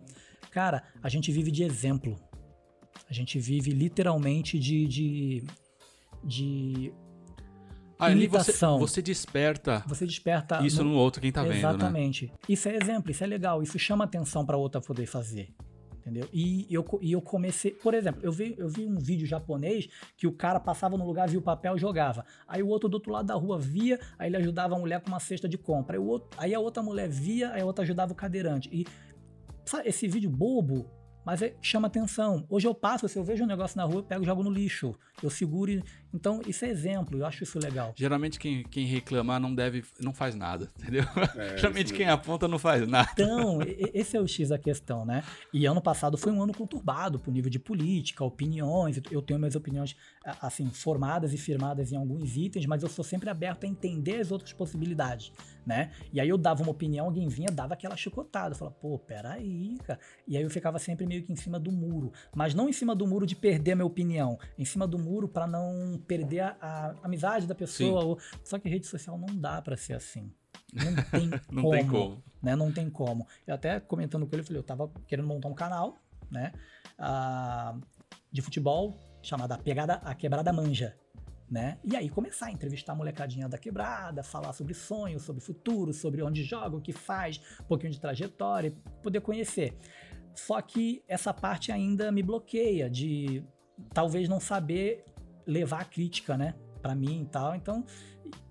Cara, 0.51 0.83
a 1.01 1.07
gente 1.07 1.31
vive 1.31 1.49
de 1.49 1.63
exemplo. 1.63 2.26
A 3.09 3.13
gente 3.13 3.39
vive 3.39 3.71
literalmente 3.71 4.59
de, 4.59 4.87
de, 4.87 5.43
de 6.23 6.93
Ali 7.99 8.27
você, 8.27 8.51
imitação. 8.51 8.79
você 8.79 9.01
desperta 9.01 9.83
você 9.87 10.05
desperta 10.05 10.63
isso 10.63 10.83
no 10.83 10.93
outro 10.93 11.21
quem 11.21 11.31
tá 11.31 11.41
vendo, 11.41 11.53
né? 11.53 11.57
Exatamente. 11.57 12.31
Isso 12.47 12.69
é 12.69 12.75
exemplo, 12.75 13.09
isso 13.09 13.23
é 13.23 13.27
legal, 13.27 13.63
isso 13.63 13.79
chama 13.79 14.03
atenção 14.03 14.45
para 14.45 14.55
outra 14.55 14.79
poder 14.79 15.07
fazer. 15.07 15.49
Entendeu? 16.07 16.29
E 16.31 16.65
eu, 16.69 16.85
e 17.01 17.11
eu 17.11 17.21
comecei, 17.21 17.71
por 17.71 17.93
exemplo, 17.93 18.21
eu 18.23 18.31
vi, 18.31 18.55
eu 18.57 18.69
vi 18.69 18.85
um 18.85 18.97
vídeo 18.97 19.27
japonês 19.27 19.89
que 20.15 20.25
o 20.25 20.31
cara 20.31 20.57
passava 20.57 20.97
no 20.97 21.05
lugar, 21.05 21.27
via 21.27 21.37
o 21.37 21.41
papel 21.41 21.75
e 21.75 21.79
jogava. 21.79 22.23
Aí 22.47 22.63
o 22.63 22.67
outro 22.67 22.87
do 22.87 22.93
outro 22.93 23.11
lado 23.11 23.25
da 23.25 23.33
rua 23.33 23.59
via, 23.59 23.99
aí 24.17 24.29
ele 24.29 24.37
ajudava 24.37 24.73
a 24.73 24.79
mulher 24.79 25.01
com 25.01 25.09
uma 25.09 25.19
cesta 25.19 25.49
de 25.49 25.57
compra. 25.57 25.97
Aí, 25.97 25.99
o 25.99 26.05
outro, 26.05 26.29
aí 26.37 26.55
a 26.55 26.61
outra 26.61 26.81
mulher 26.81 27.09
via, 27.09 27.51
aí 27.51 27.61
a 27.61 27.65
outra 27.65 27.83
ajudava 27.83 28.13
o 28.13 28.15
cadeirante. 28.15 28.69
E 28.71 28.85
sabe, 29.65 29.89
esse 29.89 30.07
vídeo 30.07 30.29
bobo, 30.29 30.89
mas 31.27 31.41
é, 31.41 31.53
chama 31.61 31.87
atenção. 31.87 32.45
Hoje 32.49 32.65
eu 32.65 32.73
passo, 32.73 33.05
se 33.09 33.19
eu 33.19 33.23
vejo 33.25 33.43
um 33.43 33.47
negócio 33.47 33.75
na 33.75 33.83
rua, 33.83 33.97
eu 33.97 34.03
pego 34.03 34.23
e 34.23 34.25
jogo 34.25 34.41
no 34.41 34.49
lixo. 34.49 34.95
Eu 35.21 35.29
seguro. 35.29 35.83
Então, 36.13 36.41
isso 36.47 36.65
é 36.65 36.69
exemplo, 36.69 37.19
eu 37.19 37.25
acho 37.25 37.43
isso 37.43 37.59
legal. 37.59 37.93
Geralmente 37.95 38.39
quem, 38.39 38.63
quem 38.63 38.85
reclamar 38.85 39.39
não 39.39 39.53
deve, 39.53 39.83
não 39.99 40.13
faz 40.13 40.35
nada, 40.35 40.69
entendeu? 40.79 41.03
É, 41.35 41.57
Geralmente 41.57 41.93
quem 41.93 42.07
aponta 42.07 42.47
não 42.47 42.57
faz 42.57 42.87
nada. 42.87 43.09
Então, 43.13 43.59
esse 43.93 44.15
é 44.15 44.21
o 44.21 44.27
X 44.27 44.49
da 44.49 44.57
questão, 44.57 45.05
né? 45.05 45.23
E 45.53 45.65
ano 45.65 45.81
passado 45.81 46.17
foi 46.17 46.31
um 46.31 46.41
ano 46.41 46.53
conturbado 46.53 47.19
pro 47.19 47.31
nível 47.31 47.49
de 47.49 47.59
política, 47.59 48.23
opiniões. 48.23 48.99
Eu 49.11 49.21
tenho 49.21 49.39
minhas 49.39 49.55
opiniões, 49.55 49.95
assim, 50.41 50.69
formadas 50.69 51.33
e 51.33 51.37
firmadas 51.37 51.91
em 51.91 51.97
alguns 51.97 52.35
itens, 52.37 52.65
mas 52.65 52.83
eu 52.83 52.89
sou 52.89 53.03
sempre 53.03 53.29
aberto 53.29 53.65
a 53.65 53.67
entender 53.67 54.19
as 54.19 54.31
outras 54.31 54.53
possibilidades, 54.53 55.31
né? 55.65 55.91
E 56.11 56.19
aí 56.19 56.29
eu 56.29 56.37
dava 56.37 56.61
uma 56.63 56.71
opinião, 56.71 57.05
alguém 57.05 57.27
vinha, 57.27 57.49
dava 57.51 57.73
aquela 57.73 57.95
chicotada. 57.95 58.53
Eu 58.53 58.57
falava, 58.57 58.77
pô, 58.79 58.97
peraí, 58.97 59.77
cara. 59.85 59.99
E 60.27 60.37
aí 60.37 60.43
eu 60.43 60.49
ficava 60.49 60.79
sempre 60.79 61.05
meio 61.05 61.23
que 61.23 61.31
em 61.31 61.35
cima 61.35 61.59
do 61.59 61.71
muro. 61.71 62.11
Mas 62.35 62.53
não 62.53 62.69
em 62.69 62.73
cima 62.73 62.95
do 62.95 63.05
muro 63.05 63.25
de 63.25 63.35
perder 63.35 63.73
a 63.73 63.75
minha 63.75 63.85
opinião. 63.85 64.39
Em 64.57 64.65
cima 64.65 64.87
do 64.87 64.97
muro 64.97 65.27
pra 65.27 65.45
não 65.45 65.96
perder 65.97 66.41
a, 66.41 66.57
a 66.61 66.95
amizade 67.05 67.45
da 67.47 67.55
pessoa. 67.55 68.03
ou- 68.03 68.19
Só 68.43 68.57
que 68.59 68.69
rede 68.69 68.85
social 68.87 69.17
não 69.17 69.35
dá 69.39 69.61
pra 69.61 69.75
ser 69.77 69.93
assim. 69.93 70.31
Não 70.73 70.93
tem 71.11 71.29
Não 71.51 71.63
como 71.63 71.71
tem 71.71 71.87
como. 71.87 72.23
né? 72.41 72.55
Não 72.55 72.71
tem 72.71 72.89
como. 72.89 73.27
Eu 73.45 73.55
até 73.55 73.79
comentando 73.79 74.25
com 74.27 74.35
ele, 74.35 74.41
eu 74.41 74.45
falei, 74.45 74.59
eu 74.59 74.63
tava 74.63 74.91
querendo 75.07 75.27
montar 75.27 75.47
um 75.49 75.53
canal, 75.55 75.97
né? 76.31 76.51
ah, 76.99 77.77
de 78.31 78.41
futebol 78.41 78.99
chamado 79.21 79.51
A 79.53 79.57
Pegada, 79.57 79.95
A 79.95 80.13
Quebrada 80.15 80.51
Manja, 80.53 80.97
né? 81.49 81.77
E 81.83 81.95
aí 81.95 82.09
começar 82.09 82.47
a 82.47 82.51
entrevistar 82.51 82.93
a 82.93 82.95
molecadinha 82.95 83.47
da 83.47 83.57
quebrada, 83.57 84.23
falar 84.23 84.51
sobre 84.53 84.73
sonhos, 84.73 85.23
sobre 85.23 85.41
futuro, 85.41 85.93
sobre 85.93 86.21
onde 86.21 86.43
joga, 86.43 86.75
o 86.75 86.81
que 86.81 86.91
faz, 86.93 87.39
um 87.61 87.63
pouquinho 87.65 87.91
de 87.91 87.99
trajetória, 87.99 88.73
poder 89.03 89.21
conhecer. 89.21 89.77
Só 90.35 90.61
que 90.61 91.03
essa 91.07 91.33
parte 91.33 91.71
ainda 91.71 92.11
me 92.11 92.21
bloqueia 92.21 92.89
de 92.89 93.43
talvez 93.93 94.27
não 94.29 94.39
saber 94.39 95.05
levar 95.47 95.81
a 95.81 95.85
crítica, 95.85 96.37
né? 96.37 96.53
Pra 96.81 96.93
mim 96.93 97.23
e 97.23 97.25
tal. 97.25 97.55
Então, 97.55 97.83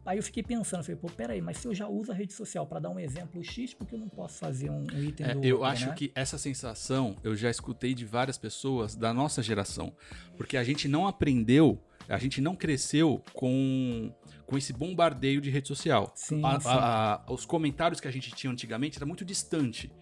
aí 0.04 0.18
eu 0.18 0.22
fiquei 0.22 0.42
pensando, 0.42 0.82
falei, 0.82 0.96
pô, 1.00 1.08
peraí, 1.08 1.40
mas 1.40 1.58
se 1.58 1.68
eu 1.68 1.74
já 1.74 1.86
uso 1.86 2.10
a 2.10 2.14
rede 2.14 2.32
social 2.32 2.66
pra 2.66 2.80
dar 2.80 2.90
um 2.90 2.98
exemplo 2.98 3.42
X, 3.44 3.72
por 3.74 3.86
que 3.86 3.94
eu 3.94 3.98
não 3.98 4.08
posso 4.08 4.38
fazer 4.38 4.70
um, 4.70 4.84
um 4.92 5.04
item 5.04 5.26
É, 5.26 5.34
do 5.34 5.44
eu 5.44 5.56
outro, 5.58 5.70
acho 5.70 5.86
né? 5.86 5.94
que 5.94 6.10
essa 6.14 6.36
sensação 6.38 7.16
eu 7.22 7.36
já 7.36 7.48
escutei 7.50 7.94
de 7.94 8.04
várias 8.04 8.36
pessoas 8.38 8.96
da 8.96 9.14
nossa 9.14 9.42
geração. 9.42 9.94
Porque 10.36 10.56
a 10.56 10.64
gente 10.64 10.88
não 10.88 11.06
aprendeu, 11.06 11.80
a 12.08 12.18
gente 12.18 12.40
não 12.40 12.54
cresceu 12.56 13.22
com, 13.32 14.12
com 14.46 14.58
esse 14.58 14.72
bombardeio 14.72 15.40
de 15.40 15.50
rede 15.50 15.68
social. 15.68 16.12
Sim, 16.16 16.40
A- 16.44 16.60
sim. 16.60 16.68
a- 16.68 17.22
a- 17.26 17.32
os 17.32 17.44
comentários 17.46 18.00
que 18.00 18.08
a 18.08 18.12
gente 18.12 18.32
tinha 18.34 18.52
antigamente 18.52 18.98
era 18.98 19.06
muito 19.06 19.24
distante. 19.24 19.92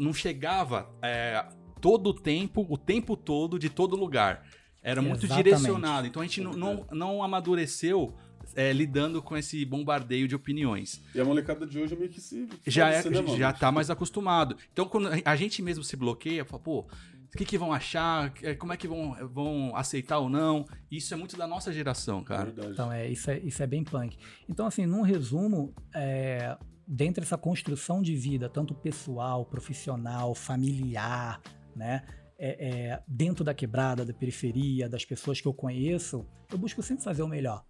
Não 0.00 0.12
chegava 0.12 0.90
é, 1.02 1.44
todo 1.80 2.08
o 2.10 2.14
tempo, 2.14 2.66
o 2.68 2.76
tempo 2.76 3.16
todo, 3.16 3.58
de 3.58 3.70
todo 3.70 3.96
lugar. 3.96 4.44
Era 4.82 5.02
muito 5.02 5.26
Exatamente. 5.26 5.44
direcionado. 5.44 6.06
Então 6.06 6.22
a 6.22 6.24
gente 6.24 6.40
não, 6.40 6.52
não, 6.52 6.86
não 6.92 7.22
amadureceu 7.22 8.14
é, 8.54 8.72
lidando 8.72 9.22
com 9.22 9.36
esse 9.36 9.64
bombardeio 9.64 10.26
de 10.26 10.34
opiniões 10.34 11.02
E 11.14 11.20
a 11.20 11.24
molecada 11.24 11.66
de 11.66 11.78
hoje 11.78 11.94
é 11.94 11.96
meio 11.96 12.10
que 12.10 12.20
se. 12.20 12.48
já, 12.66 12.88
é, 12.90 13.02
foda-se, 13.02 13.22
né, 13.22 13.36
já 13.36 13.52
tá 13.52 13.70
mais 13.70 13.90
acostumado. 13.90 14.56
Então, 14.72 14.86
quando 14.86 15.08
a 15.24 15.36
gente 15.36 15.60
mesmo 15.62 15.84
se 15.84 15.96
bloqueia, 15.96 16.44
fala, 16.44 16.62
pô, 16.62 16.86
o 17.32 17.36
que, 17.36 17.44
que 17.44 17.58
vão 17.58 17.72
achar? 17.72 18.32
É, 18.42 18.54
Como 18.54 18.72
é 18.72 18.76
que 18.76 18.88
vão, 18.88 19.14
vão 19.28 19.76
aceitar 19.76 20.18
ou 20.18 20.30
não? 20.30 20.64
Isso 20.90 21.12
é 21.12 21.16
muito 21.16 21.36
da 21.36 21.46
nossa 21.46 21.72
geração, 21.72 22.24
cara. 22.24 22.46
Verdade. 22.46 22.72
Então, 22.72 22.90
é, 22.90 23.08
isso, 23.08 23.30
é, 23.30 23.38
isso 23.40 23.62
é 23.62 23.66
bem 23.66 23.84
punk. 23.84 24.16
Então, 24.48 24.66
assim, 24.66 24.86
num 24.86 25.02
resumo, 25.02 25.74
é, 25.94 26.56
dentro 26.86 27.20
dessa 27.20 27.36
construção 27.36 28.00
de 28.00 28.16
vida, 28.16 28.48
tanto 28.48 28.74
pessoal, 28.74 29.44
profissional, 29.44 30.34
familiar, 30.34 31.40
né? 31.76 32.02
É, 32.38 32.68
é, 32.68 33.02
dentro 33.06 33.44
da 33.44 33.52
quebrada, 33.52 34.04
da 34.04 34.12
periferia, 34.14 34.88
das 34.88 35.04
pessoas 35.04 35.40
que 35.40 35.48
eu 35.48 35.52
conheço, 35.52 36.24
eu 36.50 36.56
busco 36.56 36.82
sempre 36.82 37.02
fazer 37.02 37.22
o 37.22 37.28
melhor. 37.28 37.64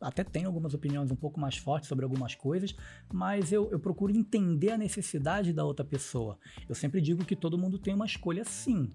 Até 0.00 0.24
tenho 0.24 0.46
algumas 0.46 0.74
opiniões 0.74 1.10
um 1.10 1.16
pouco 1.16 1.38
mais 1.38 1.56
fortes 1.56 1.88
sobre 1.88 2.04
algumas 2.04 2.34
coisas, 2.34 2.74
mas 3.12 3.52
eu, 3.52 3.70
eu 3.70 3.78
procuro 3.78 4.14
entender 4.14 4.70
a 4.70 4.78
necessidade 4.78 5.52
da 5.52 5.64
outra 5.64 5.84
pessoa. 5.84 6.38
Eu 6.68 6.74
sempre 6.74 7.00
digo 7.00 7.24
que 7.24 7.36
todo 7.36 7.58
mundo 7.58 7.78
tem 7.78 7.94
uma 7.94 8.06
escolha 8.06 8.44
sim, 8.44 8.92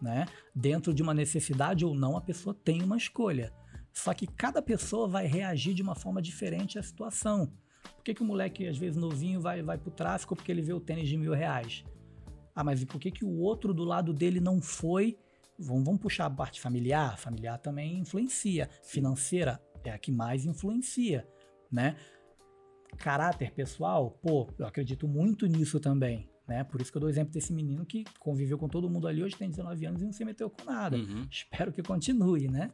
né? 0.00 0.26
Dentro 0.54 0.94
de 0.94 1.02
uma 1.02 1.14
necessidade 1.14 1.84
ou 1.84 1.94
não, 1.94 2.16
a 2.16 2.20
pessoa 2.20 2.54
tem 2.54 2.82
uma 2.82 2.96
escolha. 2.96 3.52
Só 3.92 4.14
que 4.14 4.26
cada 4.26 4.62
pessoa 4.62 5.08
vai 5.08 5.26
reagir 5.26 5.74
de 5.74 5.82
uma 5.82 5.94
forma 5.94 6.22
diferente 6.22 6.78
à 6.78 6.82
situação. 6.82 7.52
Por 7.96 8.04
que, 8.04 8.14
que 8.14 8.22
o 8.22 8.26
moleque, 8.26 8.66
às 8.66 8.78
vezes 8.78 8.96
novinho, 8.96 9.40
vai, 9.40 9.62
vai 9.62 9.78
pro 9.78 9.90
tráfico 9.90 10.34
porque 10.34 10.50
ele 10.50 10.62
vê 10.62 10.72
o 10.72 10.80
tênis 10.80 11.08
de 11.08 11.16
mil 11.16 11.34
reais? 11.34 11.84
Ah, 12.58 12.64
mas 12.64 12.82
e 12.82 12.86
por 12.86 12.98
que, 12.98 13.12
que 13.12 13.24
o 13.24 13.38
outro 13.38 13.72
do 13.72 13.84
lado 13.84 14.12
dele 14.12 14.40
não 14.40 14.60
foi? 14.60 15.16
Vamos, 15.56 15.84
vamos 15.84 16.00
puxar 16.00 16.26
a 16.26 16.30
parte 16.30 16.60
familiar? 16.60 17.16
Familiar 17.16 17.56
também 17.56 18.00
influencia. 18.00 18.68
Financeira 18.82 19.62
é 19.84 19.92
a 19.92 19.96
que 19.96 20.10
mais 20.10 20.44
influencia, 20.44 21.24
né? 21.70 21.94
Caráter 22.96 23.52
pessoal, 23.52 24.10
pô, 24.10 24.48
eu 24.58 24.66
acredito 24.66 25.06
muito 25.06 25.46
nisso 25.46 25.78
também, 25.78 26.28
né? 26.48 26.64
Por 26.64 26.80
isso 26.80 26.90
que 26.90 26.96
eu 26.96 27.00
dou 27.00 27.06
o 27.06 27.10
exemplo 27.10 27.32
desse 27.32 27.52
menino 27.52 27.86
que 27.86 28.02
conviveu 28.18 28.58
com 28.58 28.68
todo 28.68 28.90
mundo 28.90 29.06
ali, 29.06 29.22
hoje 29.22 29.36
tem 29.36 29.48
19 29.48 29.86
anos 29.86 30.02
e 30.02 30.04
não 30.04 30.12
se 30.12 30.24
meteu 30.24 30.50
com 30.50 30.64
nada. 30.64 30.96
Uhum. 30.96 31.28
Espero 31.30 31.70
que 31.70 31.80
continue, 31.80 32.48
né? 32.48 32.72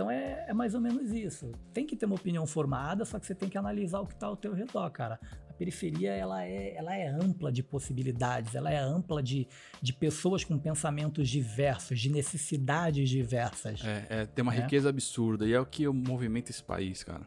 Então 0.00 0.10
é, 0.10 0.46
é 0.48 0.54
mais 0.54 0.74
ou 0.74 0.80
menos 0.80 1.12
isso. 1.12 1.52
Tem 1.74 1.84
que 1.86 1.94
ter 1.94 2.06
uma 2.06 2.14
opinião 2.14 2.46
formada, 2.46 3.04
só 3.04 3.18
que 3.18 3.26
você 3.26 3.34
tem 3.34 3.50
que 3.50 3.58
analisar 3.58 4.00
o 4.00 4.06
que 4.06 4.14
está 4.14 4.28
ao 4.28 4.36
teu 4.36 4.54
redor, 4.54 4.88
cara. 4.90 5.20
A 5.46 5.52
periferia 5.52 6.12
ela 6.12 6.42
é, 6.42 6.74
ela 6.74 6.96
é 6.96 7.06
ampla 7.06 7.52
de 7.52 7.62
possibilidades, 7.62 8.54
ela 8.54 8.70
é 8.72 8.78
ampla 8.78 9.22
de, 9.22 9.46
de 9.82 9.92
pessoas 9.92 10.42
com 10.42 10.58
pensamentos 10.58 11.28
diversos, 11.28 12.00
de 12.00 12.08
necessidades 12.08 13.10
diversas. 13.10 13.84
É, 13.84 14.06
é, 14.08 14.26
tem 14.26 14.42
uma 14.42 14.54
É. 14.54 14.60
riqueza 14.62 14.88
absurda 14.88 15.46
e 15.46 15.52
é 15.52 15.60
o 15.60 15.66
que 15.66 15.86
movimenta 15.86 16.50
esse 16.50 16.62
país, 16.64 17.04
cara. 17.04 17.26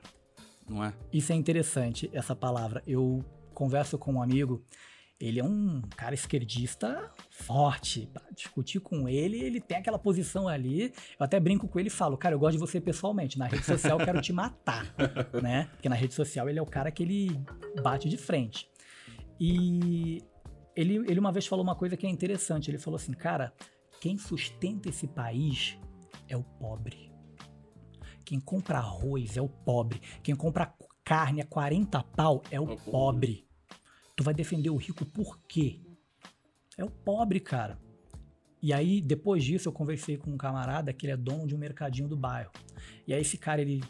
Não 0.67 0.83
é? 0.83 0.93
Isso 1.11 1.31
é 1.31 1.35
interessante, 1.35 2.09
essa 2.11 2.35
palavra. 2.35 2.81
Eu 2.87 3.23
converso 3.53 3.99
com 3.99 4.13
um 4.13 4.21
amigo, 4.23 4.65
ele 5.23 5.39
é 5.39 5.43
um 5.43 5.81
cara 5.95 6.13
esquerdista 6.13 7.09
forte. 7.29 8.09
Pra 8.11 8.21
discutir 8.35 8.81
com 8.81 9.07
ele, 9.07 9.39
ele 9.39 9.61
tem 9.61 9.77
aquela 9.77 9.97
posição 9.97 10.49
ali. 10.49 10.93
Eu 11.17 11.23
até 11.23 11.39
brinco 11.39 11.65
com 11.65 11.79
ele 11.79 11.87
e 11.87 11.91
falo, 11.91 12.17
cara, 12.17 12.35
eu 12.35 12.39
gosto 12.39 12.53
de 12.53 12.57
você 12.57 12.81
pessoalmente. 12.81 13.39
Na 13.39 13.47
rede 13.47 13.63
social 13.63 13.97
eu 13.97 14.05
quero 14.05 14.21
te 14.21 14.33
matar, 14.33 14.93
né? 15.41 15.69
Porque 15.71 15.87
na 15.87 15.95
rede 15.95 16.13
social 16.13 16.49
ele 16.49 16.59
é 16.59 16.61
o 16.61 16.65
cara 16.65 16.91
que 16.91 17.03
ele 17.03 17.41
bate 17.81 18.09
de 18.09 18.17
frente. 18.17 18.69
E 19.39 20.21
ele, 20.75 20.97
ele 21.09 21.19
uma 21.21 21.31
vez 21.31 21.47
falou 21.47 21.63
uma 21.63 21.75
coisa 21.75 21.95
que 21.95 22.05
é 22.05 22.09
interessante. 22.09 22.69
Ele 22.69 22.77
falou 22.77 22.97
assim, 22.97 23.13
cara, 23.13 23.53
quem 24.01 24.17
sustenta 24.17 24.89
esse 24.89 25.07
país 25.07 25.79
é 26.27 26.35
o 26.35 26.43
pobre. 26.43 27.13
Quem 28.25 28.41
compra 28.41 28.79
arroz 28.79 29.37
é 29.37 29.41
o 29.41 29.47
pobre. 29.47 30.01
Quem 30.21 30.35
compra 30.35 30.73
carne 31.05 31.39
a 31.39 31.45
40 31.45 32.03
pau 32.03 32.41
é 32.51 32.59
o, 32.59 32.75
pobre. 32.75 33.47
Tu 34.23 34.25
vai 34.25 34.33
defender 34.33 34.69
o 34.69 34.77
rico 34.77 35.05
por 35.05 35.37
quê? 35.49 35.81
É 36.77 36.85
o 36.85 36.89
pobre, 36.89 37.41
cara. 37.41 37.77
E 38.61 38.71
aí, 38.71 39.01
depois 39.01 39.43
disso, 39.43 39.67
eu 39.67 39.73
conversei 39.73 40.15
com 40.15 40.31
um 40.31 40.37
camarada 40.37 40.93
que 40.93 41.05
ele 41.05 41.11
é 41.11 41.17
dono 41.17 41.45
de 41.45 41.53
um 41.53 41.57
mercadinho 41.57 42.07
do 42.07 42.15
bairro. 42.15 42.49
E 43.05 43.13
aí, 43.13 43.19
esse 43.19 43.37
cara, 43.37 43.61
ele 43.61 43.83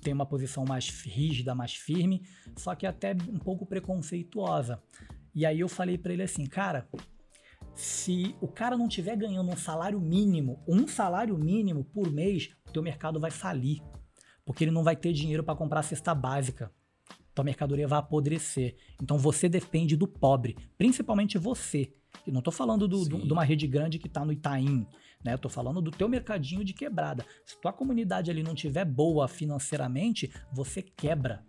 tem 0.00 0.12
uma 0.12 0.24
posição 0.24 0.64
mais 0.64 0.88
rígida, 0.88 1.52
mais 1.52 1.74
firme, 1.74 2.24
só 2.56 2.76
que 2.76 2.86
até 2.86 3.10
um 3.28 3.40
pouco 3.40 3.66
preconceituosa. 3.66 4.80
E 5.34 5.44
aí 5.44 5.58
eu 5.58 5.68
falei 5.68 5.98
para 5.98 6.12
ele 6.12 6.22
assim, 6.22 6.46
cara, 6.46 6.88
se 7.74 8.36
o 8.40 8.46
cara 8.46 8.76
não 8.76 8.86
tiver 8.86 9.16
ganhando 9.16 9.50
um 9.50 9.56
salário 9.56 10.00
mínimo, 10.00 10.62
um 10.68 10.86
salário 10.86 11.36
mínimo 11.36 11.82
por 11.82 12.08
mês, 12.08 12.54
o 12.68 12.70
teu 12.70 12.84
mercado 12.84 13.18
vai 13.18 13.32
falir, 13.32 13.82
porque 14.44 14.62
ele 14.62 14.70
não 14.70 14.84
vai 14.84 14.94
ter 14.94 15.12
dinheiro 15.12 15.42
para 15.42 15.56
comprar 15.56 15.80
a 15.80 15.82
cesta 15.82 16.14
básica. 16.14 16.70
Tua 17.34 17.44
mercadoria 17.44 17.88
vai 17.88 17.98
apodrecer. 17.98 18.76
Então 19.02 19.18
você 19.18 19.48
depende 19.48 19.96
do 19.96 20.06
pobre, 20.06 20.56
principalmente 20.76 21.38
você. 21.38 21.92
E 22.26 22.30
não 22.30 22.40
estou 22.40 22.52
falando 22.52 22.86
do, 22.86 23.04
do, 23.04 23.26
de 23.26 23.32
uma 23.32 23.44
rede 23.44 23.66
grande 23.66 23.98
que 23.98 24.06
está 24.06 24.24
no 24.24 24.32
Itaim, 24.32 24.86
né? 25.24 25.32
Eu 25.32 25.38
tô 25.38 25.48
falando 25.48 25.80
do 25.80 25.90
teu 25.90 26.08
mercadinho 26.08 26.64
de 26.64 26.74
quebrada. 26.74 27.24
Se 27.44 27.60
tua 27.60 27.72
comunidade 27.72 28.30
ali 28.30 28.42
não 28.42 28.54
tiver 28.54 28.84
boa 28.84 29.26
financeiramente, 29.26 30.30
você 30.52 30.82
quebra. 30.82 31.42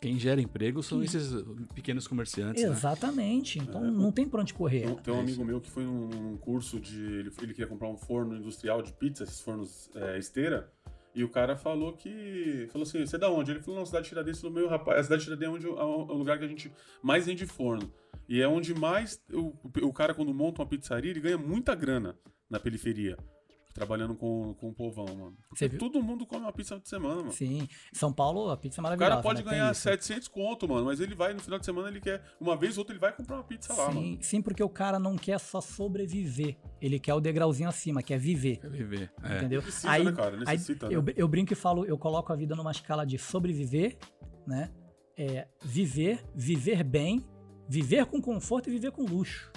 Quem 0.00 0.16
gera 0.16 0.40
emprego 0.40 0.80
são 0.80 1.02
esses 1.02 1.32
pequenos 1.74 2.06
comerciantes. 2.06 2.62
Né? 2.62 2.70
Exatamente. 2.70 3.58
Né? 3.58 3.66
Então 3.68 3.84
é. 3.84 3.90
não 3.90 4.12
tem 4.12 4.28
pra 4.28 4.40
onde 4.40 4.54
correr. 4.54 4.82
Tem, 4.82 4.94
tem 4.96 5.14
um 5.14 5.18
é 5.18 5.20
amigo 5.20 5.44
meu 5.44 5.60
que 5.60 5.68
foi 5.68 5.84
num 5.84 6.36
curso 6.36 6.78
de. 6.78 6.98
Ele, 6.98 7.32
ele, 7.42 7.52
queria 7.52 7.66
comprar 7.66 7.88
um 7.88 7.96
forno 7.96 8.36
industrial 8.36 8.80
de 8.80 8.92
pizza, 8.92 9.24
esses 9.24 9.40
fornos 9.40 9.90
é, 9.96 10.18
esteira. 10.18 10.72
E 11.14 11.24
o 11.24 11.28
cara 11.28 11.56
falou 11.56 11.92
que. 11.92 12.68
Falou 12.70 12.86
assim: 12.86 13.04
você 13.04 13.16
é 13.16 13.18
da 13.18 13.30
onde? 13.30 13.50
Ele 13.50 13.60
falou: 13.60 13.78
não, 13.78 13.86
cidade 13.86 14.04
de 14.04 14.08
Tiradentes 14.10 14.42
do 14.42 14.50
meu 14.50 14.68
rapaz. 14.68 15.00
A 15.00 15.02
cidade 15.04 15.20
de 15.20 15.24
Tiradentes 15.26 15.64
é, 15.64 15.68
onde, 15.68 15.78
é 15.78 15.82
o 15.82 16.16
lugar 16.16 16.38
que 16.38 16.44
a 16.44 16.48
gente 16.48 16.72
mais 17.02 17.26
vende 17.26 17.46
forno. 17.46 17.92
E 18.28 18.40
é 18.40 18.48
onde 18.48 18.74
mais. 18.74 19.20
O, 19.32 19.52
o 19.82 19.92
cara, 19.92 20.14
quando 20.14 20.32
monta 20.34 20.62
uma 20.62 20.68
pizzaria, 20.68 21.10
ele 21.10 21.20
ganha 21.20 21.38
muita 21.38 21.74
grana 21.74 22.16
na 22.48 22.60
periferia 22.60 23.16
trabalhando 23.78 24.14
com, 24.14 24.54
com 24.54 24.68
o 24.68 24.74
povão, 24.74 25.06
mano. 25.06 25.36
Porque 25.48 25.68
todo 25.68 26.02
mundo 26.02 26.26
come 26.26 26.42
uma 26.42 26.52
pizza 26.52 26.78
de 26.78 26.88
semana, 26.88 27.16
mano. 27.16 27.32
Sim. 27.32 27.68
São 27.92 28.12
Paulo, 28.12 28.50
a 28.50 28.56
pizza 28.56 28.80
é 28.80 28.82
maravilhosa. 28.82 29.12
O 29.12 29.16
cara 29.16 29.22
pode 29.22 29.44
né? 29.44 29.50
ganhar 29.50 29.72
700 29.72 30.28
conto, 30.28 30.68
mano, 30.68 30.86
mas 30.86 31.00
ele 31.00 31.14
vai, 31.14 31.32
no 31.32 31.40
final 31.40 31.58
de 31.58 31.64
semana, 31.64 31.88
ele 31.88 32.00
quer, 32.00 32.22
uma 32.40 32.56
vez 32.56 32.76
ou 32.76 32.82
outra, 32.82 32.92
ele 32.92 33.00
vai 33.00 33.12
comprar 33.12 33.36
uma 33.36 33.44
pizza 33.44 33.72
sim, 33.72 33.80
lá, 33.80 33.90
mano. 33.90 34.18
Sim, 34.20 34.42
porque 34.42 34.62
o 34.62 34.68
cara 34.68 34.98
não 34.98 35.16
quer 35.16 35.38
só 35.38 35.60
sobreviver. 35.60 36.56
Ele 36.80 36.98
quer 36.98 37.14
o 37.14 37.20
degrauzinho 37.20 37.68
acima, 37.68 38.02
quer 38.02 38.18
viver. 38.18 38.56
Quer 38.56 38.70
viver, 38.70 39.12
é. 39.22 39.36
Entendeu? 39.38 39.62
Precisa, 39.62 39.90
aí, 39.90 40.04
né, 40.04 40.12
cara? 40.12 40.36
Necessita, 40.36 40.86
aí, 40.88 40.96
né? 40.96 40.98
Eu, 40.98 41.14
eu 41.16 41.28
brinco 41.28 41.52
e 41.52 41.56
falo, 41.56 41.84
eu 41.84 41.96
coloco 41.96 42.32
a 42.32 42.36
vida 42.36 42.56
numa 42.56 42.72
escala 42.72 43.06
de 43.06 43.16
sobreviver, 43.18 43.96
né? 44.46 44.70
É, 45.16 45.48
viver, 45.62 46.24
viver 46.34 46.84
bem, 46.84 47.24
viver 47.68 48.06
com 48.06 48.20
conforto 48.20 48.68
e 48.68 48.72
viver 48.72 48.92
com 48.92 49.04
luxo. 49.04 49.50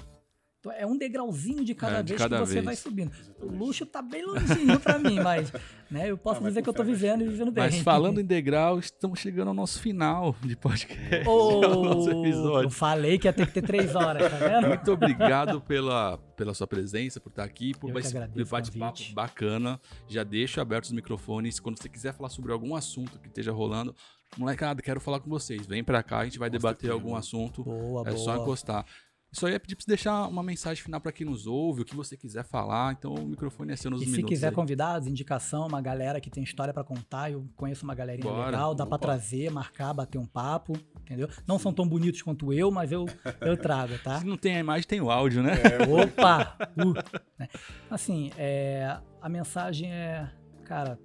Então, 0.61 0.71
é 0.73 0.85
um 0.85 0.95
degrauzinho 0.95 1.65
de 1.65 1.73
cada 1.73 1.97
é, 1.97 2.03
de 2.03 2.09
vez 2.09 2.21
cada 2.21 2.37
que 2.37 2.45
você 2.45 2.53
vez. 2.53 2.65
vai 2.65 2.75
subindo. 2.75 3.11
Exatamente. 3.11 3.55
O 3.55 3.57
luxo 3.57 3.83
tá 3.83 3.99
bem 3.99 4.23
longinho 4.23 4.79
para 4.79 4.99
mim, 4.99 5.19
mas 5.19 5.51
né, 5.89 6.11
eu 6.11 6.15
posso 6.15 6.39
ah, 6.39 6.47
dizer 6.47 6.61
que 6.61 6.69
eu 6.69 6.73
tô 6.73 6.83
vivendo 6.83 7.23
e 7.23 7.27
vivendo 7.27 7.51
bem. 7.51 7.63
Mas 7.63 7.79
falando 7.79 8.21
em 8.21 8.23
degrau, 8.25 8.77
estamos 8.77 9.19
chegando 9.19 9.47
ao 9.47 9.53
nosso 9.55 9.81
final 9.81 10.35
de 10.41 10.55
podcast. 10.55 11.01
Oh, 11.27 11.61
nosso 11.61 12.11
episódio. 12.11 12.67
Eu 12.67 12.69
falei 12.69 13.17
que 13.17 13.27
ia 13.27 13.33
ter 13.33 13.47
que 13.47 13.53
ter 13.53 13.63
três 13.63 13.95
horas, 13.95 14.31
tá 14.31 14.37
vendo? 14.37 14.67
Muito 14.67 14.91
obrigado 14.91 15.59
pela, 15.61 16.19
pela 16.35 16.53
sua 16.53 16.67
presença, 16.67 17.19
por 17.19 17.29
estar 17.29 17.43
aqui, 17.43 17.73
por 17.73 17.97
esse 17.97 18.13
bate-papo 18.45 18.99
bacana. 19.13 19.81
Já 20.07 20.23
deixo 20.23 20.61
abertos 20.61 20.91
os 20.91 20.95
microfones. 20.95 21.59
Quando 21.59 21.81
você 21.81 21.89
quiser 21.89 22.13
falar 22.13 22.29
sobre 22.29 22.51
algum 22.51 22.75
assunto 22.75 23.17
que 23.19 23.27
esteja 23.27 23.51
rolando, 23.51 23.95
molecada, 24.37 24.79
quero 24.81 24.99
falar 24.99 25.19
com 25.19 25.29
vocês. 25.29 25.65
Vem 25.65 25.83
para 25.83 26.03
cá, 26.03 26.19
a 26.19 26.25
gente 26.25 26.37
vai 26.37 26.51
debater 26.51 26.91
algum 26.91 27.15
assunto. 27.15 27.63
Boa, 27.63 28.01
é 28.07 28.11
boa. 28.11 28.17
só 28.17 28.35
encostar. 28.37 28.85
Só 29.33 29.47
ia 29.47 29.57
pedir 29.57 29.77
pra 29.77 29.83
você 29.83 29.91
deixar 29.91 30.27
uma 30.27 30.43
mensagem 30.43 30.83
final 30.83 30.99
para 30.99 31.11
quem 31.13 31.25
nos 31.25 31.47
ouve, 31.47 31.83
o 31.83 31.85
que 31.85 31.95
você 31.95 32.17
quiser 32.17 32.43
falar. 32.43 32.91
Então 32.91 33.13
o 33.13 33.25
microfone 33.25 33.71
é 33.71 33.77
seu 33.77 33.89
nos 33.89 34.01
e 34.01 34.05
minutos. 34.05 34.23
se 34.23 34.27
quiser 34.27 34.49
aí. 34.49 34.53
convidados, 34.53 35.07
indicação, 35.07 35.67
uma 35.67 35.81
galera 35.81 36.19
que 36.19 36.29
tem 36.29 36.43
história 36.43 36.73
para 36.73 36.83
contar, 36.83 37.31
eu 37.31 37.47
conheço 37.55 37.85
uma 37.85 37.95
galerinha 37.95 38.29
Bora, 38.29 38.47
legal, 38.47 38.75
dá 38.75 38.85
para 38.85 38.97
trazer, 38.97 39.49
marcar, 39.49 39.93
bater 39.93 40.17
um 40.17 40.25
papo, 40.25 40.73
entendeu? 40.99 41.29
Não 41.47 41.57
Sim. 41.57 41.63
são 41.63 41.73
tão 41.73 41.87
bonitos 41.87 42.21
quanto 42.21 42.51
eu, 42.51 42.69
mas 42.69 42.91
eu, 42.91 43.05
eu 43.39 43.55
trago, 43.55 43.97
tá? 43.99 44.19
Se 44.19 44.25
não 44.25 44.35
tem 44.35 44.57
a 44.57 44.59
imagem, 44.59 44.85
tem 44.85 44.99
o 44.99 45.09
áudio, 45.09 45.41
né? 45.41 45.53
É, 45.53 45.87
opa! 45.89 46.57
Uh, 46.77 46.93
né? 47.39 47.47
Assim, 47.89 48.31
é, 48.37 48.99
a 49.21 49.29
mensagem 49.29 49.93
é, 49.93 50.29
cara, 50.65 50.99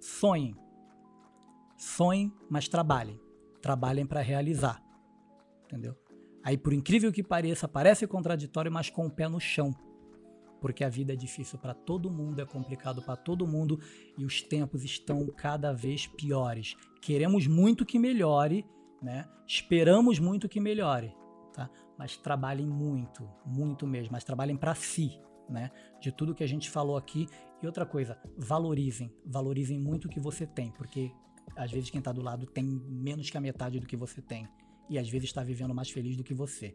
sonhem. 0.00 0.56
Sonhem, 1.76 2.32
mas 2.48 2.68
trabalhem. 2.68 3.20
Trabalhem 3.60 4.06
para 4.06 4.22
realizar, 4.22 4.82
entendeu? 5.66 5.94
Aí, 6.44 6.58
por 6.58 6.74
incrível 6.74 7.10
que 7.10 7.22
pareça, 7.22 7.66
parece 7.66 8.06
contraditório, 8.06 8.70
mas 8.70 8.90
com 8.90 9.06
o 9.06 9.10
pé 9.10 9.26
no 9.26 9.40
chão. 9.40 9.74
Porque 10.60 10.84
a 10.84 10.90
vida 10.90 11.14
é 11.14 11.16
difícil 11.16 11.58
para 11.58 11.72
todo 11.72 12.10
mundo, 12.10 12.40
é 12.40 12.44
complicado 12.44 13.02
para 13.02 13.16
todo 13.16 13.46
mundo 13.46 13.80
e 14.18 14.26
os 14.26 14.42
tempos 14.42 14.84
estão 14.84 15.26
cada 15.28 15.72
vez 15.72 16.06
piores. 16.06 16.76
Queremos 17.00 17.46
muito 17.46 17.84
que 17.84 17.98
melhore, 17.98 18.66
né? 19.02 19.26
Esperamos 19.46 20.18
muito 20.18 20.46
que 20.46 20.60
melhore, 20.60 21.14
tá? 21.54 21.70
Mas 21.98 22.16
trabalhem 22.18 22.66
muito, 22.66 23.26
muito 23.46 23.86
mesmo, 23.86 24.12
mas 24.12 24.24
trabalhem 24.24 24.56
para 24.56 24.74
si, 24.74 25.18
né? 25.48 25.70
De 26.00 26.12
tudo 26.12 26.34
que 26.34 26.44
a 26.44 26.48
gente 26.48 26.68
falou 26.70 26.96
aqui. 26.96 27.26
E 27.62 27.66
outra 27.66 27.86
coisa, 27.86 28.18
valorizem, 28.36 29.10
valorizem 29.24 29.78
muito 29.78 30.06
o 30.06 30.08
que 30.10 30.20
você 30.20 30.46
tem, 30.46 30.70
porque 30.72 31.10
às 31.56 31.70
vezes 31.70 31.88
quem 31.88 32.00
está 32.00 32.12
do 32.12 32.22
lado 32.22 32.44
tem 32.46 32.64
menos 32.64 33.30
que 33.30 33.36
a 33.36 33.40
metade 33.40 33.80
do 33.80 33.86
que 33.86 33.96
você 33.96 34.20
tem 34.20 34.46
e 34.88 34.98
às 34.98 35.08
vezes 35.08 35.28
está 35.28 35.42
vivendo 35.42 35.74
mais 35.74 35.90
feliz 35.90 36.16
do 36.16 36.24
que 36.24 36.34
você. 36.34 36.74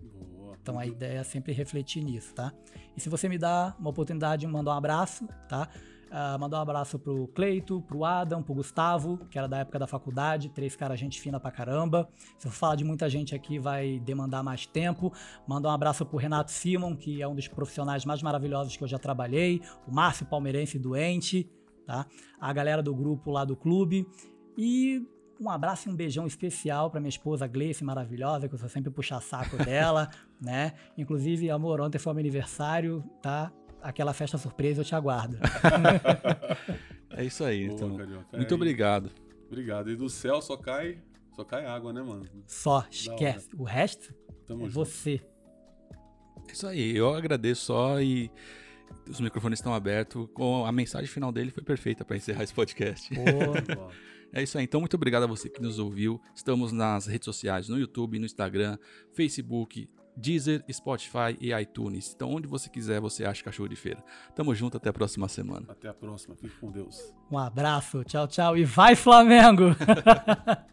Boa. 0.00 0.56
Então 0.60 0.78
a 0.78 0.86
ideia 0.86 1.18
é 1.18 1.24
sempre 1.24 1.52
refletir 1.52 2.02
nisso, 2.02 2.34
tá? 2.34 2.52
E 2.96 3.00
se 3.00 3.08
você 3.08 3.28
me 3.28 3.38
dá 3.38 3.74
uma 3.78 3.90
oportunidade 3.90 4.40
de 4.40 4.46
mandar 4.46 4.72
um 4.72 4.78
abraço, 4.78 5.26
tá? 5.48 5.68
Uh, 6.08 6.40
mandar 6.40 6.58
um 6.58 6.62
abraço 6.62 6.98
pro 6.98 7.28
Cleito, 7.28 7.82
pro 7.82 8.02
Adam, 8.02 8.42
pro 8.42 8.54
Gustavo, 8.54 9.18
que 9.30 9.36
era 9.36 9.46
da 9.46 9.58
época 9.58 9.78
da 9.78 9.86
faculdade, 9.86 10.48
três 10.48 10.74
caras 10.74 10.98
gente 10.98 11.20
fina 11.20 11.38
pra 11.38 11.50
caramba. 11.50 12.08
Se 12.38 12.46
eu 12.46 12.50
falar 12.50 12.76
de 12.76 12.84
muita 12.84 13.10
gente 13.10 13.34
aqui, 13.34 13.58
vai 13.58 14.00
demandar 14.00 14.42
mais 14.42 14.64
tempo. 14.64 15.12
Mandar 15.46 15.68
um 15.68 15.72
abraço 15.72 16.06
pro 16.06 16.16
Renato 16.16 16.50
Simon, 16.50 16.96
que 16.96 17.20
é 17.20 17.28
um 17.28 17.34
dos 17.34 17.46
profissionais 17.46 18.06
mais 18.06 18.22
maravilhosos 18.22 18.74
que 18.74 18.82
eu 18.82 18.88
já 18.88 18.98
trabalhei. 18.98 19.60
O 19.86 19.92
Márcio 19.92 20.24
Palmeirense 20.24 20.78
doente, 20.78 21.46
tá? 21.86 22.06
A 22.40 22.52
galera 22.54 22.82
do 22.82 22.94
grupo 22.94 23.30
lá 23.30 23.44
do 23.44 23.54
clube. 23.54 24.06
E 24.56 25.06
um 25.40 25.48
abraço 25.50 25.88
e 25.88 25.92
um 25.92 25.94
beijão 25.94 26.26
especial 26.26 26.90
para 26.90 27.00
minha 27.00 27.08
esposa 27.08 27.46
Gleice, 27.46 27.84
maravilhosa, 27.84 28.48
que 28.48 28.54
eu 28.54 28.58
sou 28.58 28.68
sempre 28.68 28.90
puxar 28.90 29.20
saco 29.20 29.56
dela, 29.56 30.10
né? 30.40 30.74
Inclusive, 30.96 31.50
amor, 31.50 31.80
ontem 31.80 31.98
foi 31.98 32.12
meu 32.12 32.20
aniversário, 32.20 33.04
tá? 33.22 33.52
Aquela 33.80 34.12
festa 34.12 34.36
surpresa 34.36 34.80
eu 34.80 34.84
te 34.84 34.94
aguardo. 34.94 35.38
é 37.10 37.24
isso 37.24 37.44
aí, 37.44 37.68
Boa, 37.68 37.76
então. 37.76 37.96
Carioca. 37.96 38.36
Muito 38.36 38.54
obrigado. 38.54 39.10
Obrigado. 39.46 39.90
E 39.90 39.96
do 39.96 40.08
céu 40.08 40.42
só 40.42 40.56
cai, 40.56 40.98
só 41.34 41.44
cai 41.44 41.64
água, 41.64 41.92
né, 41.92 42.02
mano? 42.02 42.24
Só, 42.46 42.84
esquece. 42.90 43.48
O 43.56 43.62
resto 43.62 44.12
Tamo 44.46 44.62
é 44.62 44.68
junto. 44.68 44.74
você. 44.74 45.22
É 46.48 46.52
isso 46.52 46.66
aí, 46.66 46.96
eu 46.96 47.14
agradeço 47.14 47.66
só 47.66 48.00
e 48.00 48.30
os 49.08 49.20
microfones 49.20 49.58
estão 49.58 49.72
abertos. 49.72 50.28
Com 50.34 50.66
a 50.66 50.72
mensagem 50.72 51.06
final 51.06 51.30
dele 51.30 51.50
foi 51.50 51.62
perfeita 51.62 52.04
para 52.04 52.16
encerrar 52.16 52.42
esse 52.42 52.54
podcast. 52.54 53.14
Boa. 53.14 53.90
É 54.32 54.42
isso 54.42 54.58
aí. 54.58 54.64
Então, 54.64 54.80
muito 54.80 54.94
obrigado 54.94 55.22
a 55.22 55.26
você 55.26 55.48
que 55.48 55.60
nos 55.60 55.78
ouviu. 55.78 56.20
Estamos 56.34 56.72
nas 56.72 57.06
redes 57.06 57.24
sociais, 57.24 57.68
no 57.68 57.78
YouTube, 57.78 58.18
no 58.18 58.26
Instagram, 58.26 58.78
Facebook, 59.12 59.88
Deezer, 60.16 60.64
Spotify 60.70 61.36
e 61.40 61.52
iTunes. 61.52 62.12
Então, 62.14 62.32
onde 62.34 62.46
você 62.46 62.68
quiser, 62.68 63.00
você 63.00 63.24
acha 63.24 63.42
Cachorro 63.42 63.68
de 63.68 63.76
Feira. 63.76 64.04
Tamo 64.34 64.54
junto, 64.54 64.76
até 64.76 64.90
a 64.90 64.92
próxima 64.92 65.28
semana. 65.28 65.66
Até 65.68 65.88
a 65.88 65.94
próxima. 65.94 66.34
Fique 66.34 66.56
com 66.58 66.70
Deus. 66.70 67.14
Um 67.30 67.38
abraço, 67.38 68.02
tchau, 68.04 68.26
tchau 68.26 68.56
e 68.56 68.64
vai 68.64 68.96
Flamengo! 68.96 69.74